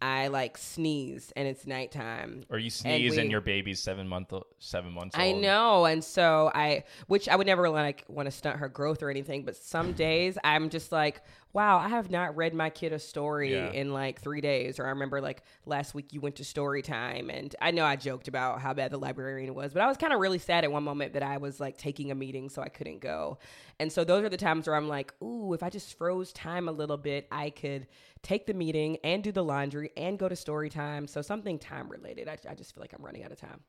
I 0.00 0.28
like 0.28 0.58
sneeze 0.58 1.32
and 1.36 1.48
it's 1.48 1.66
nighttime. 1.66 2.44
Or 2.50 2.58
you 2.58 2.70
sneeze 2.70 3.16
and, 3.16 3.26
we- 3.26 3.30
your 3.30 3.40
baby's 3.40 3.80
seven 3.80 4.06
month 4.08 4.32
seven 4.58 4.92
months 4.92 5.16
Old. 5.16 5.22
I 5.22 5.32
know, 5.32 5.84
and 5.86 6.02
so 6.02 6.50
I, 6.54 6.84
which 7.06 7.28
I 7.28 7.36
would 7.36 7.46
never 7.46 7.68
like 7.70 8.04
want 8.08 8.26
to 8.26 8.30
stunt 8.30 8.58
her 8.58 8.68
growth 8.68 9.02
or 9.02 9.10
anything, 9.10 9.44
but 9.44 9.56
some 9.56 9.92
days 9.92 10.36
I'm 10.44 10.68
just 10.70 10.92
like, 10.92 11.22
wow, 11.52 11.78
I 11.78 11.88
have 11.88 12.10
not 12.10 12.36
read 12.36 12.52
my 12.52 12.68
kid 12.68 12.92
a 12.92 12.98
story 12.98 13.52
Yeah. 13.52 13.70
in 13.70 13.92
like 13.92 14.20
three 14.20 14.40
days. 14.42 14.78
Or 14.78 14.84
I 14.86 14.90
remember 14.90 15.20
like 15.22 15.42
last 15.64 15.94
week 15.94 16.12
you 16.12 16.20
went 16.20 16.36
to 16.36 16.44
story 16.44 16.82
time, 16.82 17.30
and 17.30 17.54
I 17.60 17.70
know 17.70 17.84
I 17.84 17.96
joked 17.96 18.28
about 18.28 18.60
how 18.60 18.74
bad 18.74 18.90
the 18.90 18.98
librarian 18.98 19.54
was, 19.54 19.72
but 19.72 19.80
I 19.82 19.86
was 19.86 19.96
kind 19.96 20.12
of 20.12 20.20
really 20.20 20.38
sad 20.38 20.64
at 20.64 20.72
one 20.72 20.84
moment 20.84 21.14
that 21.14 21.22
I 21.22 21.38
was 21.38 21.58
like 21.58 21.78
taking 21.78 22.10
a 22.10 22.14
meeting, 22.14 22.48
so 22.50 22.60
I 22.62 22.68
couldn't 22.68 23.00
go. 23.00 23.38
And 23.80 23.90
so 23.92 24.04
those 24.04 24.22
are 24.24 24.28
the 24.28 24.36
times 24.36 24.66
where 24.66 24.76
I'm 24.76 24.88
like, 24.88 25.14
ooh, 25.22 25.52
if 25.54 25.62
I 25.62 25.70
just 25.70 25.96
froze 25.96 26.32
time 26.32 26.68
a 26.68 26.72
little 26.72 26.96
bit, 26.98 27.26
I 27.32 27.50
could 27.50 27.86
take 28.22 28.46
the 28.46 28.54
meeting 28.54 28.98
and 29.04 29.22
do 29.22 29.32
the 29.32 29.44
laundry 29.44 29.90
and 29.96 30.18
go 30.18 30.28
to 30.28 30.36
story 30.36 30.68
time. 30.68 31.06
So 31.06 31.22
something 31.22 31.58
time 31.58 31.88
related. 31.88 32.28
I, 32.28 32.36
I 32.50 32.54
just 32.54 32.74
feel 32.74 32.80
like 32.82 32.92
I'm 32.92 33.04
running 33.04 33.24
out 33.24 33.32
of 33.32 33.40
time. 33.40 33.60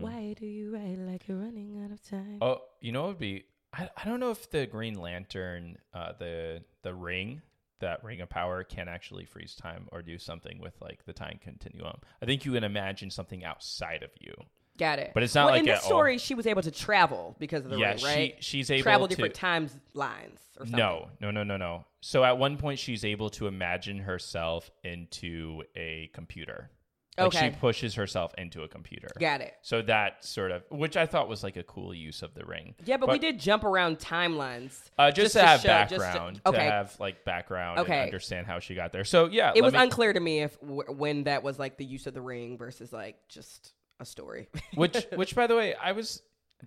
Why 0.00 0.34
do 0.38 0.46
you 0.46 0.72
write 0.74 0.98
like 0.98 1.28
you're 1.28 1.36
running 1.38 1.80
out 1.84 1.92
of 1.92 2.02
time? 2.02 2.38
Mm. 2.40 2.44
Oh, 2.44 2.62
you 2.80 2.92
know 2.92 3.02
what 3.02 3.08
would 3.10 3.18
be? 3.18 3.44
I, 3.72 3.88
I 3.96 4.04
don't 4.04 4.20
know 4.20 4.30
if 4.30 4.50
the 4.50 4.66
Green 4.66 4.94
Lantern, 5.00 5.78
uh, 5.94 6.12
the 6.18 6.62
the 6.82 6.94
ring, 6.94 7.40
that 7.80 8.02
ring 8.04 8.20
of 8.20 8.28
power, 8.28 8.64
can 8.64 8.88
actually 8.88 9.24
freeze 9.24 9.54
time 9.54 9.88
or 9.92 10.02
do 10.02 10.18
something 10.18 10.58
with 10.60 10.74
like 10.80 11.04
the 11.04 11.12
time 11.12 11.38
continuum. 11.42 11.96
I 12.22 12.26
think 12.26 12.44
you 12.44 12.52
can 12.52 12.64
imagine 12.64 13.10
something 13.10 13.44
outside 13.44 14.02
of 14.02 14.10
you. 14.20 14.34
Got 14.78 14.98
it. 14.98 15.10
But 15.12 15.22
it's 15.22 15.34
not 15.34 15.46
well, 15.46 15.54
like 15.54 15.60
in 15.60 15.66
this 15.66 15.78
at 15.80 15.82
all- 15.84 15.88
story, 15.90 16.16
she 16.18 16.34
was 16.34 16.46
able 16.46 16.62
to 16.62 16.70
travel 16.70 17.36
because 17.38 17.64
of 17.64 17.70
the 17.70 17.76
Yeah, 17.78 17.94
ring, 17.94 18.04
right? 18.04 18.34
she- 18.38 18.58
she's 18.58 18.70
able 18.70 18.82
travel 18.82 19.08
to- 19.08 19.14
different 19.14 19.34
times 19.34 19.76
lines 19.94 20.40
or 20.58 20.64
something. 20.64 20.78
No, 20.78 21.10
no, 21.20 21.30
no, 21.30 21.42
no, 21.44 21.56
no. 21.58 21.84
So 22.00 22.24
at 22.24 22.38
one 22.38 22.56
point, 22.56 22.78
she's 22.78 23.04
able 23.04 23.28
to 23.30 23.46
imagine 23.46 23.98
herself 23.98 24.70
into 24.82 25.64
a 25.76 26.08
computer. 26.14 26.70
Like 27.18 27.26
Okay. 27.26 27.50
she 27.50 27.56
pushes 27.58 27.94
herself 27.96 28.32
into 28.38 28.62
a 28.62 28.68
computer. 28.68 29.08
Got 29.18 29.40
it. 29.40 29.54
So 29.62 29.82
that 29.82 30.24
sort 30.24 30.52
of, 30.52 30.62
which 30.70 30.96
I 30.96 31.06
thought 31.06 31.28
was 31.28 31.42
like 31.42 31.56
a 31.56 31.62
cool 31.64 31.92
use 31.92 32.22
of 32.22 32.32
the 32.34 32.44
ring. 32.46 32.74
Yeah, 32.84 32.96
but, 32.98 33.10
we 33.10 33.18
did 33.18 33.38
jump 33.38 33.64
around 33.64 33.98
timelines. 33.98 34.78
Uh, 34.96 35.10
just, 35.10 35.32
to 35.34 35.42
have 35.42 35.60
show- 35.60 35.68
just 35.68 35.90
to- 35.90 35.98
background, 35.98 36.40
okay. 36.46 36.56
to 36.58 36.62
have 36.62 36.96
like 37.00 37.24
background 37.24 37.80
Okay. 37.80 37.94
and 37.94 38.02
understand 38.04 38.46
how 38.46 38.58
she 38.60 38.74
got 38.74 38.92
there. 38.92 39.04
So 39.04 39.26
yeah, 39.26 39.52
it 39.54 39.62
was 39.62 39.72
me- 39.74 39.80
unclear 39.80 40.12
to 40.12 40.20
me 40.20 40.40
if 40.42 40.58
w- 40.60 40.90
when 40.92 41.24
that 41.24 41.42
was 41.42 41.58
like 41.58 41.76
the 41.76 41.84
use 41.84 42.06
of 42.06 42.14
the 42.14 42.22
ring 42.22 42.56
versus 42.56 42.92
like 42.92 43.16
just 43.28 43.72
a 43.98 44.04
story. 44.06 44.48
which, 44.76 45.04
which 45.14 45.34
by 45.34 45.46
the 45.48 45.56
way, 45.56 45.74
I 45.74 45.92
was 45.92 46.22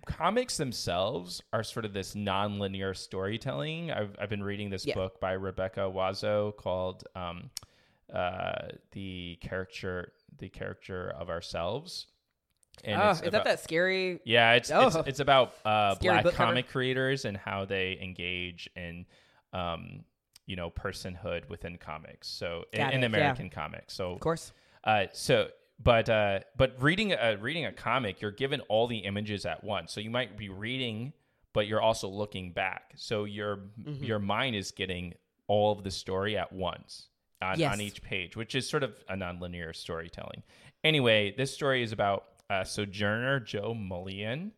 comics 0.06 0.56
themselves 0.56 1.40
are 1.52 1.62
sort 1.62 1.84
of 1.84 1.92
this 1.94 2.14
non-linear 2.14 2.94
storytelling. 2.94 3.90
I've, 3.92 4.14
I've 4.20 4.28
been 4.30 4.42
reading 4.42 4.68
this 4.68 4.84
Yeah. 4.86 4.94
book 4.94 5.20
by 5.20 5.32
Rebecca 5.32 5.80
Wanzo 5.82 6.54
called 6.56 7.04
um, 7.16 7.50
uh, 8.12 8.68
"The 8.92 9.38
Character, 9.40 10.12
the 10.38 10.48
Character 10.48 11.10
of 11.10 11.28
Ourselves." 11.30 12.06
And 12.82 13.00
oh, 13.00 13.10
is 13.10 13.20
about- 13.20 13.32
that 13.32 13.44
that 13.44 13.60
scary? 13.60 14.20
Yeah, 14.24 14.54
it's 14.54 14.70
Oh. 14.70 14.86
it's, 14.88 14.96
it's 15.08 15.20
about 15.20 15.54
uh, 15.64 15.94
black 16.00 16.24
book 16.24 16.34
cover. 16.34 16.48
comic 16.50 16.68
creators 16.68 17.24
and 17.24 17.36
how 17.36 17.64
they 17.64 17.98
engage 18.02 18.68
in, 18.74 19.06
um, 19.52 20.04
you 20.46 20.56
know, 20.56 20.70
personhood 20.70 21.48
within 21.48 21.78
comics. 21.78 22.28
So 22.28 22.64
in, 22.72 22.80
in 22.80 22.86
it, 22.88 23.00
yeah. 23.00 23.06
American 23.06 23.48
comics. 23.50 23.94
So 23.94 24.12
Of 24.12 24.20
course. 24.20 24.52
uh, 24.82 25.06
so, 25.12 25.48
but 25.82 26.08
uh, 26.08 26.40
but 26.56 26.74
reading 26.82 27.12
a 27.12 27.36
reading 27.36 27.64
a 27.64 27.72
comic, 27.72 28.20
you're 28.20 28.30
given 28.32 28.60
all 28.62 28.86
the 28.88 28.98
images 28.98 29.46
at 29.46 29.62
once. 29.62 29.92
So 29.92 30.00
you 30.00 30.10
might 30.10 30.36
be 30.36 30.48
reading, 30.48 31.12
but 31.52 31.68
you're 31.68 31.80
also 31.80 32.08
looking 32.08 32.52
back. 32.52 32.92
So 32.96 33.22
your 33.24 33.56
Mm-hmm. 33.80 34.02
your 34.04 34.18
mind 34.18 34.56
is 34.56 34.72
getting 34.72 35.14
all 35.46 35.70
of 35.72 35.84
the 35.84 35.90
story 35.92 36.36
at 36.36 36.52
once 36.52 37.08
on, 37.44 37.58
Yes. 37.58 37.72
on 37.72 37.80
each 37.80 38.02
page, 38.02 38.36
which 38.36 38.54
is 38.54 38.68
sort 38.68 38.82
of 38.82 39.02
a 39.08 39.14
nonlinear 39.14 39.74
storytelling. 39.74 40.42
Anyway, 40.82 41.34
this 41.36 41.52
story 41.52 41.82
is 41.82 41.92
about 41.92 42.24
uh, 42.50 42.64
Sojourner 42.64 43.40
Jo 43.40 43.74
Mullein, 43.74 44.52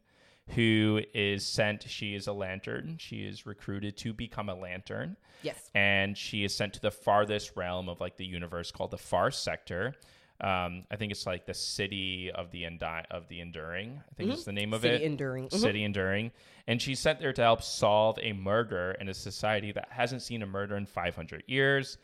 who 0.50 1.00
is 1.14 1.44
sent. 1.46 1.82
She 1.88 2.14
is 2.14 2.26
a 2.26 2.32
lantern. 2.32 2.96
She 2.98 3.24
is 3.24 3.46
recruited 3.46 3.96
to 3.98 4.12
become 4.12 4.48
a 4.48 4.54
lantern 4.54 5.16
Yes. 5.42 5.70
and 5.74 6.16
she 6.16 6.44
is 6.44 6.54
sent 6.54 6.72
to 6.74 6.80
the 6.80 6.90
farthest 6.90 7.56
realm 7.56 7.88
of 7.88 8.00
like 8.00 8.16
the 8.16 8.24
universe 8.24 8.70
called 8.70 8.90
the 8.90 8.98
Far 8.98 9.30
Sector. 9.30 9.94
Um, 10.40 10.84
I 10.90 10.96
think 10.96 11.12
it's 11.12 11.26
like 11.26 11.46
the 11.46 11.54
city 11.54 12.30
of 12.30 12.50
the 12.50 12.64
Endi- 12.64 13.06
of 13.10 13.26
the 13.28 13.40
enduring. 13.40 14.02
I 14.10 14.14
think 14.14 14.32
is 14.32 14.44
the 14.44 14.52
name 14.52 14.74
of 14.74 14.82
Mm-hmm. 14.82 14.92
City 14.94 15.04
it. 15.04 15.06
Enduring. 15.06 15.48
Mhm. 15.48 15.58
City 15.60 15.84
enduring, 15.84 16.30
and 16.66 16.82
she's 16.82 16.98
sent 17.00 17.20
there 17.20 17.32
to 17.32 17.42
help 17.42 17.62
solve 17.62 18.18
a 18.20 18.32
murder 18.34 18.96
in 19.00 19.08
a 19.08 19.14
society 19.14 19.72
that 19.72 19.88
hasn't 19.90 20.20
seen 20.22 20.42
a 20.42 20.46
murder 20.46 20.76
in 20.76 20.84
500 20.86 21.42
years. 21.46 21.96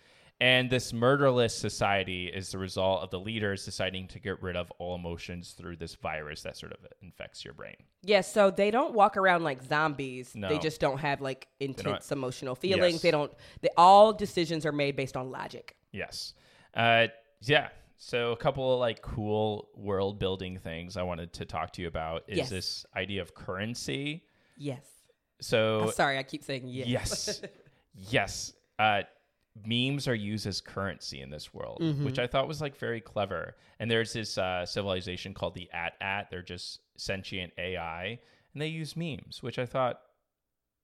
And 0.42 0.68
this 0.68 0.92
murderless 0.92 1.54
society 1.54 2.26
is 2.26 2.50
the 2.50 2.58
result 2.58 3.04
of 3.04 3.10
the 3.10 3.20
leaders 3.20 3.64
deciding 3.64 4.08
to 4.08 4.18
get 4.18 4.42
rid 4.42 4.56
of 4.56 4.72
all 4.80 4.96
emotions 4.96 5.52
through 5.52 5.76
this 5.76 5.94
virus 5.94 6.42
that 6.42 6.56
sort 6.56 6.72
of 6.72 6.78
infects 7.00 7.44
your 7.44 7.54
brain. 7.54 7.76
Yes, 8.02 8.32
so 8.32 8.50
they 8.50 8.72
don't 8.72 8.92
walk 8.92 9.16
around 9.16 9.44
like 9.44 9.62
zombies. 9.62 10.34
No. 10.34 10.48
They 10.48 10.58
just 10.58 10.80
don't 10.80 10.98
have 10.98 11.20
like 11.20 11.46
intense 11.60 12.10
emotional 12.10 12.56
feelings. 12.56 12.94
Yes. 12.94 13.02
They 13.02 13.12
don't. 13.12 13.30
They, 13.60 13.68
all 13.76 14.12
decisions 14.12 14.66
are 14.66 14.72
made 14.72 14.96
based 14.96 15.16
on 15.16 15.30
logic. 15.30 15.76
Yes. 15.92 16.34
Uh, 16.74 17.06
yeah. 17.42 17.68
So 17.96 18.32
a 18.32 18.36
couple 18.36 18.74
of 18.74 18.80
like 18.80 19.00
cool 19.00 19.68
world 19.76 20.18
building 20.18 20.58
things 20.58 20.96
I 20.96 21.04
wanted 21.04 21.32
to 21.34 21.44
talk 21.44 21.72
to 21.74 21.82
you 21.82 21.86
about 21.86 22.24
is 22.26 22.38
Yes. 22.38 22.50
this 22.50 22.86
idea 22.96 23.22
of 23.22 23.32
currency. 23.32 24.24
Yes. 24.56 24.84
So 25.40 25.82
I'm 25.82 25.92
sorry, 25.92 26.18
I 26.18 26.24
keep 26.24 26.42
saying 26.42 26.64
yes. 26.66 26.88
yes, 26.88 27.42
yes. 27.94 28.52
Uh, 28.76 29.02
memes 29.66 30.08
are 30.08 30.14
used 30.14 30.46
as 30.46 30.60
currency 30.60 31.20
in 31.20 31.30
this 31.30 31.52
world, 31.52 31.78
Mm-hmm. 31.80 32.04
which 32.04 32.18
I 32.18 32.26
thought 32.26 32.48
was 32.48 32.60
like 32.60 32.76
very 32.76 33.00
clever. 33.00 33.56
And 33.78 33.90
there's 33.90 34.12
this 34.12 34.38
uh, 34.38 34.64
civilization 34.66 35.34
called 35.34 35.54
the 35.54 35.68
At 35.72 35.94
At. 36.00 36.30
They're 36.30 36.42
just 36.42 36.80
sentient 36.96 37.52
AI, 37.58 38.18
and 38.54 38.62
they 38.62 38.68
use 38.68 38.96
memes, 38.96 39.42
which 39.42 39.58
I 39.58 39.66
thought 39.66 40.00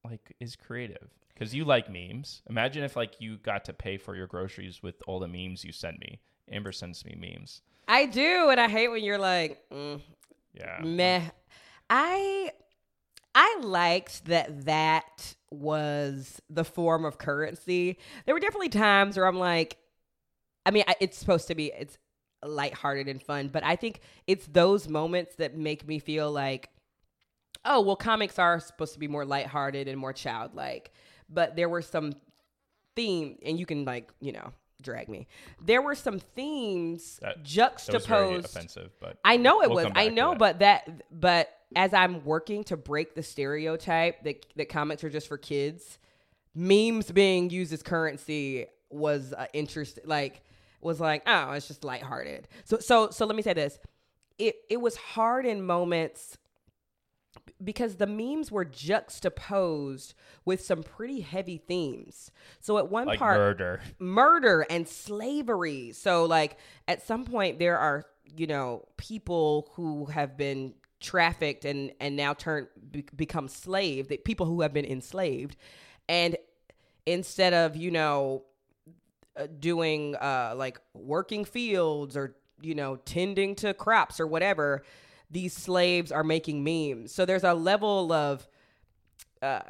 like 0.04 0.34
is 0.40 0.56
creative. 0.56 1.08
Because 1.34 1.54
you 1.54 1.64
like 1.64 1.88
memes. 1.90 2.42
Imagine 2.50 2.82
if 2.84 2.96
like 2.96 3.20
you 3.20 3.36
got 3.38 3.64
to 3.66 3.72
pay 3.72 3.96
for 3.96 4.16
your 4.16 4.26
groceries 4.26 4.82
with 4.82 4.96
all 5.06 5.20
the 5.20 5.28
memes 5.28 5.64
you 5.64 5.72
send 5.72 5.98
me. 6.00 6.20
Amber 6.50 6.72
sends 6.72 7.04
me 7.04 7.14
memes. 7.16 7.62
I 7.86 8.06
do, 8.06 8.48
and 8.50 8.58
I 8.60 8.68
hate 8.68 8.88
when 8.88 9.02
you're 9.04 9.18
like, 9.18 9.62
mm, 9.70 10.00
Yeah. 10.52 10.80
meh. 10.82 11.22
I 11.88 12.50
I 13.34 13.58
liked 13.62 14.24
that 14.26 14.64
that 14.66 15.36
was 15.50 16.40
the 16.50 16.64
form 16.64 17.04
of 17.04 17.18
currency. 17.18 17.98
There 18.26 18.34
were 18.34 18.40
definitely 18.40 18.68
times 18.68 19.16
where 19.16 19.26
I'm 19.26 19.38
like, 19.38 19.78
I 20.66 20.70
mean, 20.70 20.84
I- 20.86 20.96
it's 21.00 21.16
supposed 21.18 21.48
to 21.48 21.54
be 21.54 21.72
it's 21.76 21.98
lighthearted 22.44 23.08
and 23.08 23.22
fun, 23.22 23.48
but 23.48 23.64
I 23.64 23.76
think 23.76 24.00
it's 24.26 24.46
those 24.46 24.88
moments 24.88 25.36
that 25.36 25.56
make 25.56 25.86
me 25.88 25.98
feel 25.98 26.30
like, 26.30 26.68
oh, 27.64 27.80
well, 27.80 27.96
comics 27.96 28.38
are 28.38 28.60
supposed 28.60 28.92
to 28.92 28.98
be 28.98 29.08
more 29.08 29.24
lighthearted 29.24 29.88
and 29.88 29.98
more 29.98 30.12
childlike. 30.12 30.92
But 31.28 31.56
there 31.56 31.68
were 31.68 31.82
some 31.82 32.12
theme, 32.94 33.38
and 33.44 33.58
you 33.58 33.66
can 33.66 33.84
like, 33.84 34.10
you 34.20 34.32
know, 34.32 34.52
drag 34.80 35.08
me. 35.08 35.26
There 35.60 35.82
were 35.82 35.94
some 35.96 36.20
themes 36.20 37.18
That- 37.20 37.38
That 37.38 37.44
juxtaposed. 37.44 38.44
offensive, 38.46 38.92
but 39.00 39.18
I 39.24 39.36
know 39.36 39.62
it 39.62 39.70
we'll 39.70 39.84
was. 39.86 39.92
I 39.96 40.08
know, 40.08 40.34
but 40.36 40.60
that 40.60 40.88
but 41.10 41.50
as 41.76 41.92
I'm 41.92 42.24
working 42.24 42.64
to 42.64 42.76
break 42.76 43.14
the 43.14 43.22
stereotype 43.22 44.24
that 44.24 44.46
that 44.56 44.68
comics 44.68 45.04
are 45.04 45.10
just 45.10 45.28
for 45.28 45.38
kids, 45.38 45.98
memes 46.54 47.10
being 47.10 47.50
used 47.50 47.72
as 47.72 47.82
currency 47.82 48.66
was 48.90 49.32
uh, 49.32 49.46
interest 49.52 49.98
like 50.04 50.42
was 50.80 51.00
like 51.00 51.22
oh 51.26 51.52
it's 51.52 51.68
just 51.68 51.84
lighthearted. 51.84 52.48
So 52.64 52.78
so 52.78 53.10
so 53.10 53.26
let 53.26 53.36
me 53.36 53.42
say 53.42 53.52
this, 53.52 53.78
it 54.38 54.56
it 54.70 54.80
was 54.80 54.96
hard 54.96 55.46
in 55.46 55.64
moments 55.64 56.38
because 57.62 57.96
the 57.96 58.06
memes 58.06 58.50
were 58.50 58.64
juxtaposed 58.64 60.14
with 60.44 60.62
some 60.62 60.82
pretty 60.82 61.20
heavy 61.20 61.58
themes. 61.58 62.30
So 62.60 62.78
at 62.78 62.90
one 62.90 63.06
like 63.06 63.18
part 63.18 63.38
murder. 63.38 63.80
murder 63.98 64.66
and 64.70 64.88
slavery. 64.88 65.92
So 65.92 66.24
like 66.24 66.56
at 66.86 67.02
some 67.06 67.24
point 67.24 67.58
there 67.58 67.78
are, 67.78 68.06
you 68.36 68.46
know, 68.46 68.86
people 68.96 69.70
who 69.74 70.06
have 70.06 70.36
been 70.36 70.74
trafficked 71.00 71.64
and 71.64 71.92
and 72.00 72.16
now 72.16 72.34
turn 72.34 72.68
be, 72.90 73.04
become 73.14 73.48
slave, 73.48 74.08
that 74.08 74.24
people 74.24 74.46
who 74.46 74.60
have 74.62 74.72
been 74.72 74.84
enslaved. 74.84 75.56
And 76.08 76.36
instead 77.06 77.54
of, 77.54 77.76
you 77.76 77.90
know, 77.90 78.44
uh, 79.36 79.46
doing 79.60 80.16
uh 80.16 80.54
like 80.56 80.80
working 80.94 81.44
fields 81.44 82.16
or 82.16 82.36
you 82.60 82.74
know 82.74 82.96
tending 82.96 83.54
to 83.54 83.72
crops 83.72 84.18
or 84.18 84.26
whatever 84.26 84.82
these 85.30 85.52
slaves 85.52 86.10
are 86.10 86.24
making 86.24 86.64
memes. 86.64 87.12
So 87.12 87.24
there's 87.24 87.44
a 87.44 87.54
level 87.54 88.12
of 88.12 88.48
uh, 89.42 89.60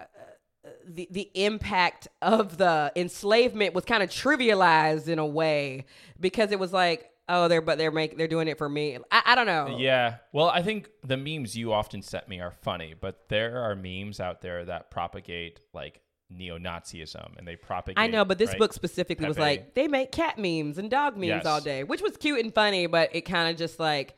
the 0.87 1.09
the 1.11 1.31
impact 1.35 2.09
of 2.23 2.59
the 2.59 2.93
enslavement 2.97 3.75
was 3.75 3.85
kind 3.85 4.03
of 4.03 4.11
trivialized 4.11 5.09
in 5.09 5.19
a 5.19 5.27
way 5.27 5.85
because 6.21 6.53
it 6.53 6.59
was 6.59 6.73
like 6.73 7.11
oh 7.29 7.49
they're 7.49 7.61
but 7.61 7.79
they're 7.79 7.91
make 7.91 8.17
they're 8.17 8.29
doing 8.29 8.49
it 8.49 8.59
for 8.59 8.69
me 8.69 8.99
I, 9.11 9.23
I 9.27 9.35
don't 9.35 9.47
know 9.47 9.77
Yeah. 9.79 10.17
Well, 10.33 10.49
I 10.49 10.63
think 10.63 10.91
the 11.05 11.17
memes 11.17 11.57
you 11.57 11.73
often 11.73 12.03
sent 12.03 12.29
me 12.29 12.41
are 12.41 12.51
funny, 12.51 12.95
but 12.99 13.29
there 13.29 13.63
are 13.63 13.75
memes 13.75 14.21
out 14.21 14.41
there 14.41 14.65
that 14.65 14.91
propagate 14.91 15.61
like 15.73 16.01
neo-Nazism 16.31 17.39
and 17.39 17.47
they 17.49 17.57
propagate. 17.57 17.99
I 17.99 18.07
know, 18.07 18.25
but 18.25 18.39
this 18.39 18.51
right? 18.51 18.59
book 18.59 18.73
specifically 18.73 19.27
was 19.27 19.39
like 19.39 19.75
they 19.75 19.89
make 19.89 20.13
cat 20.13 20.39
memes 20.39 20.79
and 20.79 20.91
dog 20.91 21.15
memes 21.17 21.29
Yes. 21.29 21.47
all 21.47 21.61
day, 21.61 21.85
which 21.85 22.03
was 22.03 22.17
cute 22.17 22.41
and 22.41 22.53
funny, 22.55 22.87
but 22.87 23.15
it 23.15 23.23
kind 23.23 23.51
of 23.51 23.57
just 23.57 23.79
like 23.81 24.17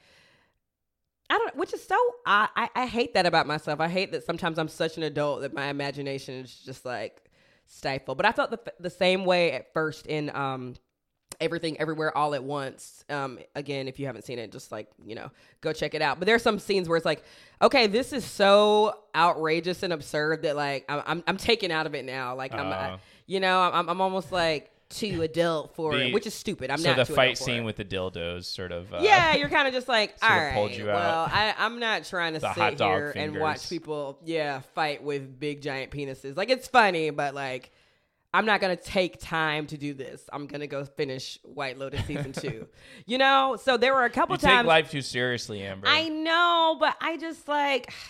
I 1.28 1.38
don't, 1.38 1.56
which 1.56 1.72
is 1.72 1.82
so 1.82 1.96
I, 2.26 2.48
I 2.56 2.68
I 2.74 2.86
hate 2.86 3.14
that 3.14 3.26
about 3.26 3.46
myself. 3.46 3.78
I 3.80 3.88
hate 3.88 4.10
that 4.12 4.24
sometimes 4.24 4.58
I'm 4.58 4.68
such 4.68 4.96
an 4.96 5.04
adult 5.04 5.42
that 5.42 5.54
my 5.54 5.66
imagination 5.66 6.34
is 6.34 6.52
just 6.52 6.84
like 6.84 7.22
stifled. 7.66 8.16
But 8.16 8.26
I 8.26 8.32
felt 8.32 8.50
the 8.50 8.60
the 8.80 8.90
same 8.90 9.24
way 9.24 9.52
at 9.52 9.72
first 9.72 10.06
in 10.06 10.34
um 10.34 10.74
everything 11.40 11.80
everywhere 11.80 12.16
all 12.16 12.34
at 12.34 12.44
once 12.44 13.04
um 13.08 13.38
again 13.54 13.88
if 13.88 13.98
you 13.98 14.06
haven't 14.06 14.22
seen 14.22 14.38
it 14.38 14.52
just 14.52 14.70
like 14.70 14.88
you 15.06 15.14
know 15.14 15.30
go 15.60 15.72
check 15.72 15.94
it 15.94 16.02
out 16.02 16.18
but 16.18 16.26
there's 16.26 16.42
some 16.42 16.58
scenes 16.58 16.88
where 16.88 16.96
it's 16.96 17.06
like 17.06 17.22
okay 17.62 17.86
this 17.86 18.12
is 18.12 18.24
so 18.24 18.94
outrageous 19.14 19.82
and 19.82 19.92
absurd 19.92 20.42
that 20.42 20.54
like 20.56 20.84
i'm 20.88 21.02
i'm, 21.06 21.24
I'm 21.26 21.36
taken 21.36 21.70
out 21.70 21.86
of 21.86 21.94
it 21.94 22.04
now 22.04 22.34
like 22.34 22.52
i'm 22.52 22.66
Uh. 22.66 22.70
I, 22.70 22.98
you 23.26 23.40
know 23.40 23.60
I'm, 23.60 23.88
I'm 23.88 24.00
almost 24.00 24.32
like 24.32 24.70
too 24.90 25.22
adult 25.22 25.74
for 25.76 25.92
The- 25.94 26.08
it 26.08 26.12
which 26.14 26.26
is 26.26 26.34
stupid 26.34 26.68
i'm 26.70 26.78
so 26.78 26.88
not 26.90 26.96
the 26.96 27.04
too 27.04 27.14
fight 27.14 27.38
scene 27.38 27.58
it. 27.62 27.64
with 27.64 27.76
the 27.76 27.84
dildos 27.84 28.44
sort 28.44 28.72
of. 28.72 28.92
Uh, 28.92 28.98
yeah, 29.00 29.36
you're 29.36 29.48
kind 29.48 29.68
of 29.68 29.72
just 29.72 29.86
like, 29.86 30.16
all 30.22 30.28
right. 30.28 30.52
pulled 30.52 30.72
you 30.72 30.86
well, 30.86 30.96
out. 30.96 31.30
I, 31.32 31.54
I'm 31.58 31.78
not 31.78 32.04
trying 32.04 32.34
to 32.34 32.40
sit 32.40 32.80
here 32.80 33.12
and 33.14 33.38
watch 33.38 33.68
people, 33.68 34.18
yeah, 34.24 34.62
fight 34.74 35.04
with 35.04 35.38
big 35.38 35.62
giant 35.62 35.92
penises. 35.92 36.36
Like 36.36 36.50
it's 36.50 36.66
funny, 36.66 37.10
but 37.10 37.36
like, 37.36 37.70
I'm 38.32 38.46
not 38.46 38.60
gonna 38.60 38.76
take 38.76 39.20
time 39.20 39.66
to 39.68 39.76
do 39.76 39.92
this. 39.92 40.22
I'm 40.32 40.46
gonna 40.46 40.66
go 40.68 40.84
finish 40.84 41.38
White 41.42 41.78
Lotus 41.78 42.04
season 42.06 42.32
two. 42.32 42.68
you 43.06 43.18
know, 43.18 43.56
so 43.60 43.76
there 43.76 43.92
were 43.94 44.04
a 44.04 44.10
couple 44.10 44.34
You 44.36 44.38
times. 44.40 44.60
take 44.60 44.66
life 44.66 44.90
too 44.90 45.02
seriously, 45.02 45.62
Amber. 45.62 45.88
I 45.88 46.08
know, 46.08 46.76
but 46.78 46.96
I 47.00 47.16
just 47.16 47.48
like. 47.48 47.92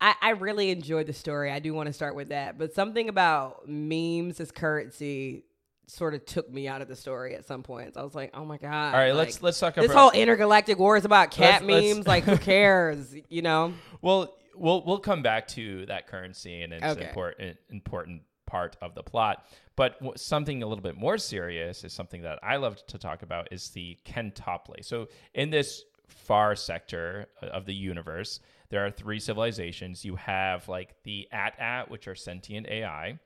I, 0.00 0.14
I 0.22 0.30
really 0.30 0.70
enjoyed 0.70 1.08
the 1.08 1.12
story. 1.12 1.50
I 1.50 1.58
do 1.58 1.74
want 1.74 1.88
to 1.88 1.92
start 1.92 2.14
with 2.14 2.28
that. 2.28 2.56
But 2.56 2.72
something 2.72 3.08
about 3.08 3.68
memes 3.68 4.38
as 4.38 4.52
currency 4.52 5.44
sort 5.88 6.14
of 6.14 6.24
took 6.24 6.48
me 6.52 6.68
out 6.68 6.82
of 6.82 6.86
the 6.88 6.94
story 6.94 7.34
at 7.34 7.44
some 7.46 7.64
points. 7.64 7.96
I 7.96 8.02
was 8.04 8.14
like, 8.14 8.30
oh 8.32 8.44
my 8.44 8.58
God. 8.58 8.94
All 8.94 9.00
right, 9.00 9.10
like, 9.12 9.26
let's 9.26 9.42
let's 9.42 9.58
talk 9.58 9.74
about 9.74 9.82
This 9.82 9.90
about 9.90 10.12
whole 10.12 10.20
intergalactic 10.20 10.78
war 10.78 10.96
is 10.96 11.04
about 11.04 11.32
cat 11.32 11.64
Let's- 11.64 11.72
let's- 11.82 11.94
memes. 11.96 12.06
like, 12.06 12.24
who 12.24 12.36
cares? 12.38 13.12
You 13.28 13.42
know? 13.42 13.74
Well, 14.00 14.36
we'll 14.54 14.84
we'll 14.84 15.00
come 15.00 15.22
back 15.22 15.48
to 15.48 15.86
that 15.86 16.06
currency 16.06 16.62
and 16.62 16.72
its 16.74 16.84
Okay. 16.84 17.08
important 17.08 17.56
important 17.70 18.22
part 18.48 18.76
of 18.80 18.94
the 18.94 19.02
plot. 19.02 19.44
But 19.76 19.94
w- 20.00 20.14
something 20.16 20.62
a 20.62 20.66
little 20.66 20.82
bit 20.82 20.96
more 20.96 21.18
serious 21.18 21.84
is 21.84 21.92
something 21.92 22.22
that 22.22 22.38
I 22.42 22.56
love 22.56 22.84
to 22.86 22.98
talk 22.98 23.22
about 23.22 23.48
is 23.52 23.70
the 23.70 23.96
Keh-Topli. 24.04 24.84
So 24.84 25.08
in 25.34 25.50
this 25.50 25.84
far 26.08 26.56
sector 26.56 27.26
of 27.42 27.66
the 27.66 27.74
universe, 27.74 28.40
there 28.70 28.84
are 28.84 28.90
three 28.90 29.20
civilizations. 29.20 30.04
You 30.04 30.16
have 30.16 30.68
like 30.68 30.96
the 31.04 31.28
At-At, 31.30 31.90
which 31.90 32.08
are 32.08 32.14
sentient 32.14 32.66
AI. 32.68 33.18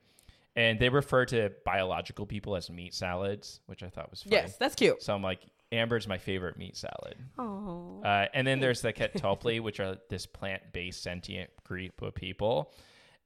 And 0.55 0.79
they 0.79 0.89
refer 0.89 1.25
to 1.25 1.51
biological 1.65 2.27
people 2.27 2.55
as 2.55 2.69
meat 2.69 2.93
salads, 2.93 3.61
which 3.65 3.81
I 3.81 3.89
thought 3.89 4.11
was 4.11 4.21
funny. 4.21 4.35
Yes, 4.35 4.55
that's 4.57 4.75
cute. 4.75 5.01
So 5.01 5.15
I'm 5.15 5.23
like, 5.23 5.39
Amber's 5.71 6.07
my 6.07 6.19
favorite 6.19 6.57
meat 6.57 6.77
salad. 6.77 7.15
Oh. 7.39 8.01
Uh, 8.05 8.27
and 8.35 8.45
then 8.45 8.59
there's 8.59 8.81
the 8.81 8.93
Keh-Topli, 8.93 9.59
which 9.59 9.79
are 9.79 9.97
this 10.09 10.27
plant-based 10.27 11.01
sentient 11.01 11.49
group 11.63 11.99
of 12.03 12.13
people, 12.13 12.71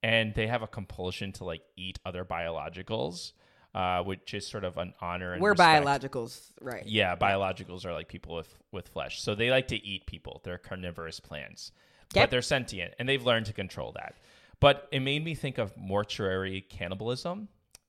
and 0.07 0.33
they 0.35 0.47
have 0.47 0.61
a 0.61 0.67
compulsion 0.67 1.31
to 1.33 1.43
like 1.43 1.61
eat 1.75 1.99
other 2.05 2.23
biologicals, 2.23 3.33
uh, 3.75 4.01
which 4.03 4.33
is 4.33 4.47
sort 4.47 4.63
of 4.63 4.77
an 4.77 4.93
honor 5.01 5.33
and 5.33 5.41
We're 5.41 5.51
respect. 5.51 5.85
biologicals, 5.85 6.51
right? 6.61 6.85
Yeah, 6.85 7.15
biologicals 7.15 7.85
are 7.85 7.93
like 7.93 8.07
people 8.07 8.35
with 8.35 8.51
with 8.71 8.87
flesh, 8.87 9.21
so 9.21 9.35
they 9.35 9.49
like 9.51 9.67
to 9.69 9.75
eat 9.85 10.05
people. 10.05 10.41
They're 10.43 10.57
carnivorous 10.57 11.19
plants, 11.19 11.71
Yep. 12.13 12.23
but 12.23 12.31
they're 12.31 12.41
sentient, 12.41 12.93
and 12.99 13.07
they've 13.07 13.25
learned 13.25 13.47
to 13.47 13.53
control 13.53 13.91
that. 13.93 14.15
But 14.59 14.87
it 14.91 15.01
made 15.01 15.23
me 15.23 15.35
think 15.35 15.57
of 15.57 15.75
mortuary 15.77 16.61
cannibalism, 16.61 17.47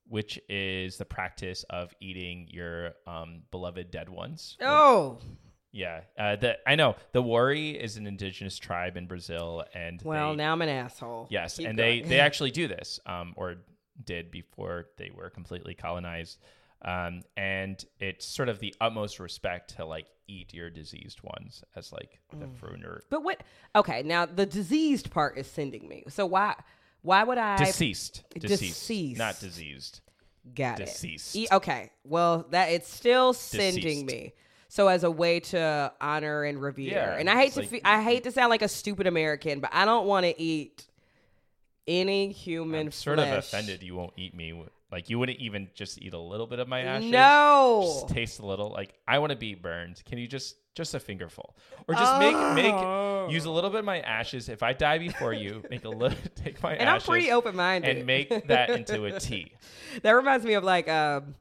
which 0.09 0.39
is 0.49 0.97
the 0.99 1.05
practice 1.05 1.65
of 1.71 1.95
eating 2.01 2.49
your 2.51 2.95
um, 3.07 3.43
beloved 3.51 3.91
dead 3.91 4.09
ones. 4.09 4.57
Oh, 4.61 5.19
Yeah, 5.71 6.01
uh, 6.19 6.37
the 6.37 6.57
I 6.67 6.77
know 6.77 6.97
the 7.13 7.21
Wari 7.23 7.71
is 7.71 7.97
an 7.99 8.07
indigenous 8.07 8.59
tribe 8.59 8.97
in 8.97 9.07
Brazil, 9.07 9.65
and 9.75 10.01
well, 10.03 10.31
they, 10.31 10.37
now 10.37 10.53
I'm 10.53 10.63
an 10.63 10.69
asshole. 10.71 11.27
yes, 11.31 11.57
Keep 11.59 11.69
and 11.69 11.77
going. 11.79 12.03
they 12.03 12.09
they 12.09 12.21
actually 12.29 12.51
do 12.51 12.69
this, 12.69 12.99
um, 13.07 13.35
or 13.37 13.57
did 14.05 14.31
before 14.31 14.87
they 14.97 15.11
were 15.15 15.29
completely 15.29 15.75
colonized, 15.75 16.39
um, 16.83 17.23
and 17.37 17.85
it's 18.01 18.25
sort 18.25 18.49
of 18.49 18.61
the 18.61 18.75
utmost 18.81 19.21
respect 19.21 19.77
to 19.77 19.85
like 19.85 20.07
eat 20.27 20.55
your 20.55 20.71
diseased 20.71 21.21
ones 21.23 21.63
as 21.77 21.93
like 21.93 22.19
the 22.31 22.47
Mm. 22.47 22.57
fruner 22.59 23.01
But 23.11 23.23
what? 23.23 23.43
Okay, 23.77 24.03
now 24.03 24.25
the 24.27 24.47
diseased 24.47 25.11
part 25.11 25.37
is 25.37 25.47
sending 25.47 25.87
me. 25.89 26.05
So 26.09 26.25
why? 26.27 26.55
Why 27.03 27.25
would 27.25 27.39
I? 27.39 27.57
deceased, 27.59 28.25
deceased, 28.39 28.61
Deceased. 28.63 29.19
not 29.19 29.39
diseased. 29.39 30.01
Got 30.55 30.79
Deceased. 30.79 31.37
it. 31.37 31.39
E- 31.41 31.49
okay. 31.53 31.91
Well, 32.05 32.47
that 32.51 32.71
it's 32.71 32.91
still 32.93 33.35
sending 33.35 33.83
Deceased. 33.83 34.07
me. 34.07 34.33
So 34.69 34.89
as 34.89 35.03
a 35.03 35.11
way 35.11 35.41
to 35.41 35.93
honor 36.01 36.45
and 36.45 36.61
revere. 36.61 36.93
Yeah, 36.93 37.17
and 37.19 37.29
I 37.31 37.37
hate 37.37 37.53
to 37.55 37.61
like- 37.61 37.69
fe- 37.71 37.81
I 37.85 38.03
hate 38.03 38.25
to 38.25 38.31
sound 38.33 38.51
like 38.51 38.63
a 38.63 38.69
stupid 38.69 39.07
American, 39.07 39.61
but 39.61 39.71
I 39.73 39.85
don't 39.85 40.07
want 40.07 40.27
to 40.27 40.41
eat 40.41 40.87
any 41.87 42.33
human 42.33 42.87
I'm 42.89 42.93
sort 42.93 43.19
of 43.19 43.29
offended 43.29 43.83
you 43.83 43.95
won't 43.95 44.13
eat 44.17 44.35
me. 44.35 44.63
Like 44.93 45.11
you 45.11 45.19
wouldn't 45.19 45.39
even 45.39 45.69
just 45.75 46.01
eat 46.01 46.15
a 46.15 46.19
little 46.19 46.47
bit 46.47 46.59
of 46.59 46.69
my 46.69 46.81
ashes. 46.81 47.11
No. 47.11 47.81
just 47.85 48.09
taste 48.15 48.41
a 48.41 48.47
little. 48.47 48.71
Like 48.71 48.95
I 49.07 49.19
want 49.19 49.31
to 49.31 49.37
be 49.37 49.55
burned. 49.55 50.03
Can 50.07 50.19
you 50.19 50.27
just 50.27 50.57
just 50.75 50.95
a 50.95 51.01
fingerful, 51.01 51.57
or 51.89 51.95
just 51.95 52.19
make 52.21 52.37
make 52.55 53.31
use 53.33 53.45
a 53.47 53.51
little 53.51 53.69
bit 53.71 53.81
of 53.81 53.85
my 53.85 54.01
ashes? 54.01 54.49
If 54.49 54.63
I 54.63 54.73
die 54.73 54.99
before 54.99 55.33
you, 55.33 55.63
make 55.71 55.85
a 55.85 55.89
little. 55.91 56.17
Take 56.37 56.63
my 56.63 56.75
And 56.75 56.89
I'm 56.89 57.01
pretty 57.01 57.31
open-minded. 57.31 57.97
and 57.99 58.07
make 58.07 58.47
that 58.49 58.71
into 58.71 59.07
a 59.07 59.19
tea. 59.19 59.53
That 60.03 60.13
reminds 60.13 60.45
me 60.45 60.55
of 60.55 60.65
like 60.65 60.89
um 60.89 61.35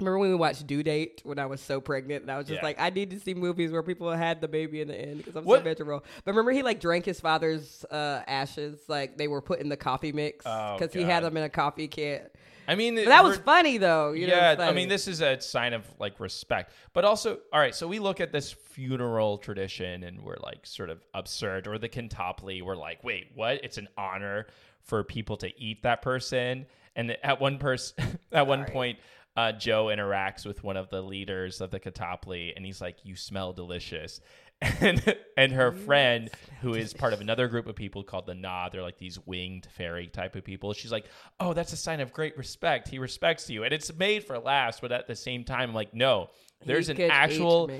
remember 0.00 0.18
when 0.18 0.30
we 0.30 0.34
watched 0.34 0.66
Due 0.66 0.82
Date 0.82 1.20
when 1.24 1.38
I 1.38 1.46
was 1.46 1.60
so 1.60 1.80
pregnant 1.80 2.22
and 2.22 2.30
I 2.30 2.38
was 2.38 2.46
just 2.46 2.58
Yeah. 2.60 2.64
like 2.66 2.80
I 2.80 2.90
need 2.90 3.10
to 3.10 3.20
see 3.20 3.34
movies 3.34 3.70
where 3.70 3.82
people 3.82 4.10
had 4.10 4.40
the 4.40 4.48
baby 4.48 4.80
in 4.80 4.88
the 4.88 4.98
end 4.98 5.18
because 5.18 5.36
I'm 5.36 5.44
What- 5.44 5.60
so 5.60 5.64
miserable. 5.64 6.04
But 6.24 6.32
remember 6.32 6.50
he 6.52 6.62
like 6.62 6.80
drank 6.80 7.04
his 7.04 7.20
father's 7.20 7.84
uh 7.90 8.22
ashes 8.26 8.80
like 8.88 9.16
they 9.16 9.28
were 9.28 9.40
put 9.40 9.60
in 9.60 9.68
the 9.68 9.76
coffee 9.76 10.12
mix 10.12 10.44
Oh, 10.46 10.76
because 10.78 10.92
he 10.94 11.02
had 11.02 11.22
them 11.22 11.36
in 11.36 11.42
a 11.44 11.48
coffee 11.48 11.88
can. 11.88 12.22
I 12.68 12.76
mean, 12.76 12.94
But 12.94 13.06
that 13.06 13.24
was 13.24 13.36
funny 13.38 13.78
though. 13.78 14.12
You 14.12 14.28
know, 14.28 14.34
yeah, 14.36 14.52
it's 14.52 14.62
I 14.62 14.72
mean, 14.72 14.88
this 14.88 15.08
is 15.08 15.20
a 15.22 15.40
sign 15.40 15.72
of 15.72 15.84
like 15.98 16.20
respect, 16.20 16.72
but 16.92 17.04
also, 17.04 17.38
all 17.52 17.58
right. 17.58 17.74
So 17.74 17.88
we 17.88 17.98
look 17.98 18.20
at 18.20 18.30
this 18.30 18.52
funeral 18.52 19.38
tradition, 19.38 20.04
and 20.04 20.22
we're 20.22 20.36
like 20.40 20.64
sort 20.66 20.88
of 20.88 21.04
absurd. 21.12 21.66
Or 21.66 21.78
the 21.78 21.88
Keh-Topli, 21.88 22.62
we're 22.62 22.76
like, 22.76 23.02
wait, 23.02 23.32
what? 23.34 23.64
It's 23.64 23.76
an 23.76 23.88
honor 23.98 24.46
for 24.82 25.02
people 25.02 25.36
to 25.38 25.60
eat 25.60 25.82
that 25.82 26.00
person. 26.00 26.66
And 26.94 27.16
at 27.24 27.40
one 27.40 27.58
person, 27.58 28.18
at 28.32 28.46
one 28.46 28.64
point, 28.66 28.98
uh, 29.36 29.52
Jo 29.52 29.86
interacts 29.86 30.44
with 30.44 30.64
one 30.64 30.76
of 30.76 30.90
the 30.90 31.02
leaders 31.02 31.60
of 31.60 31.70
the 31.70 31.78
Keh-Topli, 31.78 32.52
and 32.56 32.64
he's 32.66 32.80
like, 32.80 32.96
"You 33.04 33.16
smell 33.16 33.52
delicious." 33.52 34.20
And 34.82 35.16
and 35.38 35.52
her 35.52 35.72
friend, 35.72 36.30
who 36.60 36.74
is 36.74 36.92
part 36.92 37.14
of 37.14 37.22
another 37.22 37.48
group 37.48 37.66
of 37.66 37.74
people 37.74 38.02
called 38.02 38.26
the 38.26 38.34
Nah, 38.34 38.68
they're 38.68 38.82
like 38.82 38.98
these 38.98 39.18
winged 39.24 39.66
fairy 39.74 40.08
type 40.08 40.36
of 40.36 40.44
people. 40.44 40.74
She's 40.74 40.92
like, 40.92 41.06
"Oh, 41.38 41.54
that's 41.54 41.72
a 41.72 41.78
sign 41.78 42.00
of 42.00 42.12
great 42.12 42.36
respect. 42.36 42.86
He 42.88 42.98
respects 42.98 43.48
you." 43.48 43.64
And 43.64 43.72
it's 43.72 43.90
made 43.94 44.24
for 44.24 44.38
laughs, 44.38 44.80
but 44.80 44.92
at 44.92 45.06
the 45.06 45.16
same 45.16 45.44
time, 45.44 45.70
I'm 45.70 45.74
like, 45.74 45.94
no, 45.94 46.28
there's 46.66 46.90
an 46.90 47.00
actual. 47.10 47.70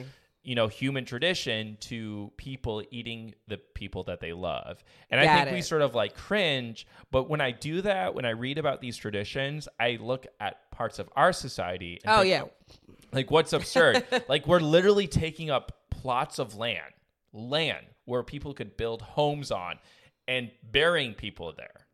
You 0.43 0.55
know 0.55 0.68
human 0.68 1.05
tradition 1.05 1.76
to 1.80 2.30
people 2.36 2.82
eating 2.91 3.34
the 3.49 3.59
people 3.74 4.05
that 4.05 4.20
they 4.20 4.32
love. 4.32 4.82
And 5.11 5.20
i 5.20 5.24
Got 5.24 5.45
think 5.45 5.55
we 5.57 5.62
sort 5.62 5.82
of 5.82 5.95
like 5.95 6.16
cringe 6.16 6.86
but 7.11 7.28
when 7.28 7.41
i 7.41 7.51
do 7.51 7.82
that 7.82 8.14
when 8.14 8.24
i 8.24 8.30
read 8.30 8.57
about 8.59 8.80
these 8.80 8.97
traditions 8.97 9.68
i 9.78 9.99
look 10.01 10.26
at 10.41 10.70
parts 10.70 10.99
of 10.99 11.09
our 11.14 11.32
society 11.32 12.01
and 12.05 12.12
Oh 12.14 12.22
think, 12.22 12.30
yeah. 12.30 12.76
like 13.12 13.30
what's 13.30 13.53
absurd? 13.53 14.05
Like 14.28 14.47
we're 14.47 14.61
literally 14.61 15.07
taking 15.07 15.51
up 15.51 15.72
plots 15.91 16.38
of 16.38 16.57
land 16.57 16.95
land 17.32 17.84
where 18.07 18.22
people 18.22 18.55
could 18.55 18.76
build 18.76 19.03
homes 19.03 19.51
on 19.51 19.78
and 20.26 20.51
burying 20.62 21.14
people 21.14 21.53
there 21.57 21.86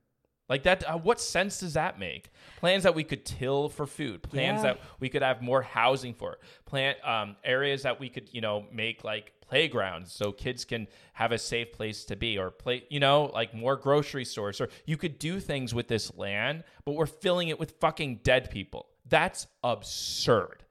like 0.49 0.62
that 0.64 0.88
uh, 0.88 0.97
what 0.97 1.20
sense 1.20 1.61
does 1.61 1.74
that 1.74 1.99
make 1.99 2.30
plans 2.59 2.82
that 2.84 2.94
we 2.94 3.05
could 3.05 3.24
till 3.24 3.68
for 3.68 3.86
food 3.86 4.22
plans 4.22 4.59
Yeah. 4.59 4.74
that 4.74 4.80
we 5.01 5.09
could 5.09 5.22
have 5.22 5.42
more 5.42 5.62
housing 5.62 6.14
for 6.14 6.38
plant 6.64 6.99
um, 7.07 7.36
areas 7.44 7.82
that 7.82 7.99
we 8.01 8.09
could 8.09 8.28
you 8.32 8.40
know 8.40 8.64
make 8.72 9.05
like 9.05 9.32
playgrounds 9.40 10.12
so 10.12 10.32
kids 10.32 10.64
can 10.64 10.88
have 11.12 11.30
a 11.30 11.38
safe 11.38 11.72
place 11.72 12.05
to 12.07 12.16
be 12.16 12.36
or 12.38 12.51
play 12.51 12.84
you 12.90 12.99
know 12.99 13.30
like 13.32 13.55
more 13.55 13.76
grocery 13.76 14.24
stores 14.24 14.61
or 14.61 14.68
you 14.86 14.97
could 14.97 15.18
do 15.18 15.38
things 15.38 15.72
with 15.72 15.86
this 15.88 16.12
land 16.16 16.64
but 16.84 16.92
we're 16.97 17.07
filling 17.07 17.49
it 17.49 17.59
with 17.59 17.72
fucking 17.80 18.20
dead 18.24 18.51
people 18.51 18.86
that's 19.09 19.47
absurd 19.62 20.64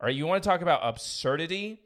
all 0.00 0.06
right 0.06 0.16
you 0.16 0.26
want 0.26 0.42
to 0.42 0.48
talk 0.48 0.60
about 0.62 0.80
absurdity 0.82 1.80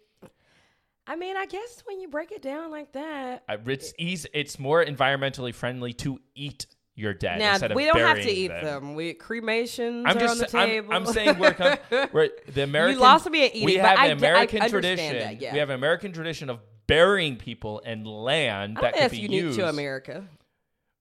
I 1.06 1.16
mean, 1.16 1.36
I 1.36 1.46
guess 1.46 1.82
when 1.86 1.98
you 2.00 2.06
break 2.06 2.30
it 2.30 2.40
down 2.40 2.70
like 2.70 2.92
that. 2.92 3.42
It's 3.66 3.92
easy, 3.98 4.28
it's 4.32 4.60
more 4.60 4.84
environmentally 4.84 5.52
friendly 5.52 5.92
to 5.94 6.20
eat 6.36 6.66
your 7.00 7.14
dead 7.14 7.38
Now 7.38 7.52
instead 7.52 7.72
of 7.72 7.76
we 7.76 7.86
don't 7.86 7.98
have 7.98 8.18
to 8.18 8.30
eat 8.30 8.48
them. 8.48 8.64
them. 8.64 8.94
We 8.94 9.14
cremations 9.14 10.04
I'm 10.06 10.16
are 10.16 10.20
just 10.20 10.32
on 10.32 10.38
the 10.50 10.58
I'm, 10.58 10.68
table. 10.68 10.94
I'm 10.94 11.06
saying 11.06 11.38
we're, 11.38 11.54
com- 11.54 11.78
we're 12.12 12.30
the 12.52 12.62
American 12.62 13.00
lost 13.00 13.28
me 13.30 13.46
at 13.46 13.54
eating, 13.54 13.64
we 13.64 13.74
have 13.76 13.98
I 13.98 14.06
an 14.06 14.10
I 14.10 14.12
American 14.12 14.62
understand 14.62 14.98
tradition 14.98 15.18
that, 15.18 15.40
yeah. 15.40 15.52
we 15.52 15.58
have 15.58 15.70
an 15.70 15.76
American 15.76 16.12
tradition 16.12 16.50
of 16.50 16.60
burying 16.86 17.36
people 17.36 17.78
in 17.80 18.04
land 18.04 18.78
I 18.78 18.82
that 18.82 18.94
could 18.96 19.10
be 19.12 19.16
unique 19.18 19.42
used 19.42 19.58
to 19.58 19.68
America. 19.68 20.24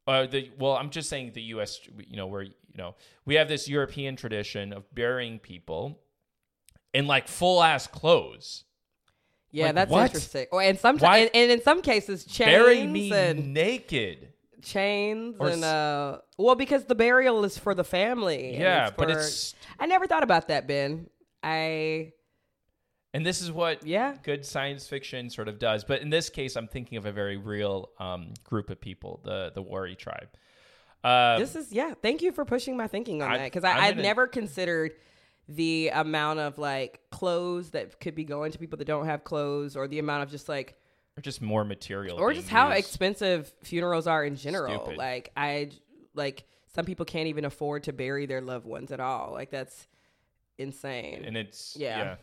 Uh, 0.08 0.26
the 0.26 0.50
well, 0.58 0.74
I'm 0.74 0.90
just 0.90 1.10
saying 1.10 1.34
the 1.34 1.42
U.S. 1.44 1.80
You 2.08 2.18
know, 2.18 2.28
where 2.28 2.42
you 2.44 2.54
know 2.78 2.96
we 3.26 3.36
have 3.36 3.48
this 3.48 3.68
European 3.68 4.16
tradition 4.16 4.74
of 4.74 4.84
burying 4.96 5.38
people 5.38 6.00
in 6.94 7.06
like 7.06 7.28
full 7.28 7.62
ass 7.62 7.86
clothes. 7.86 8.64
Yeah, 9.52 9.68
Like, 9.68 9.76
that's 9.76 9.92
what? 9.92 10.06
interesting. 10.06 10.48
Or 10.52 10.62
and 10.62 10.80
sometimes, 10.80 11.22
and, 11.22 11.30
and 11.34 11.52
in 11.52 11.62
some 11.64 11.82
cases, 11.82 12.24
chains 12.26 12.52
Bury 12.52 12.86
me 12.86 13.12
and 13.12 13.54
naked. 13.54 14.34
Chains 14.62 15.36
Or 15.40 15.50
and 15.50 15.64
uh, 15.64 16.20
well, 16.38 16.56
because 16.56 16.86
the 16.86 16.96
burial 16.96 17.44
is 17.46 17.58
for 17.58 17.74
the 17.74 17.84
family. 17.84 18.58
Yeah, 18.58 18.90
but 18.96 19.10
for- 19.12 19.18
it's 19.20 19.56
I 19.80 19.86
never 19.86 20.08
thought 20.08 20.24
about 20.24 20.48
that, 20.50 20.68
Ben. 20.68 21.10
I 21.44 22.14
and 23.14 23.26
this 23.26 23.42
is 23.42 23.52
what 23.52 23.86
Yeah. 23.86 24.16
good 24.24 24.46
science 24.46 24.88
fiction 24.88 25.30
sort 25.30 25.48
of 25.48 25.58
does. 25.58 25.84
But 25.84 26.02
in 26.02 26.10
this 26.10 26.30
case, 26.30 26.56
I'm 26.56 26.68
thinking 26.68 26.98
of 26.98 27.06
a 27.06 27.12
very 27.12 27.38
real 27.38 27.90
um, 28.00 28.34
group 28.44 28.70
of 28.70 28.80
people, 28.80 29.22
the 29.24 29.52
the 29.54 29.62
Wari 29.62 29.96
tribe. 29.96 30.30
Uh, 31.04 31.40
this 31.40 31.56
is 31.56 31.72
yeah. 31.72 31.94
Thank 32.02 32.22
you 32.22 32.32
for 32.32 32.44
pushing 32.46 32.76
my 32.78 32.88
thinking 32.88 33.22
on 33.22 33.32
I- 33.32 33.38
that 33.38 33.44
because 33.46 33.64
I'm 33.64 33.78
I've 33.78 33.98
never 33.98 34.28
considered 34.28 34.92
the 35.48 35.90
amount 35.90 36.40
of 36.40 36.58
like 36.60 37.00
clothes 37.10 37.72
that 37.72 38.00
could 38.00 38.14
be 38.14 38.24
going 38.24 38.52
to 38.52 38.60
people 38.60 38.78
that 38.78 38.86
don't 38.86 39.06
have 39.06 39.24
clothes, 39.24 39.76
or 39.76 39.88
the 39.88 39.98
amount 40.00 40.24
of 40.24 40.30
just 40.30 40.48
like 40.48 40.76
or 41.20 41.22
just 41.22 41.42
more 41.42 41.64
material, 41.66 42.18
or 42.18 42.34
just 42.34 42.50
how 42.50 42.70
used. 42.70 42.80
expensive 42.80 43.52
funerals 43.64 44.08
are 44.08 44.24
in 44.24 44.36
general. 44.36 44.80
Stupid. 44.86 44.98
Like 44.98 45.32
I 45.38 45.70
like 46.16 46.46
some 46.74 46.86
people 46.86 47.06
can't 47.06 47.28
even 47.28 47.46
afford 47.46 47.84
to 47.84 47.94
bury 47.94 48.26
their 48.26 48.42
loved 48.42 48.66
ones 48.66 48.92
at 48.92 49.00
all. 49.00 49.32
Like 49.34 49.52
that's 49.52 49.88
insane. 50.58 51.24
and 51.26 51.36
it's 51.38 51.76
Yeah. 51.80 51.98
yeah. 51.98 52.16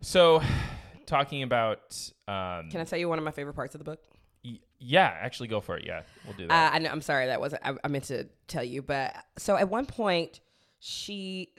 So, 0.00 0.42
talking 1.06 1.42
about 1.42 1.80
um, 2.28 2.70
Can 2.70 2.80
I 2.80 2.84
tell 2.84 2.98
you 2.98 3.08
one 3.08 3.18
of 3.18 3.24
my 3.24 3.30
favorite 3.30 3.54
parts 3.54 3.74
of 3.74 3.78
the 3.78 3.84
book? 3.84 4.00
y- 4.44 4.58
yeah, 4.78 5.14
actually 5.20 5.48
go 5.48 5.60
for 5.60 5.76
it. 5.76 5.84
Yeah, 5.86 6.02
we'll 6.24 6.36
do 6.36 6.44
Uh, 6.44 6.48
that. 6.48 6.74
I 6.74 6.78
know, 6.78 6.90
I'm 6.90 7.00
sorry 7.02 7.26
that 7.26 7.40
wasn't. 7.40 7.62
I, 7.64 7.74
I 7.84 7.88
meant 7.88 8.04
to 8.04 8.26
tell 8.48 8.64
you, 8.64 8.82
but 8.82 9.14
so 9.38 9.56
at 9.56 9.68
one 9.68 9.86
point 9.86 10.40
she 10.80 11.52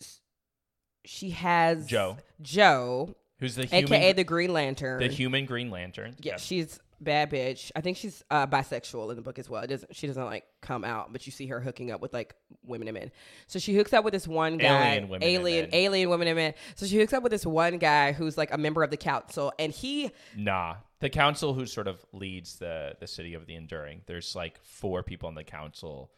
she 1.06 1.30
has 1.32 1.86
Jo. 1.88 2.18
Jo, 2.42 3.16
Who's 3.44 3.56
the 3.56 3.66
human, 3.66 3.94
aka 3.94 4.14
the 4.14 4.24
Green 4.24 4.54
Lantern. 4.54 5.00
the 5.00 5.08
human 5.08 5.46
Green 5.46 5.70
Lantern? 5.70 6.16
yeah, 6.20 6.32
Yes. 6.34 6.44
she's 6.46 6.80
bad 7.02 7.30
bitch. 7.30 7.70
I 7.76 7.82
think 7.82 7.98
she's 7.98 8.24
uh, 8.32 8.48
bisexual 8.48 9.10
in 9.10 9.18
the 9.18 9.22
book 9.22 9.38
as 9.38 9.50
well. 9.50 9.62
It 9.62 9.68
doesn't 9.68 9.94
she 9.94 10.08
doesn't 10.08 10.24
like 10.24 10.46
come 10.62 10.86
out, 10.86 11.12
but 11.12 11.26
you 11.26 11.32
see 11.34 11.48
her 11.48 11.60
hooking 11.60 11.92
up 11.92 12.00
with 12.02 12.14
like 12.14 12.34
women 12.66 12.88
and 12.88 12.98
men. 12.98 13.12
So 13.48 13.60
she 13.60 13.76
hooks 13.76 13.92
up 13.92 14.06
with 14.06 14.14
this 14.14 14.26
one 14.28 14.58
guy, 14.58 14.92
Alien 14.94 15.10
women 15.10 15.16
and 15.16 15.24
alien, 15.24 15.66
men. 15.66 15.70
alien 15.74 16.10
women 16.10 16.28
and 16.30 16.36
men. 16.38 16.54
So 16.76 16.86
she 16.86 16.98
hooks 16.98 17.12
up 17.12 17.22
with 17.22 17.32
this 17.34 17.46
one 17.46 17.78
guy 17.78 18.14
who's 18.14 18.38
like 18.38 18.54
a 18.54 18.58
member 18.58 18.84
of 18.84 18.90
the 18.90 18.98
council, 18.98 19.52
and 19.60 19.74
he 19.74 20.12
Nah, 20.38 20.76
the 21.02 21.10
council 21.10 21.54
who 21.54 21.66
sort 21.66 21.90
of 21.90 22.06
leads 22.14 22.56
the 22.56 22.96
the 23.02 23.08
city 23.08 23.34
of 23.34 23.46
the 23.48 23.56
enduring. 23.56 24.02
There's 24.06 24.34
like 24.34 24.60
four 24.64 25.04
people 25.04 25.28
on 25.28 25.36
the 25.36 25.44
council, 25.44 26.10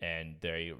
and 0.00 0.36
they 0.42 0.74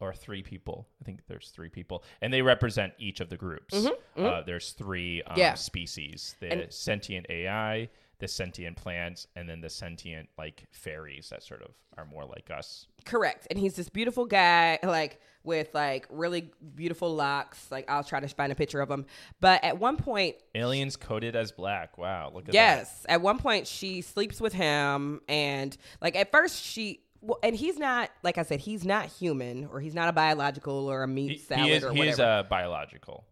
or 0.00 0.12
three 0.14 0.42
people. 0.42 0.88
I 1.00 1.04
think 1.04 1.20
there's 1.28 1.50
three 1.50 1.68
people, 1.68 2.02
and 2.22 2.32
they 2.32 2.42
represent 2.42 2.92
each 2.98 3.20
of 3.20 3.28
the 3.28 3.36
groups. 3.36 3.86
Uh, 4.16 4.42
there's 4.42 4.72
three 4.72 5.22
um, 5.22 5.30
Mm-hmm, 5.32 5.38
Yeah. 5.40 5.54
species: 5.54 6.34
the 6.40 6.50
And- 6.52 6.72
sentient 6.72 7.26
AI, 7.30 7.88
the 8.18 8.28
sentient 8.28 8.76
plants, 8.76 9.26
and 9.36 9.48
then 9.48 9.60
the 9.60 9.70
sentient 9.70 10.28
like 10.36 10.64
fairies 10.72 11.28
that 11.30 11.42
sort 11.42 11.62
of 11.62 11.70
are 11.96 12.04
more 12.06 12.24
like 12.24 12.50
us. 12.50 12.86
Correct. 13.04 13.46
And 13.50 13.58
he's 13.58 13.74
this 13.76 13.88
beautiful 13.88 14.24
guy, 14.26 14.78
like 14.82 15.20
with 15.42 15.68
like 15.74 16.06
really 16.10 16.50
beautiful 16.74 17.14
locks. 17.14 17.70
Like 17.70 17.90
I'll 17.90 18.04
try 18.04 18.20
to 18.20 18.28
find 18.28 18.52
a 18.52 18.54
picture 18.54 18.80
of 18.80 18.90
him. 18.90 19.06
But 19.40 19.64
at 19.64 19.78
one 19.78 19.96
point, 19.96 20.36
Aliens 20.54 20.96
coded 20.96 21.34
as 21.36 21.50
black. 21.52 21.96
Wow, 21.98 22.30
look 22.34 22.42
at 22.42 22.46
that. 22.48 22.54
yes, 22.54 23.06
at 23.08 23.20
one 23.22 23.38
point 23.38 23.66
she 23.66 24.00
sleeps 24.02 24.40
with 24.40 24.52
him, 24.52 25.20
and 25.28 25.76
like 26.00 26.16
at 26.16 26.30
first 26.30 26.62
she. 26.62 27.00
Well, 27.22 27.38
and 27.42 27.54
he's 27.54 27.78
not, 27.78 28.10
like 28.22 28.38
I 28.38 28.42
said, 28.42 28.60
he's 28.60 28.84
not 28.84 29.06
human, 29.06 29.66
or 29.66 29.80
he's 29.80 29.94
not 29.94 30.08
a 30.08 30.12
biological 30.12 30.90
or 30.90 31.02
a 31.02 31.08
meat 31.08 31.32
He, 31.32 31.38
salad 31.38 31.64
he 31.66 31.72
is, 31.72 31.84
or 31.84 31.92
he 31.92 32.08
is 32.08 32.18
uh, 32.18 32.44
biological 32.48 33.24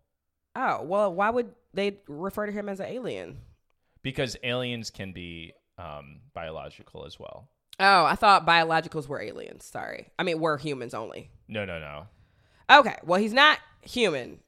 oh, 0.59 0.83
well, 0.83 1.15
why 1.15 1.31
would 1.31 1.51
they 1.73 1.99
refer 2.09 2.47
to 2.47 2.53
him 2.53 2.69
as 2.69 2.81
an 2.81 2.87
alien? 2.87 3.39
because 4.01 4.37
aliens 4.45 4.91
can 4.91 5.13
be 5.13 5.53
um, 5.77 6.21
biological 6.33 7.05
as 7.05 7.19
well. 7.19 7.49
Oh, 7.81 8.05
I 8.05 8.15
thought 8.15 8.47
biologicals 8.47 9.09
were 9.09 9.21
aliens. 9.21 9.65
Sorry, 9.65 10.09
I 10.19 10.23
mean 10.23 10.41
we're 10.41 10.57
humans 10.57 10.95
only. 10.95 11.31
No, 11.49 11.65
no, 11.65 11.79
no. 11.79 12.07
Okay, 12.71 12.97
well 13.05 13.21
he's 13.21 13.33
not 13.33 13.59
human. 13.83 14.39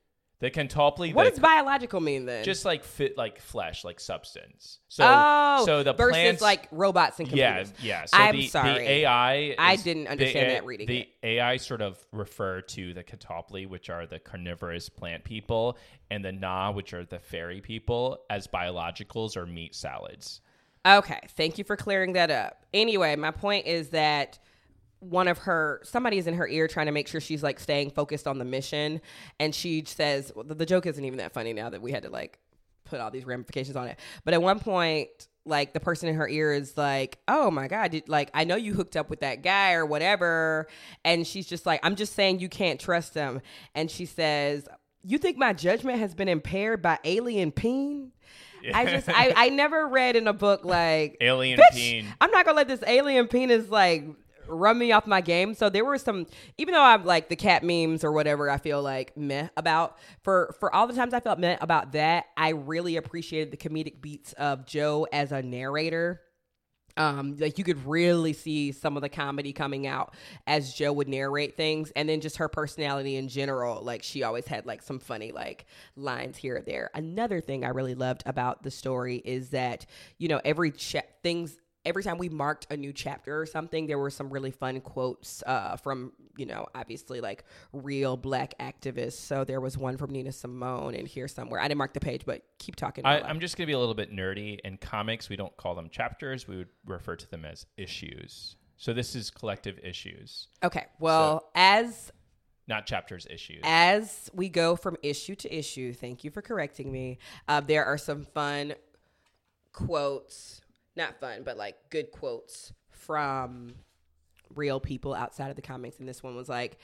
The 0.40 0.48
Keh-Topli, 0.50 1.12
What 1.14 1.24
the, 1.24 1.30
does 1.30 1.38
biological 1.38 2.00
mean 2.00 2.24
then? 2.24 2.44
just 2.44 2.64
like 2.64 2.82
fit 2.82 3.18
like 3.18 3.38
flesh, 3.40 3.84
like 3.84 4.00
substance. 4.00 4.78
So, 4.88 5.04
oh, 5.06 5.62
so 5.66 5.82
the 5.82 5.92
versus 5.92 6.12
plants, 6.16 6.42
like 6.42 6.66
robots 6.72 7.18
and 7.18 7.28
computers. 7.28 7.74
yeah. 7.82 8.00
yeah. 8.00 8.04
So 8.06 8.16
I'm 8.16 8.36
the, 8.36 8.46
sorry. 8.48 8.72
The 8.72 8.90
AI, 8.90 9.54
I 9.58 9.76
didn't 9.76 10.06
understand 10.08 10.46
A- 10.50 10.54
that 10.54 10.64
reading 10.64 10.86
The 10.86 11.00
it. 11.00 11.08
AI 11.22 11.58
sort 11.58 11.82
of 11.82 11.98
refer 12.10 12.62
to 12.62 12.94
the 12.94 13.02
Keh-Topli, 13.02 13.68
which 13.68 13.90
are 13.90 14.06
the 14.06 14.18
carnivorous 14.18 14.88
plant 14.88 15.24
people, 15.24 15.76
and 16.10 16.24
the 16.24 16.32
Nah, 16.32 16.72
which 16.72 16.94
are 16.94 17.04
the 17.04 17.18
fairy 17.18 17.60
people, 17.60 18.20
as 18.30 18.46
biologicals 18.46 19.36
or 19.36 19.44
meat 19.44 19.74
salads. 19.74 20.40
Okay, 20.86 21.20
thank 21.36 21.58
you 21.58 21.64
for 21.64 21.76
clearing 21.76 22.14
that 22.14 22.30
up. 22.30 22.64
Anyway, 22.72 23.14
my 23.14 23.30
point 23.30 23.66
is 23.66 23.90
that 23.90 24.38
one 25.00 25.28
of 25.28 25.38
her 25.38 25.80
somebody's 25.82 26.26
in 26.26 26.34
her 26.34 26.46
ear 26.46 26.68
trying 26.68 26.86
to 26.86 26.92
make 26.92 27.08
sure 27.08 27.20
she's 27.20 27.42
like 27.42 27.58
staying 27.58 27.90
focused 27.90 28.26
on 28.26 28.38
the 28.38 28.44
mission. 28.44 29.00
And 29.38 29.54
she 29.54 29.84
says 29.84 30.30
well, 30.34 30.44
the, 30.44 30.54
the 30.54 30.66
joke 30.66 30.86
isn't 30.86 31.04
even 31.04 31.18
that 31.18 31.32
funny 31.32 31.52
now 31.52 31.70
that 31.70 31.82
we 31.82 31.90
had 31.90 32.02
to 32.04 32.10
like 32.10 32.38
put 32.84 33.00
all 33.00 33.10
these 33.10 33.24
ramifications 33.24 33.76
on 33.76 33.88
it. 33.88 33.98
But 34.24 34.34
at 34.34 34.42
one 34.42 34.60
point 34.60 35.08
like 35.46 35.72
the 35.72 35.80
person 35.80 36.08
in 36.08 36.16
her 36.16 36.28
ear 36.28 36.52
is 36.52 36.76
like 36.76 37.18
oh 37.26 37.50
my 37.50 37.66
god 37.66 37.92
did, 37.92 38.08
like 38.10 38.30
i 38.34 38.44
know 38.44 38.56
you 38.56 38.74
hooked 38.74 38.94
up 38.94 39.08
with 39.08 39.20
that 39.20 39.42
guy 39.42 39.72
or 39.72 39.86
whatever. 39.86 40.68
And 41.04 41.26
she's 41.26 41.46
just 41.46 41.64
like 41.64 41.80
i'm 41.82 41.96
just 41.96 42.14
saying 42.14 42.40
you 42.40 42.48
can't 42.48 42.78
trust 42.78 43.14
him. 43.14 43.40
And 43.74 43.90
she 43.90 44.04
says 44.04 44.68
you 45.02 45.16
think 45.16 45.38
my 45.38 45.54
judgment 45.54 45.98
has 45.98 46.14
been 46.14 46.28
impaired 46.28 46.82
by 46.82 46.98
alien 47.04 47.52
peen? 47.52 48.12
I 48.74 48.84
just 48.84 49.08
I, 49.08 49.32
I 49.34 49.48
never 49.48 49.88
read 49.88 50.16
in 50.16 50.26
a 50.26 50.32
book 50.32 50.64
like 50.64 51.16
Alien 51.20 51.58
"Bitch, 51.58 51.74
peen. 51.74 52.06
I'm 52.20 52.30
not 52.30 52.44
gonna 52.44 52.56
let 52.56 52.68
this 52.68 52.82
alien 52.86 53.28
penis 53.28 53.68
like 53.70 54.04
run 54.50 54.78
me 54.78 54.92
off 54.92 55.06
my 55.06 55.20
game. 55.20 55.54
So 55.54 55.68
there 55.68 55.84
were 55.84 55.98
some, 55.98 56.26
even 56.58 56.74
though 56.74 56.82
I'm 56.82 57.04
like 57.04 57.28
the 57.28 57.36
cat 57.36 57.62
memes 57.62 58.04
or 58.04 58.12
whatever, 58.12 58.50
I 58.50 58.58
feel 58.58 58.82
like 58.82 59.16
meh 59.16 59.48
about. 59.56 59.98
For 60.22 60.54
for 60.60 60.74
all 60.74 60.86
the 60.86 60.94
times 60.94 61.14
I 61.14 61.20
felt 61.20 61.38
meh 61.38 61.56
about 61.60 61.92
that, 61.92 62.26
I 62.36 62.50
really 62.50 62.96
appreciated 62.96 63.50
the 63.50 63.56
comedic 63.56 64.00
beats 64.00 64.32
of 64.34 64.66
Jo 64.66 65.06
as 65.12 65.32
a 65.32 65.42
narrator. 65.42 66.20
Um, 66.96 67.36
like 67.38 67.56
you 67.56 67.64
could 67.64 67.86
really 67.86 68.32
see 68.32 68.72
some 68.72 68.96
of 68.96 69.02
the 69.02 69.08
comedy 69.08 69.52
coming 69.52 69.86
out 69.86 70.14
as 70.46 70.74
Jo 70.74 70.92
would 70.92 71.08
narrate 71.08 71.56
things, 71.56 71.92
and 71.96 72.08
then 72.08 72.20
just 72.20 72.36
her 72.38 72.48
personality 72.48 73.16
in 73.16 73.28
general. 73.28 73.82
Like 73.82 74.02
she 74.02 74.22
always 74.22 74.46
had 74.46 74.66
like 74.66 74.82
some 74.82 74.98
funny 74.98 75.32
like 75.32 75.66
lines 75.96 76.36
here 76.36 76.56
or 76.56 76.62
there. 76.62 76.90
Another 76.94 77.40
thing 77.40 77.64
I 77.64 77.68
really 77.68 77.94
loved 77.94 78.22
about 78.26 78.62
the 78.62 78.70
story 78.70 79.16
is 79.24 79.50
that 79.50 79.86
you 80.18 80.28
know 80.28 80.40
every 80.44 80.72
cha- 80.72 81.00
things 81.22 81.56
every 81.84 82.02
time 82.02 82.18
we 82.18 82.28
marked 82.28 82.66
a 82.70 82.76
new 82.76 82.92
chapter 82.92 83.40
or 83.40 83.46
something, 83.46 83.86
there 83.86 83.98
were 83.98 84.10
some 84.10 84.30
really 84.30 84.50
fun 84.50 84.80
quotes 84.80 85.42
uh, 85.46 85.76
from, 85.76 86.12
you 86.36 86.46
know, 86.46 86.66
obviously 86.74 87.20
like 87.20 87.44
real 87.72 88.16
black 88.16 88.54
activists. 88.58 89.12
So 89.14 89.44
there 89.44 89.60
was 89.60 89.78
one 89.78 89.96
from 89.96 90.10
Nina 90.10 90.32
Simone 90.32 90.94
in 90.94 91.06
here 91.06 91.28
somewhere. 91.28 91.60
I 91.60 91.68
didn't 91.68 91.78
mark 91.78 91.94
the 91.94 92.00
page, 92.00 92.22
but 92.26 92.42
keep 92.58 92.76
talking. 92.76 93.06
I, 93.06 93.20
I'm 93.20 93.40
just 93.40 93.56
going 93.56 93.64
to 93.64 93.70
be 93.70 93.74
a 93.74 93.78
little 93.78 93.94
bit 93.94 94.14
nerdy. 94.14 94.58
In 94.60 94.76
comics, 94.76 95.28
we 95.28 95.36
don't 95.36 95.56
call 95.56 95.74
them 95.74 95.88
chapters. 95.90 96.46
We 96.46 96.56
would 96.58 96.68
refer 96.86 97.16
to 97.16 97.30
them 97.30 97.44
as 97.44 97.66
issues. 97.76 98.56
So 98.80 98.94
this 98.94 99.14
is 99.14 99.28
collective 99.28 99.78
issues, 99.82 100.48
okay. 100.64 100.86
Well, 100.98 101.50
as 101.54 102.10
not 102.66 102.86
chapters, 102.86 103.26
issues. 103.28 103.60
as 103.62 104.30
we 104.32 104.48
go 104.48 104.74
from 104.74 104.96
issue 105.02 105.34
to 105.34 105.54
issue, 105.54 105.92
thank 105.92 106.24
you 106.24 106.30
for 106.30 106.40
correcting 106.40 106.90
me. 106.90 107.18
Uh, 107.46 107.60
there 107.60 107.84
are 107.84 107.98
some 107.98 108.24
fun 108.24 108.72
quotes, 109.74 110.62
not 110.96 111.20
fun, 111.20 111.42
but 111.44 111.56
like 111.56 111.76
good 111.90 112.10
quotes 112.10 112.72
from 112.90 113.74
real 114.54 114.80
people 114.80 115.14
outside 115.14 115.50
of 115.50 115.56
the 115.56 115.62
comics. 115.62 115.98
And 115.98 116.08
this 116.08 116.22
one 116.22 116.36
was 116.36 116.48
like, 116.48 116.78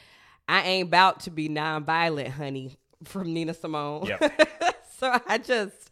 I 0.49 0.63
ain't 0.63 0.89
about 0.89 1.21
to 1.21 1.31
be 1.31 1.49
nonviolent, 1.49 2.29
honey, 2.29 2.77
from 3.05 3.33
Nina 3.33 3.55
Simone. 3.55 4.07
Yep. 4.07 4.77
so 4.99 5.19
I 5.27 5.39
just, 5.39 5.91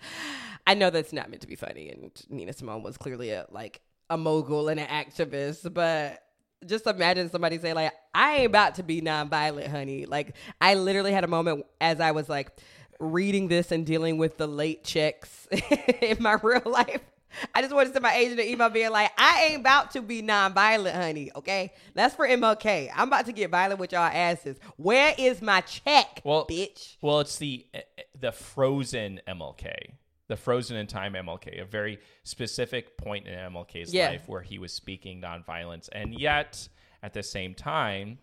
I 0.67 0.75
know 0.75 0.91
that's 0.91 1.13
not 1.13 1.31
meant 1.31 1.43
to 1.43 1.49
be 1.49 1.57
funny. 1.57 1.91
And 1.91 2.11
Nina 2.29 2.53
Simone 2.53 2.83
was 2.83 2.97
clearly 2.97 3.31
a, 3.31 3.47
like 3.51 3.81
a 4.11 4.17
mogul 4.17 4.69
and 4.69 4.81
an 4.81 4.87
activist, 4.87 5.73
but 5.73 6.21
just 6.67 6.87
imagine 6.87 7.31
somebody 7.31 7.59
say 7.59 7.73
like, 7.73 7.93
I 8.15 8.37
ain't 8.37 8.47
about 8.47 8.77
to 8.77 8.83
be 8.83 9.01
nonviolent, 9.03 9.69
honey. 9.69 10.07
Like 10.07 10.35
I 10.61 10.75
literally 10.75 11.13
had 11.13 11.25
a 11.25 11.29
moment 11.29 11.67
as 11.81 12.01
I 12.01 12.13
was 12.13 12.29
like 12.29 12.51
reading 13.01 13.49
this 13.49 13.73
and 13.73 13.85
dealing 13.85 14.19
with 14.19 14.39
the 14.39 14.47
late 14.47 14.85
checks 14.85 15.47
in 16.01 16.17
my 16.21 16.39
real 16.43 16.63
life. 16.65 17.01
I 17.55 17.63
just 17.63 17.75
wanted 17.75 17.89
to 17.89 17.93
send 17.95 18.03
my 18.03 18.15
agent 18.15 18.41
an 18.41 18.47
email 18.47 18.69
being 18.71 18.91
like, 18.91 19.11
I 19.19 19.49
ain't 19.51 19.61
about 19.61 19.91
to 19.93 20.03
be 20.03 20.23
nonviolent, 20.23 20.95
honey. 20.95 21.31
Okay. 21.37 21.73
That's 21.95 22.15
for 22.15 22.27
MLK. 22.27 22.91
I'm 22.95 23.09
about 23.09 23.27
to 23.27 23.33
get 23.33 23.51
violent 23.51 23.81
with 23.81 23.93
y'all 23.93 24.03
asses. 24.03 24.57
Where 24.77 25.15
is 25.19 25.41
my 25.43 25.61
check, 25.63 26.21
Well, 26.25 26.47
bitch? 26.51 26.97
Well, 27.01 27.21
it's 27.21 27.39
the 27.39 27.67
the 28.19 28.33
frozen 28.33 29.21
MLK. 29.29 29.73
the 30.29 30.37
frozen 30.37 30.77
in 30.79 30.87
time 30.87 31.13
MLK, 31.15 31.61
a 31.61 31.65
very 31.67 31.99
specific 32.23 32.97
point 32.97 33.27
in 33.27 33.35
MLK's 33.35 33.93
Yeah. 33.93 34.09
life 34.11 34.27
where 34.27 34.41
he 34.43 34.59
was 34.59 34.73
speaking 34.73 35.21
nonviolence, 35.21 35.89
and 35.93 36.19
yet 36.19 36.69
at 37.03 37.13
the 37.13 37.23
same 37.23 37.55
time, 37.55 38.19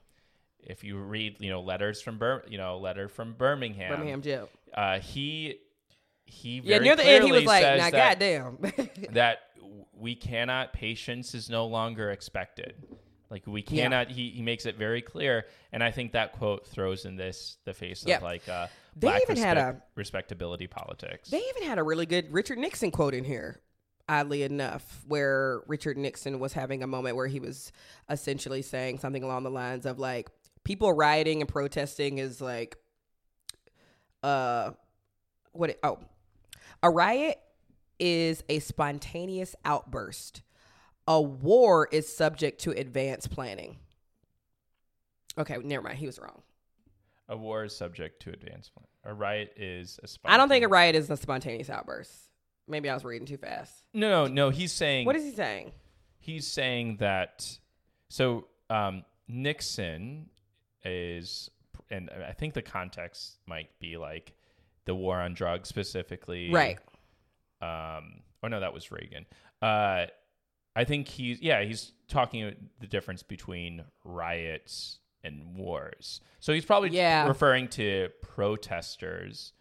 if 0.59 0.83
you 0.83 0.97
read, 0.97 1.35
you 1.39 1.49
know, 1.51 1.61
letters 1.61 2.01
from 2.01 2.17
Bir- 2.17 2.43
you 2.47 2.57
know, 2.57 2.77
letter 2.79 3.07
from 3.07 3.33
Birmingham, 3.33 3.91
Birmingham 3.91 4.21
jail. 4.21 4.49
uh, 4.73 4.99
he 4.99 5.59
he 6.31 6.61
Yeah, 6.63 6.79
near 6.79 6.95
the 6.95 7.05
end, 7.05 7.25
he 7.25 7.31
was 7.31 7.45
like, 7.45 7.63
"Now, 7.63 7.89
that, 7.89 8.19
goddamn." 8.19 8.57
that 9.11 9.39
we 9.93 10.15
cannot 10.15 10.73
patience 10.73 11.35
is 11.35 11.49
no 11.49 11.65
longer 11.67 12.11
expected 12.11 12.73
like 13.29 13.43
we 13.47 13.61
Yeah. 13.61 13.83
cannot 13.83 14.09
he, 14.09 14.29
he 14.31 14.41
makes 14.41 14.65
it 14.65 14.75
very 14.75 15.01
clear 15.01 15.45
and 15.71 15.81
i 15.83 15.91
think 15.91 16.11
that 16.13 16.33
quote 16.33 16.65
throws 16.67 17.05
in 17.05 17.15
this 17.15 17.57
the 17.65 17.73
face 17.73 18.03
Yep. 18.05 18.17
of 18.17 18.23
like 18.23 18.49
uh 18.49 18.67
They 18.95 19.15
even 19.21 19.37
had 19.37 19.57
a- 19.57 19.81
respectability 19.95 20.67
politics 20.67 21.29
They 21.29 21.41
even 21.55 21.63
had 21.69 21.77
a 21.77 21.83
really 21.83 22.05
good 22.07 22.33
Richard 22.33 22.57
Nixon 22.57 22.91
quote 22.91 23.13
in 23.13 23.23
here, 23.23 23.61
oddly 24.09 24.43
enough, 24.43 25.03
where 25.07 25.61
Richard 25.67 25.97
Nixon 25.97 26.39
was 26.39 26.51
having 26.53 26.83
a 26.83 26.87
moment 26.87 27.15
where 27.15 27.27
he 27.27 27.39
was 27.39 27.71
essentially 28.09 28.61
saying 28.63 28.99
something 28.99 29.23
along 29.23 29.43
the 29.43 29.51
lines 29.51 29.85
of 29.85 29.99
like, 29.99 30.29
people 30.65 30.91
rioting 30.91 31.39
and 31.41 31.47
protesting 31.47 32.17
is 32.17 32.41
like, 32.41 32.75
uh, 34.23 34.71
what? 35.53 35.69
It, 35.71 35.79
oh, 35.83 35.99
a 36.83 36.89
riot 36.89 37.39
is 37.99 38.43
a 38.49 38.59
spontaneous 38.59 39.55
outburst. 39.65 40.41
A 41.07 41.21
war 41.21 41.87
is 41.91 42.13
subject 42.15 42.61
to 42.61 42.71
advanced 42.71 43.31
planning. 43.31 43.77
Okay, 45.37 45.57
never 45.63 45.83
mind. 45.83 45.97
He 45.97 46.05
was 46.05 46.19
wrong. 46.19 46.41
a 47.29 47.37
war 47.37 47.63
is 47.63 47.75
subject 47.75 48.21
to 48.23 48.31
advance 48.31 48.69
planning. 48.69 48.87
a 49.05 49.13
riot 49.13 49.53
is 49.55 49.99
a 50.03 50.07
I 50.25 50.37
don't 50.37 50.49
think 50.49 50.65
a 50.65 50.67
riot 50.67 50.95
is 50.95 51.09
a 51.09 51.17
spontaneous 51.17 51.69
outburst. 51.69 52.11
Maybe 52.67 52.89
I 52.89 52.93
was 52.93 53.03
reading 53.03 53.25
too 53.27 53.37
fast. 53.37 53.83
no 53.93 54.09
no 54.09 54.27
no 54.27 54.49
he's 54.49 54.71
saying 54.71 55.05
What 55.05 55.15
is 55.15 55.23
he 55.23 55.31
saying? 55.31 55.71
he's 56.19 56.45
saying 56.47 56.97
that 56.97 57.57
so 58.09 58.47
um, 58.69 59.03
Nixon 59.27 60.29
is, 60.83 61.49
and 61.89 62.09
I 62.27 62.33
think 62.33 62.53
the 62.53 62.61
context 62.61 63.37
might 63.47 63.69
be 63.79 63.97
like 63.97 64.33
the 64.85 64.95
war 64.95 65.19
on 65.19 65.33
drugs 65.33 65.69
specifically, 65.69 66.51
Right. 66.51 66.77
Um, 67.61 68.21
oh 68.43 68.47
no, 68.47 68.59
that 68.59 68.73
was 68.73 68.91
Reagan. 68.91 69.25
Uh, 69.61 70.07
I 70.75 70.83
think 70.85 71.07
he's 71.07 71.39
yeah 71.41 71.63
he's 71.63 71.91
talking 72.07 72.43
about 72.43 72.57
the 72.79 72.87
difference 72.87 73.23
between 73.23 73.83
riots 74.03 74.99
and 75.23 75.55
wars. 75.55 76.21
So 76.39 76.51
he's 76.53 76.65
probably 76.65 76.89
Yeah. 76.89 77.27
referring 77.27 77.67
to 77.69 78.09
protesters 78.21 79.53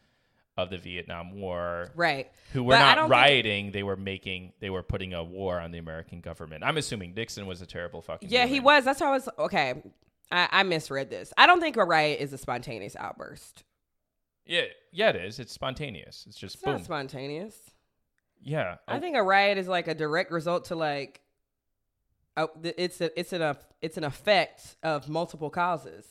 of 0.57 0.69
the 0.71 0.79
Vietnam 0.79 1.33
War, 1.39 1.91
Right. 1.95 2.31
who 2.53 2.65
were 2.65 2.75
But 2.75 2.79
not 2.81 2.99
think- 2.99 3.11
rioting. 3.11 3.71
they 3.73 3.83
were 3.83 3.97
making, 3.97 4.53
they 4.61 4.69
were 4.71 4.83
putting 4.83 5.15
a 5.15 5.23
war 5.23 5.59
on 5.61 5.71
the 5.71 5.79
American 5.79 6.21
government. 6.21 6.65
I'm 6.65 6.77
assuming 6.77 7.15
Nixon 7.15 7.47
was 7.47 7.61
a 7.63 7.67
terrible 7.67 8.03
fucking. 8.03 8.29
Yeah, 8.31 8.47
he 8.47 8.61
was. 8.61 8.85
That's 8.85 9.01
how 9.01 9.09
I 9.09 9.11
was. 9.13 9.29
Okay. 9.39 9.83
I, 10.31 10.49
I 10.51 10.63
misread 10.65 11.09
this. 11.11 11.33
I 11.37 11.47
don't 11.47 11.61
think 11.61 11.77
a 11.77 11.85
riot 11.85 12.21
is 12.21 12.33
a 12.33 12.39
spontaneous 12.39 12.95
outburst. 12.97 13.65
Yeah, 14.47 14.63
yeah, 14.93 15.11
it 15.11 15.17
is. 15.17 15.39
It's 15.39 15.53
spontaneous. 15.53 16.25
It's 16.27 16.37
just 16.39 16.57
It's 16.57 16.65
boom. 16.65 16.75
not 16.75 16.85
spontaneous. 16.85 17.57
yeah, 18.43 18.77
I 18.89 18.97
Oh, 18.97 19.01
think 19.01 19.17
a 19.17 19.23
riot 19.23 19.59
is 19.59 19.69
like 19.69 19.87
a 19.89 19.95
direct 19.95 20.33
result 20.33 20.67
to 20.67 20.75
like, 20.77 21.21
oh, 22.37 22.49
th- 22.63 22.75
it's 22.79 23.01
a, 23.01 23.19
it's 23.19 23.33
an, 23.33 23.43
eff- 23.43 23.67
it's 23.83 23.97
an 23.97 24.05
effect 24.05 24.77
of 24.83 25.09
multiple 25.09 25.51
causes. 25.51 26.07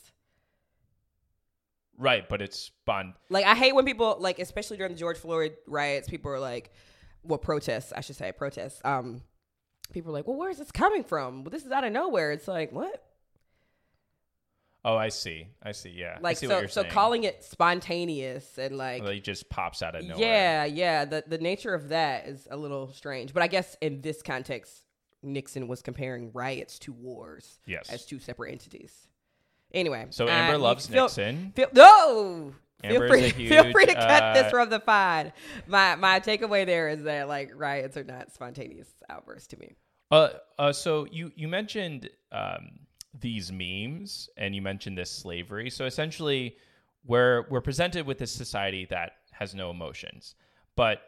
right, 1.98 2.28
but 2.28 2.40
it's 2.40 2.58
spon. 2.58 3.14
Like 3.28 3.44
I 3.44 3.54
hate 3.54 3.74
when 3.74 3.84
people 3.84 4.16
like, 4.20 4.38
especially 4.38 4.76
during 4.78 4.92
the 4.92 4.98
George 4.98 5.18
Floyd 5.18 5.56
riots, 5.66 6.08
people 6.08 6.30
are 6.30 6.40
like, 6.40 6.70
well, 7.22 7.38
protests, 7.38 7.92
I 7.94 8.00
should 8.00 8.16
say, 8.16 8.32
protests. 8.32 8.80
Um, 8.84 9.20
people 9.92 10.10
are 10.10 10.14
like, 10.14 10.26
well, 10.26 10.36
where's 10.38 10.56
this 10.58 10.70
coming 10.72 11.04
from? 11.04 11.44
Well, 11.44 11.50
this 11.50 11.64
is 11.66 11.72
out 11.72 11.84
of 11.84 11.92
nowhere. 11.92 12.32
It's 12.32 12.48
like 12.48 12.72
what? 12.72 13.04
Oh, 14.84 14.96
I 14.96 15.10
see. 15.10 15.46
I 15.62 15.72
see. 15.72 15.90
Yeah, 15.90 16.14
I 16.16 16.20
Like 16.20 16.36
see 16.38 16.46
what 16.46 16.62
so, 16.62 16.66
so 16.68 16.82
saying. 16.82 16.92
calling 16.92 17.24
it 17.24 17.44
spontaneous 17.44 18.56
and 18.58 18.76
like, 18.78 19.02
Well, 19.02 19.12
he 19.12 19.20
just 19.20 19.48
pops 19.50 19.82
out 19.82 19.94
of 19.94 20.04
nowhere. 20.04 20.18
yeah, 20.24 20.64
yeah. 20.64 21.04
The 21.04 21.24
the 21.26 21.38
nature 21.38 21.74
of 21.74 21.88
that 21.90 22.26
is 22.26 22.48
a 22.50 22.56
little 22.56 22.92
strange. 22.92 23.34
But 23.34 23.42
I 23.42 23.46
guess 23.46 23.76
in 23.80 24.00
this 24.00 24.22
context, 24.22 24.72
Nixon 25.22 25.68
was 25.68 25.82
comparing 25.82 26.30
riots 26.32 26.78
to 26.80 26.92
wars 26.92 27.60
Yes. 27.66 27.90
as 27.90 28.06
two 28.06 28.18
separate 28.18 28.52
entities. 28.52 29.06
Anyway, 29.72 30.06
So 30.10 30.26
uh, 30.26 30.30
Amber 30.30 30.58
loves 30.58 30.86
feel- 30.86 31.04
Nixon. 31.04 31.52
Feel, 31.54 31.68
no. 31.74 32.52
Amber 32.82 33.08
feel 33.08 33.24
is 33.26 33.32
free, 33.32 33.46
a 33.46 33.48
feel 33.62 33.72
free 33.72 33.84
to 33.84 33.92
huge, 33.92 34.00
cut 34.02 34.32
this 34.34 34.46
uh, 34.46 34.50
from 34.50 34.70
the 34.70 34.80
pod. 34.80 35.34
My 35.66 35.94
my 35.96 36.20
takeaway 36.20 36.64
there 36.64 36.88
is 36.88 37.02
that 37.02 37.28
like 37.28 37.52
riots 37.54 37.96
are 37.98 38.04
not 38.04 38.32
spontaneous 38.32 38.88
outbursts 39.10 39.48
to 39.48 39.58
me. 39.58 39.74
Uh, 40.10 40.30
uh, 40.58 40.72
so 40.72 41.06
you 41.12 41.30
you 41.36 41.46
mentioned 41.48 42.08
um, 42.32 42.70
these 43.18 43.50
memes, 43.50 44.28
and 44.36 44.54
you 44.54 44.62
mentioned 44.62 44.96
this 44.96 45.10
slavery. 45.10 45.70
So 45.70 45.86
essentially, 45.86 46.56
we're 47.04 47.46
we're 47.50 47.60
presented 47.60 48.06
with 48.06 48.18
this 48.18 48.32
society 48.32 48.86
that 48.90 49.12
has 49.32 49.54
no 49.54 49.70
emotions, 49.70 50.34
but 50.76 51.00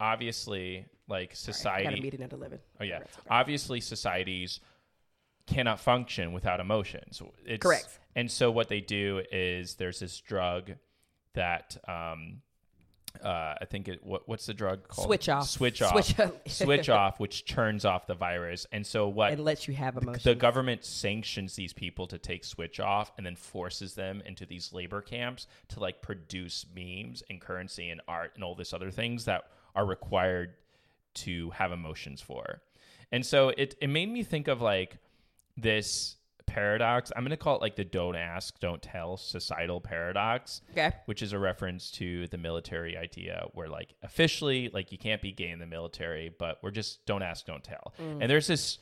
obviously, 0.00 0.86
like 1.08 1.34
society. 1.34 1.84
got 1.84 1.98
a 1.98 2.02
meeting 2.02 2.22
at 2.22 2.32
eleven. 2.32 2.58
Oh 2.80 2.84
yeah. 2.84 2.96
Okay. 2.96 3.06
Obviously, 3.30 3.80
societies 3.80 4.60
cannot 5.46 5.78
function 5.80 6.32
without 6.32 6.60
emotions. 6.60 7.22
It's, 7.44 7.62
Correct. 7.62 8.00
And 8.16 8.30
so 8.30 8.50
what 8.50 8.68
they 8.68 8.80
do 8.80 9.22
is 9.30 9.74
there's 9.74 10.00
this 10.00 10.18
drug 10.20 10.72
that 11.34 11.76
um, 11.86 12.40
uh, 13.22 13.54
I 13.60 13.64
think 13.64 13.88
it 13.88 14.04
what, 14.04 14.28
what's 14.28 14.46
the 14.46 14.54
drug 14.54 14.86
called? 14.88 15.06
Switch 15.06 15.28
off. 15.28 15.48
Switch 15.48 15.82
off. 15.82 15.92
Switch 15.92 16.20
off. 16.20 16.32
Switch 16.46 16.88
off, 16.88 17.20
which 17.20 17.44
turns 17.44 17.84
off 17.84 18.06
the 18.06 18.14
virus. 18.14 18.66
And 18.72 18.86
so 18.86 19.08
what? 19.08 19.32
and 19.32 19.44
lets 19.44 19.68
you 19.68 19.74
have 19.74 19.96
emotions. 19.96 20.24
the 20.24 20.34
government 20.34 20.84
sanctions 20.84 21.56
these 21.56 21.72
people 21.72 22.06
to 22.08 22.18
take 22.18 22.44
switch 22.44 22.80
off 22.80 23.12
and 23.16 23.26
then 23.26 23.36
forces 23.36 23.94
them 23.94 24.22
into 24.26 24.46
these 24.46 24.72
labor 24.72 25.00
camps 25.00 25.46
to 25.68 25.80
like 25.80 26.02
produce 26.02 26.66
memes 26.74 27.22
and 27.30 27.40
currency 27.40 27.90
and 27.90 28.00
art 28.08 28.32
and 28.34 28.44
all 28.44 28.54
this 28.54 28.72
other 28.72 28.90
things 28.90 29.24
that 29.24 29.44
are 29.74 29.86
required 29.86 30.54
to 31.14 31.50
have 31.50 31.72
emotions 31.72 32.20
for. 32.20 32.60
And 33.12 33.24
so 33.24 33.50
it 33.50 33.76
it 33.80 33.88
made 33.88 34.10
me 34.10 34.22
think 34.22 34.48
of 34.48 34.60
like 34.60 34.98
this 35.56 36.15
paradox. 36.46 37.12
I'm 37.14 37.22
going 37.22 37.30
to 37.30 37.36
call 37.36 37.56
it 37.56 37.60
like 37.60 37.76
the 37.76 37.84
don't 37.84 38.16
ask, 38.16 38.58
don't 38.60 38.82
tell 38.82 39.16
societal 39.16 39.80
paradox 39.80 40.62
okay. 40.72 40.92
which 41.06 41.22
is 41.22 41.32
a 41.32 41.38
reference 41.38 41.90
to 41.92 42.26
the 42.28 42.38
military 42.38 42.96
idea 42.96 43.46
where 43.52 43.68
like 43.68 43.94
officially 44.02 44.70
like 44.72 44.92
you 44.92 44.98
can't 44.98 45.22
be 45.22 45.32
gay 45.32 45.50
in 45.50 45.58
the 45.58 45.66
military 45.66 46.34
but 46.38 46.58
we're 46.62 46.70
just 46.70 47.04
don't 47.06 47.22
ask 47.22 47.46
don't 47.46 47.64
tell 47.64 47.92
and 47.98 48.30
there's 48.30 48.46
this 48.46 48.78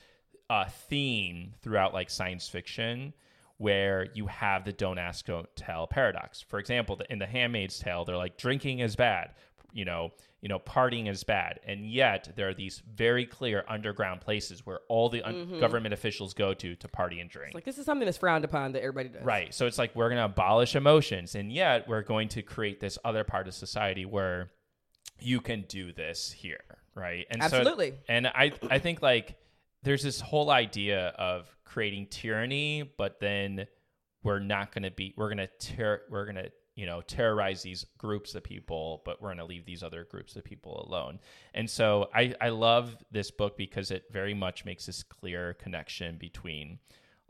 uh, 0.51 0.67
theme 0.89 1.55
throughout 1.63 1.95
like 1.95 2.11
science 2.11 2.49
fiction 2.49 3.13
where 3.59 4.09
you 4.15 4.27
have 4.27 4.65
the 4.65 4.73
don't 4.73 4.99
ask 4.99 5.27
don't 5.27 5.49
tell 5.57 5.87
paradox 5.87 6.41
for 6.41 6.59
example 6.59 6.97
the, 6.97 7.11
in 7.13 7.19
the 7.19 7.27
handmaid's 7.27 7.79
tale 7.79 8.05
they're 8.05 8.17
like 8.17 8.37
drinking 8.37 8.81
is 8.81 8.97
bad 8.97 9.31
you 9.75 9.85
know 9.85 10.11
you 10.41 10.49
know 10.49 10.59
partying 10.59 11.11
is 11.11 11.23
bad 11.25 11.61
and 11.67 11.85
yet 11.91 12.33
there 12.37 12.49
are 12.49 12.55
these 12.55 12.83
very 12.95 13.27
clear 13.27 13.65
underground 13.69 14.21
places 14.23 14.65
where 14.65 14.81
all 14.89 15.11
the 15.11 15.23
un- 15.23 15.35
mm-hmm. 15.35 15.61
government 15.61 15.93
officials 15.93 16.33
go 16.33 16.55
to 16.55 16.75
to 16.77 16.89
party 16.89 17.21
and 17.21 17.29
drink 17.29 17.55
Like 17.55 17.65
this 17.65 17.79
is 17.79 17.85
something 17.85 18.07
that's 18.07 18.19
frowned 18.19 18.45
upon 18.45 18.73
that 18.73 18.83
everybody 18.83 19.09
does. 19.09 19.25
Right. 19.25 19.53
So 19.53 19.67
it's 19.67 19.79
like 19.79 19.95
we're 19.95 20.09
going 20.09 20.19
to 20.19 20.25
abolish 20.25 20.77
emotions, 20.77 21.35
and 21.35 21.53
yet 21.53 21.89
we're 21.89 22.03
going 22.03 22.29
to 22.29 22.43
create 22.43 22.81
this 22.81 22.99
other 23.05 23.25
part 23.25 23.49
of 23.49 23.55
society 23.55 24.05
where 24.05 24.51
you 25.21 25.41
can 25.41 25.65
do 25.69 25.93
this 25.93 26.31
here, 26.31 26.65
right? 26.95 27.27
And 27.31 27.43
Absolutely. 27.43 27.91
So, 27.91 27.97
and 28.09 28.27
I, 28.27 28.53
I 28.71 28.79
think 28.79 29.03
like 29.03 29.37
there's 29.83 30.03
this 30.03 30.21
whole 30.21 30.51
idea 30.51 31.09
of 31.19 31.55
creating 31.65 32.09
tyranny, 32.09 32.91
but 32.97 33.21
then 33.21 33.67
we're 34.23 34.41
not 34.41 34.73
going 34.73 34.85
to 34.85 34.91
be, 34.91 35.15
we're 35.17 35.35
going 35.35 35.49
to 35.49 35.75
ter- 35.75 36.03
we're 36.11 36.25
going 36.25 36.37
to 36.37 36.51
you 36.75 36.87
know 36.87 37.01
terrorize 37.03 37.63
these 37.63 37.87
groups 37.99 38.35
of 38.35 38.43
people, 38.43 39.03
but 39.05 39.21
we're 39.21 39.29
going 39.29 39.39
to 39.39 39.45
leave 39.45 39.65
these 39.65 39.83
other 39.83 40.05
groups 40.05 40.37
of 40.37 40.45
people 40.45 40.85
alone. 40.89 41.21
And 41.55 41.69
so 41.69 42.09
I, 42.15 42.35
I 42.41 42.49
love 42.49 42.97
this 43.11 43.31
book 43.31 43.57
because 43.57 43.91
it 43.91 44.05
very 44.11 44.35
much 44.35 44.65
makes 44.65 44.87
this 44.87 45.03
clear 45.03 45.55
connection 45.55 46.17
between 46.17 46.79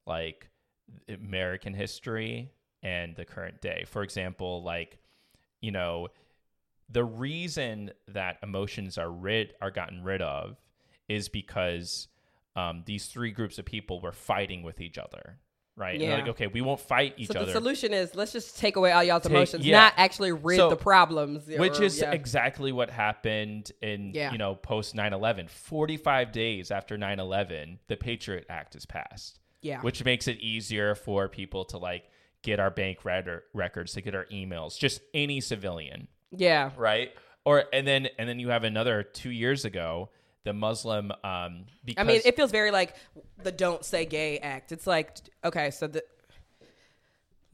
like 0.07 0.49
American 1.09 1.75
history 1.75 2.51
and 2.83 3.17
the 3.17 3.25
current 3.25 3.61
day. 3.61 3.85
For 3.87 4.03
example, 4.03 4.63
like, 4.63 4.99
you 5.61 5.71
know, 5.71 6.09
the 6.91 7.05
reason 7.05 7.91
that 8.09 8.39
emotions 8.43 8.99
are 8.99 9.11
rid 9.11 9.55
are 9.61 9.71
gotten 9.71 10.03
rid 10.05 10.23
of 10.23 10.57
is 11.09 11.29
because 11.29 12.09
um, 12.57 12.83
these 12.87 13.07
three 13.07 13.31
groups 13.31 13.59
of 13.59 13.65
people 13.65 14.01
were 14.01 14.13
fighting 14.13 14.63
with 14.63 14.81
each 14.81 14.99
other, 14.99 15.39
right? 15.77 15.99
Yeah. 15.99 16.15
like, 16.15 16.29
okay, 16.29 16.47
we 16.47 16.61
won't 16.61 16.81
fight 16.81 17.15
each 17.17 17.29
So 17.29 17.35
other. 17.41 17.47
the 17.47 17.53
solution 17.53 17.93
is 17.93 18.15
let's 18.15 18.33
just 18.33 18.59
take 18.59 18.77
away 18.77 18.93
all 18.93 19.03
y'all's 19.03 19.23
Take- 19.25 19.33
emotions, 19.33 19.67
yeah. 19.67 19.79
not 19.81 19.95
actually 19.97 20.33
rid 20.33 20.57
So- 20.57 20.71
the 20.71 20.77
problems. 20.77 21.47
which 21.47 21.81
or- 21.81 21.85
is 21.85 22.01
yeah. 22.01 22.13
exactly 22.13 22.71
what 22.73 22.91
happened 22.91 23.73
in 23.83 24.13
Yeah. 24.15 24.31
you 24.33 24.39
know 24.39 24.55
post 24.55 24.95
9-11 24.95 25.49
45 25.51 26.31
days 26.33 26.71
after 26.71 26.97
9-11 26.97 27.79
the 27.89 27.97
patriot 27.97 28.47
act 28.49 28.75
is 28.77 28.87
passed 28.87 29.39
Yeah. 29.63 29.81
which 29.81 30.05
makes 30.05 30.29
it 30.29 30.39
easier 30.41 30.95
for 30.95 31.29
people 31.29 31.65
to 31.67 31.79
like 31.79 32.05
get 32.43 32.61
our 32.61 32.71
bank 32.71 33.05
red- 33.05 33.41
records 33.53 33.93
to 33.95 34.01
get 34.01 34.15
our 34.15 34.27
emails 34.27 34.79
just 34.79 35.01
any 35.13 35.41
civilian 35.41 36.09
yeah. 36.31 36.71
right 36.77 37.13
or 37.45 37.65
and 37.73 37.87
then 37.87 38.09
and 38.19 38.29
then 38.29 38.39
you 38.39 38.51
have 38.51 38.65
another 38.65 39.03
two 39.03 39.31
years 39.31 39.65
ago 39.65 40.09
the 40.45 40.53
Muslim. 40.53 41.13
Um, 41.23 41.65
because 41.85 42.03
I 42.03 42.05
mean, 42.05 42.21
it 42.25 42.37
feels 42.37 42.51
very 42.51 42.71
like 42.71 42.95
the 43.43 43.53
"Don't 43.53 43.85
Say 43.85 44.05
Gay" 44.07 44.39
act. 44.39 44.73
It's 44.73 44.87
like, 44.87 45.17
okay, 45.45 45.71
so 45.71 45.87
the 45.87 46.05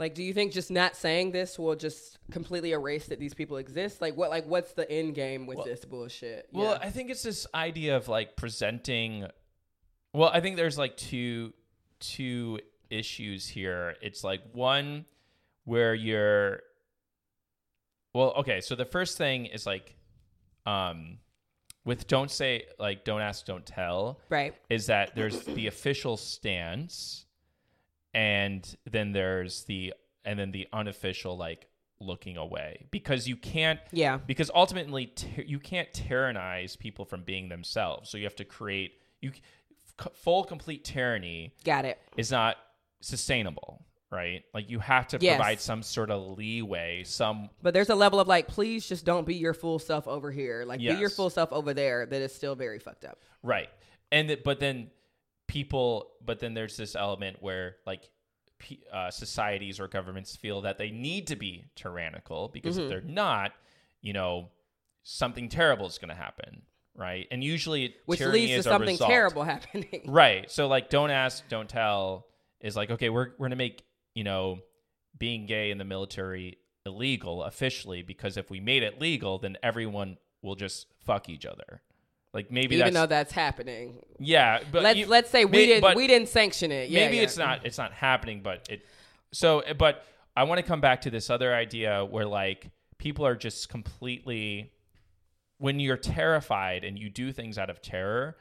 like, 0.01 0.15
do 0.15 0.23
you 0.23 0.33
think 0.33 0.53
just 0.53 0.71
not 0.71 0.97
saying 0.97 1.33
this 1.33 1.59
will 1.59 1.77
just 1.77 2.19
completely 2.31 2.73
erase 2.73 3.05
that 3.09 3.21
these 3.21 3.35
people 3.35 3.59
exist? 3.59 4.01
Like, 4.01 4.17
what, 4.17 4.31
like, 4.31 4.47
what's 4.47 4.73
the 4.73 4.91
end 4.91 5.15
game 5.15 5.47
with 5.47 5.63
this 5.67 5.85
bullshit? 5.85 6.49
Well, 6.53 6.73
Yeah. 6.73 6.79
I 6.81 6.91
think 6.91 7.11
it's 7.11 7.23
this 7.23 7.47
idea 7.55 7.99
of 7.99 8.09
like 8.09 8.35
presenting. 8.35 9.27
Well, 10.15 10.31
I 10.33 10.41
think 10.41 10.57
there's 10.57 10.79
like 10.79 10.97
two 10.97 11.53
two 12.01 12.61
issues 12.89 13.47
here. 13.47 13.95
It's 14.01 14.25
like 14.25 14.41
one 14.53 15.05
where 15.65 15.95
you're. 15.95 16.63
Well, 18.15 18.33
okay. 18.39 18.63
So 18.63 18.75
the 18.75 18.87
first 18.87 19.19
thing 19.19 19.45
is 19.45 19.67
like, 19.67 19.95
um, 20.65 21.19
with 21.85 22.07
don't 22.07 22.31
say 22.31 22.65
like 22.79 23.05
don't 23.05 23.21
ask 23.21 23.47
don't 23.47 23.65
tell 23.67 24.21
right. 24.29 24.55
is 24.69 24.87
that 24.87 25.15
there's 25.15 25.41
the 25.45 25.67
official 25.67 26.17
stance 26.17 27.25
and 28.15 28.77
then 28.91 29.13
there's 29.13 29.65
the 29.65 29.95
and 30.25 30.39
then 30.39 30.51
the 30.51 30.67
unofficial 30.73 31.37
like 31.37 31.67
looking 32.01 32.37
away 32.37 32.87
because 32.91 33.29
you 33.29 33.37
can't 33.37 33.79
Yeah. 33.93 34.17
because 34.19 34.51
ultimately 34.55 35.07
ty- 35.07 35.45
you 35.47 35.59
can't 35.59 35.93
tyrannize 35.93 36.77
people 36.79 37.05
from 37.05 37.23
being 37.23 37.49
themselves 37.49 38.11
so 38.11 38.17
you 38.19 38.25
have 38.25 38.37
to 38.37 38.45
create 38.45 38.93
you 39.21 39.33
c- 39.33 40.11
full 40.15 40.45
complete 40.45 40.85
tyranny 40.85 41.55
Got 41.65 41.85
it. 41.85 41.99
is 42.17 42.31
not 42.31 42.57
sustainable 43.03 43.85
right 44.13 44.43
like 44.55 44.69
you 44.69 44.79
have 44.81 45.07
to 45.09 45.19
Yes. 45.21 45.37
provide 45.37 45.61
some 45.61 45.83
sort 45.83 46.11
of 46.11 46.37
leeway 46.37 47.05
some 47.05 47.49
But 47.63 47.75
there's 47.75 47.91
a 47.91 47.95
level 47.95 48.19
of 48.21 48.27
like, 48.29 48.49
please 48.49 48.89
just 48.89 49.05
don't 49.05 49.27
be 49.27 49.37
your 49.37 49.55
full 49.55 49.79
self 49.79 50.09
over 50.09 50.31
here. 50.33 50.65
Like, 50.67 50.81
be 50.81 50.87
your 50.87 51.11
full 51.11 51.31
self 51.31 51.53
over 51.53 51.73
there. 51.75 52.07
That 52.07 52.21
is 52.21 52.35
still 52.35 52.55
very 52.57 52.79
fucked 52.81 53.05
up. 53.05 53.19
Right. 53.43 53.69
And 54.11 54.29
th- 54.29 54.43
but 54.43 54.59
then 54.59 54.91
people 55.47 56.11
but 56.25 56.39
then 56.41 56.55
there's 56.55 56.77
this 56.77 56.95
element 56.97 57.37
where 57.41 57.77
like 57.87 58.11
p- 58.59 58.83
uh, 58.93 59.11
societies 59.11 59.81
or 59.81 59.89
governments 59.89 60.37
feel 60.37 60.61
that 60.63 60.79
they 60.79 60.91
need 60.91 61.27
to 61.29 61.37
be 61.37 61.65
tyrannical 61.77 62.49
because 62.49 62.77
Mm-hmm. 62.77 62.85
if 62.85 62.89
they're 62.91 63.01
not, 63.13 63.53
you 64.01 64.13
know, 64.13 64.49
something 65.03 65.49
terrible 65.49 65.87
is 65.87 65.99
going 65.99 66.11
to 66.11 66.15
happen, 66.15 66.63
right? 66.95 67.27
And 67.31 67.43
usually 67.43 67.95
Which 68.07 68.21
leads 68.21 68.53
to 68.55 68.63
something 68.63 68.89
result. 68.95 69.11
terrible 69.11 69.43
happening. 69.55 70.03
Right. 70.07 70.51
So 70.51 70.67
like 70.69 70.91
don't 70.91 71.11
ask, 71.11 71.49
don't 71.49 71.69
tell 71.69 72.27
is 72.61 72.77
like 72.77 72.91
okay, 72.91 73.09
we're 73.09 73.29
we're 73.39 73.49
going 73.49 73.51
to 73.51 73.57
make, 73.57 73.83
you 74.15 74.25
know, 74.25 74.59
being 75.19 75.47
gay 75.47 75.71
in 75.71 75.79
the 75.79 75.85
military 75.85 76.59
illegal 76.87 77.43
officially 77.45 78.03
because 78.03 78.37
if 78.37 78.51
we 78.51 78.59
made 78.59 78.83
it 78.83 78.99
legal 79.01 79.39
then 79.39 79.57
everyone 79.63 80.17
will 80.43 80.55
just 80.55 80.87
fuck 81.05 81.29
each 81.29 81.45
other. 81.45 81.83
Like 82.33 82.51
maybe 82.51 82.77
Even 82.77 82.87
that's 82.87 82.95
though 82.95 83.07
that's 83.07 83.33
happening. 83.33 83.99
yeah, 84.19 84.61
but 84.71 84.83
let's 84.83 84.99
you- 84.99 85.07
let's 85.07 85.31
say 85.31 85.45
we 85.45 85.51
may- 85.53 85.67
didn't 85.67 85.97
we 85.97 86.07
didn't 86.07 86.29
sanction 86.29 86.71
it. 86.73 86.89
Yeah, 86.89 87.05
maybe 87.05 87.17
yeah. 87.19 87.23
it's 87.25 87.37
not 87.37 87.67
it's 87.67 87.77
not 87.79 87.93
happening, 87.93 88.41
but 88.43 88.67
it. 88.71 88.87
So, 89.33 89.63
but 89.79 90.05
I 90.37 90.45
want 90.45 90.59
to 90.59 90.63
come 90.67 90.81
back 90.81 91.03
to 91.03 91.11
this 91.11 91.29
other 91.29 91.53
idea 91.55 92.05
where 92.05 92.25
like 92.27 92.71
people 92.99 93.27
are 93.27 93.35
just 93.37 93.69
completely 93.69 94.73
when 95.59 95.79
you're 95.81 95.97
terrified 95.99 96.85
and 96.85 96.99
you 96.99 97.11
do 97.11 97.33
things 97.33 97.59
out 97.59 97.69
of 97.69 97.83
terror, 97.83 98.37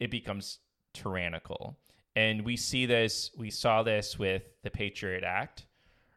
it 0.00 0.10
becomes 0.10 0.58
tyrannical. 0.92 1.76
And 2.16 2.44
we 2.44 2.56
see 2.56 2.86
this, 2.86 3.30
we 3.36 3.50
saw 3.50 3.82
this 3.82 4.18
with 4.18 4.42
the 4.62 4.70
Patriot 4.70 5.24
Act, 5.24 5.66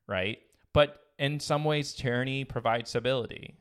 right? 0.08 0.38
But 0.74 1.00
in 1.18 1.40
some 1.40 1.64
ways, 1.64 1.94
tyranny 1.94 2.44
provides 2.44 2.90
stability. 2.92 3.56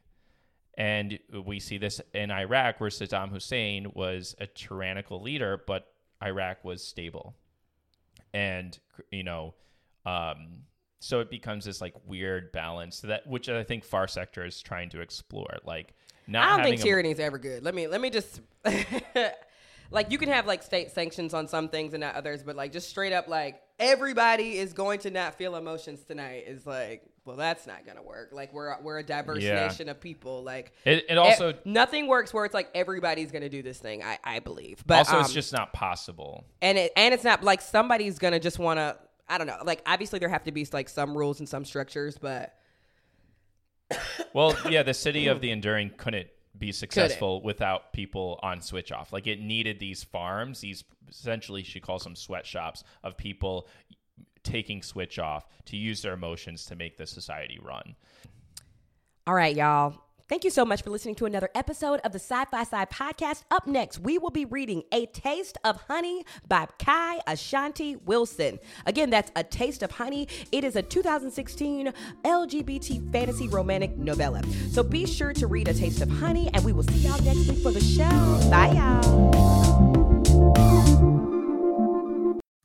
And 0.76 1.18
we 1.47 1.59
see 1.59 1.78
this 1.78 2.03
in 2.12 2.30
Iraq, 2.30 2.80
where 2.80 2.91
Saddam 2.91 3.30
Hussein 3.30 3.91
was 3.95 4.37
a 4.39 4.47
tyrannical 4.47 5.22
leader, 5.22 5.62
but 5.66 5.87
Iraq 6.22 6.62
was 6.64 6.84
stable. 6.84 7.34
And, 8.34 8.78
you 9.11 9.22
know, 9.22 9.55
um, 10.05 10.64
so 11.01 11.20
it 11.20 11.30
becomes 11.30 11.64
this 11.64 11.80
like 11.80 11.95
weird 12.05 12.53
balance 12.53 13.01
that, 13.01 13.26
which 13.26 13.49
I 13.49 13.64
think 13.64 13.84
Far 13.84 14.07
Sector 14.07 14.45
is 14.45 14.61
trying 14.61 14.91
to 14.91 15.01
explore. 15.01 15.57
Like, 15.64 15.95
not 16.26 16.45
I 16.47 16.57
don't 16.57 16.64
think 16.64 16.80
tyranny 16.82 17.12
is 17.12 17.20
ever 17.20 17.39
good. 17.39 17.62
Let 17.62 17.74
me 17.74 17.87
let 17.87 18.01
me 18.01 18.11
just 18.11 18.41
like 19.91 20.11
you 20.11 20.18
can 20.18 20.28
have 20.28 20.47
like 20.47 20.62
state 20.62 20.91
sanctions 20.93 21.34
on 21.34 21.49
some 21.49 21.68
things 21.68 21.95
and 21.95 22.01
not 22.01 22.14
others, 22.14 22.43
but 22.43 22.57
like 22.57 22.72
just 22.72 22.89
straight 22.89 23.12
up 23.12 23.28
like 23.28 23.61
everybody 23.78 24.59
is 24.59 24.72
going 24.72 24.99
to 25.01 25.11
not 25.11 25.34
feel 25.37 25.55
emotions 25.57 26.03
tonight 26.05 26.45
is 26.47 26.66
like 26.66 27.03
well 27.24 27.37
that's 27.37 27.66
not 27.66 27.84
gonna 27.87 28.03
work. 28.03 28.30
Like 28.32 28.53
we're 28.53 28.80
we're 28.82 28.99
a 28.99 29.03
diverse 29.03 29.43
Yeah. 29.43 29.66
nation 29.66 29.89
of 29.89 30.01
people. 30.01 30.43
Like 30.45 30.72
It, 30.84 31.05
it 31.09 31.18
also, 31.18 31.51
e- 31.53 31.57
nothing 31.64 32.07
works 32.07 32.32
where 32.32 32.45
it's 32.45 32.55
like 32.55 32.68
everybody's 32.74 33.32
gonna 33.32 33.49
do 33.49 33.62
this 33.62 33.78
thing. 33.78 34.03
I 34.03 34.18
I 34.24 34.39
believe, 34.41 34.82
but 34.87 34.99
also, 34.99 35.18
it's 35.20 35.28
um, 35.30 35.34
just 35.34 35.53
not 35.53 35.72
possible. 35.72 36.45
and 36.62 36.78
it 36.78 36.93
and 36.97 37.12
it's 37.12 37.24
not 37.24 37.43
like 37.43 37.61
somebody's 37.61 38.18
gonna 38.18 38.41
just 38.41 38.59
want 38.59 38.78
to. 38.78 38.97
I 39.28 39.39
don't 39.39 39.49
know. 39.49 39.59
Like 39.64 39.82
obviously 39.87 40.20
there 40.20 40.28
have 40.28 40.45
to 40.45 40.53
be 40.53 40.66
like 40.72 40.89
some 40.89 41.16
rules 41.18 41.41
and 41.41 41.49
some 41.49 41.64
structures, 41.64 42.16
but 42.16 42.55
Well, 44.32 44.57
yeah, 44.68 44.82
the 44.82 44.95
city 44.95 45.26
of 45.28 45.41
the 45.41 45.51
enduring 45.51 45.91
couldn't 45.97 46.28
be 46.59 46.72
successful 46.72 47.42
without 47.42 47.92
people 47.92 48.38
on 48.42 48.61
switch 48.61 48.92
off. 48.92 49.12
Like 49.12 49.26
it 49.26 49.40
needed 49.40 49.78
these 49.78 50.02
farms, 50.02 50.61
these 50.61 50.84
essentially 51.09 51.62
she 51.62 51.80
calls 51.80 52.04
them 52.04 52.16
sweatshops 52.16 52.84
of 53.02 53.16
people 53.16 53.68
taking 54.42 54.82
switch 54.82 55.18
off 55.18 55.46
to 55.66 55.76
use 55.76 56.02
their 56.02 56.14
emotions 56.14 56.64
to 56.66 56.76
make 56.76 56.96
the 56.96 57.07
society 57.07 57.59
run. 57.62 57.96
All 59.26 59.34
right, 59.34 59.54
y'all. 59.54 60.05
Thank 60.29 60.43
you 60.43 60.51
so 60.51 60.64
much 60.64 60.83
for 60.83 60.91
listening 60.91 61.14
to 61.16 61.27
another 61.27 61.51
episode 61.55 62.01
of 62.01 62.11
the 62.11 62.18
Sci 62.18 62.45
Fi 62.47 62.64
Sigh 62.64 62.85
podcast. 62.87 63.45
Up 63.51 63.68
next, 63.68 64.01
we 64.01 64.18
will 64.18 64.31
be 64.31 64.45
reading 64.45 64.83
A 64.91 65.07
Taste 65.07 65.57
of 65.62 65.77
Honey 65.83 66.24
by 66.49 66.66
Kai 66.81 67.20
Ashante 67.29 68.03
Wilson. 68.05 68.59
Again, 68.87 69.11
that's 69.11 69.31
A 69.37 69.45
Taste 69.45 69.85
of 69.85 69.93
Honey. 69.93 70.27
It 70.51 70.64
is 70.64 70.74
a 70.74 70.83
2016 70.83 71.93
LGBT 72.24 73.12
fantasy 73.12 73.47
romantic 73.47 73.97
novella. 73.97 74.43
So 74.72 74.83
be 74.83 75.07
sure 75.07 75.33
to 75.33 75.47
read 75.47 75.68
A 75.68 75.74
Taste 75.74 76.03
of 76.03 76.11
Honey, 76.11 76.51
and 76.53 76.64
we 76.64 76.72
will 76.72 76.83
see 76.83 77.07
y'all 77.07 77.22
next 77.22 77.49
week 77.49 77.59
for 77.59 77.70
the 77.70 77.81
show. 77.81 78.51
Bye, 78.51 78.72
y'all. 78.72 80.76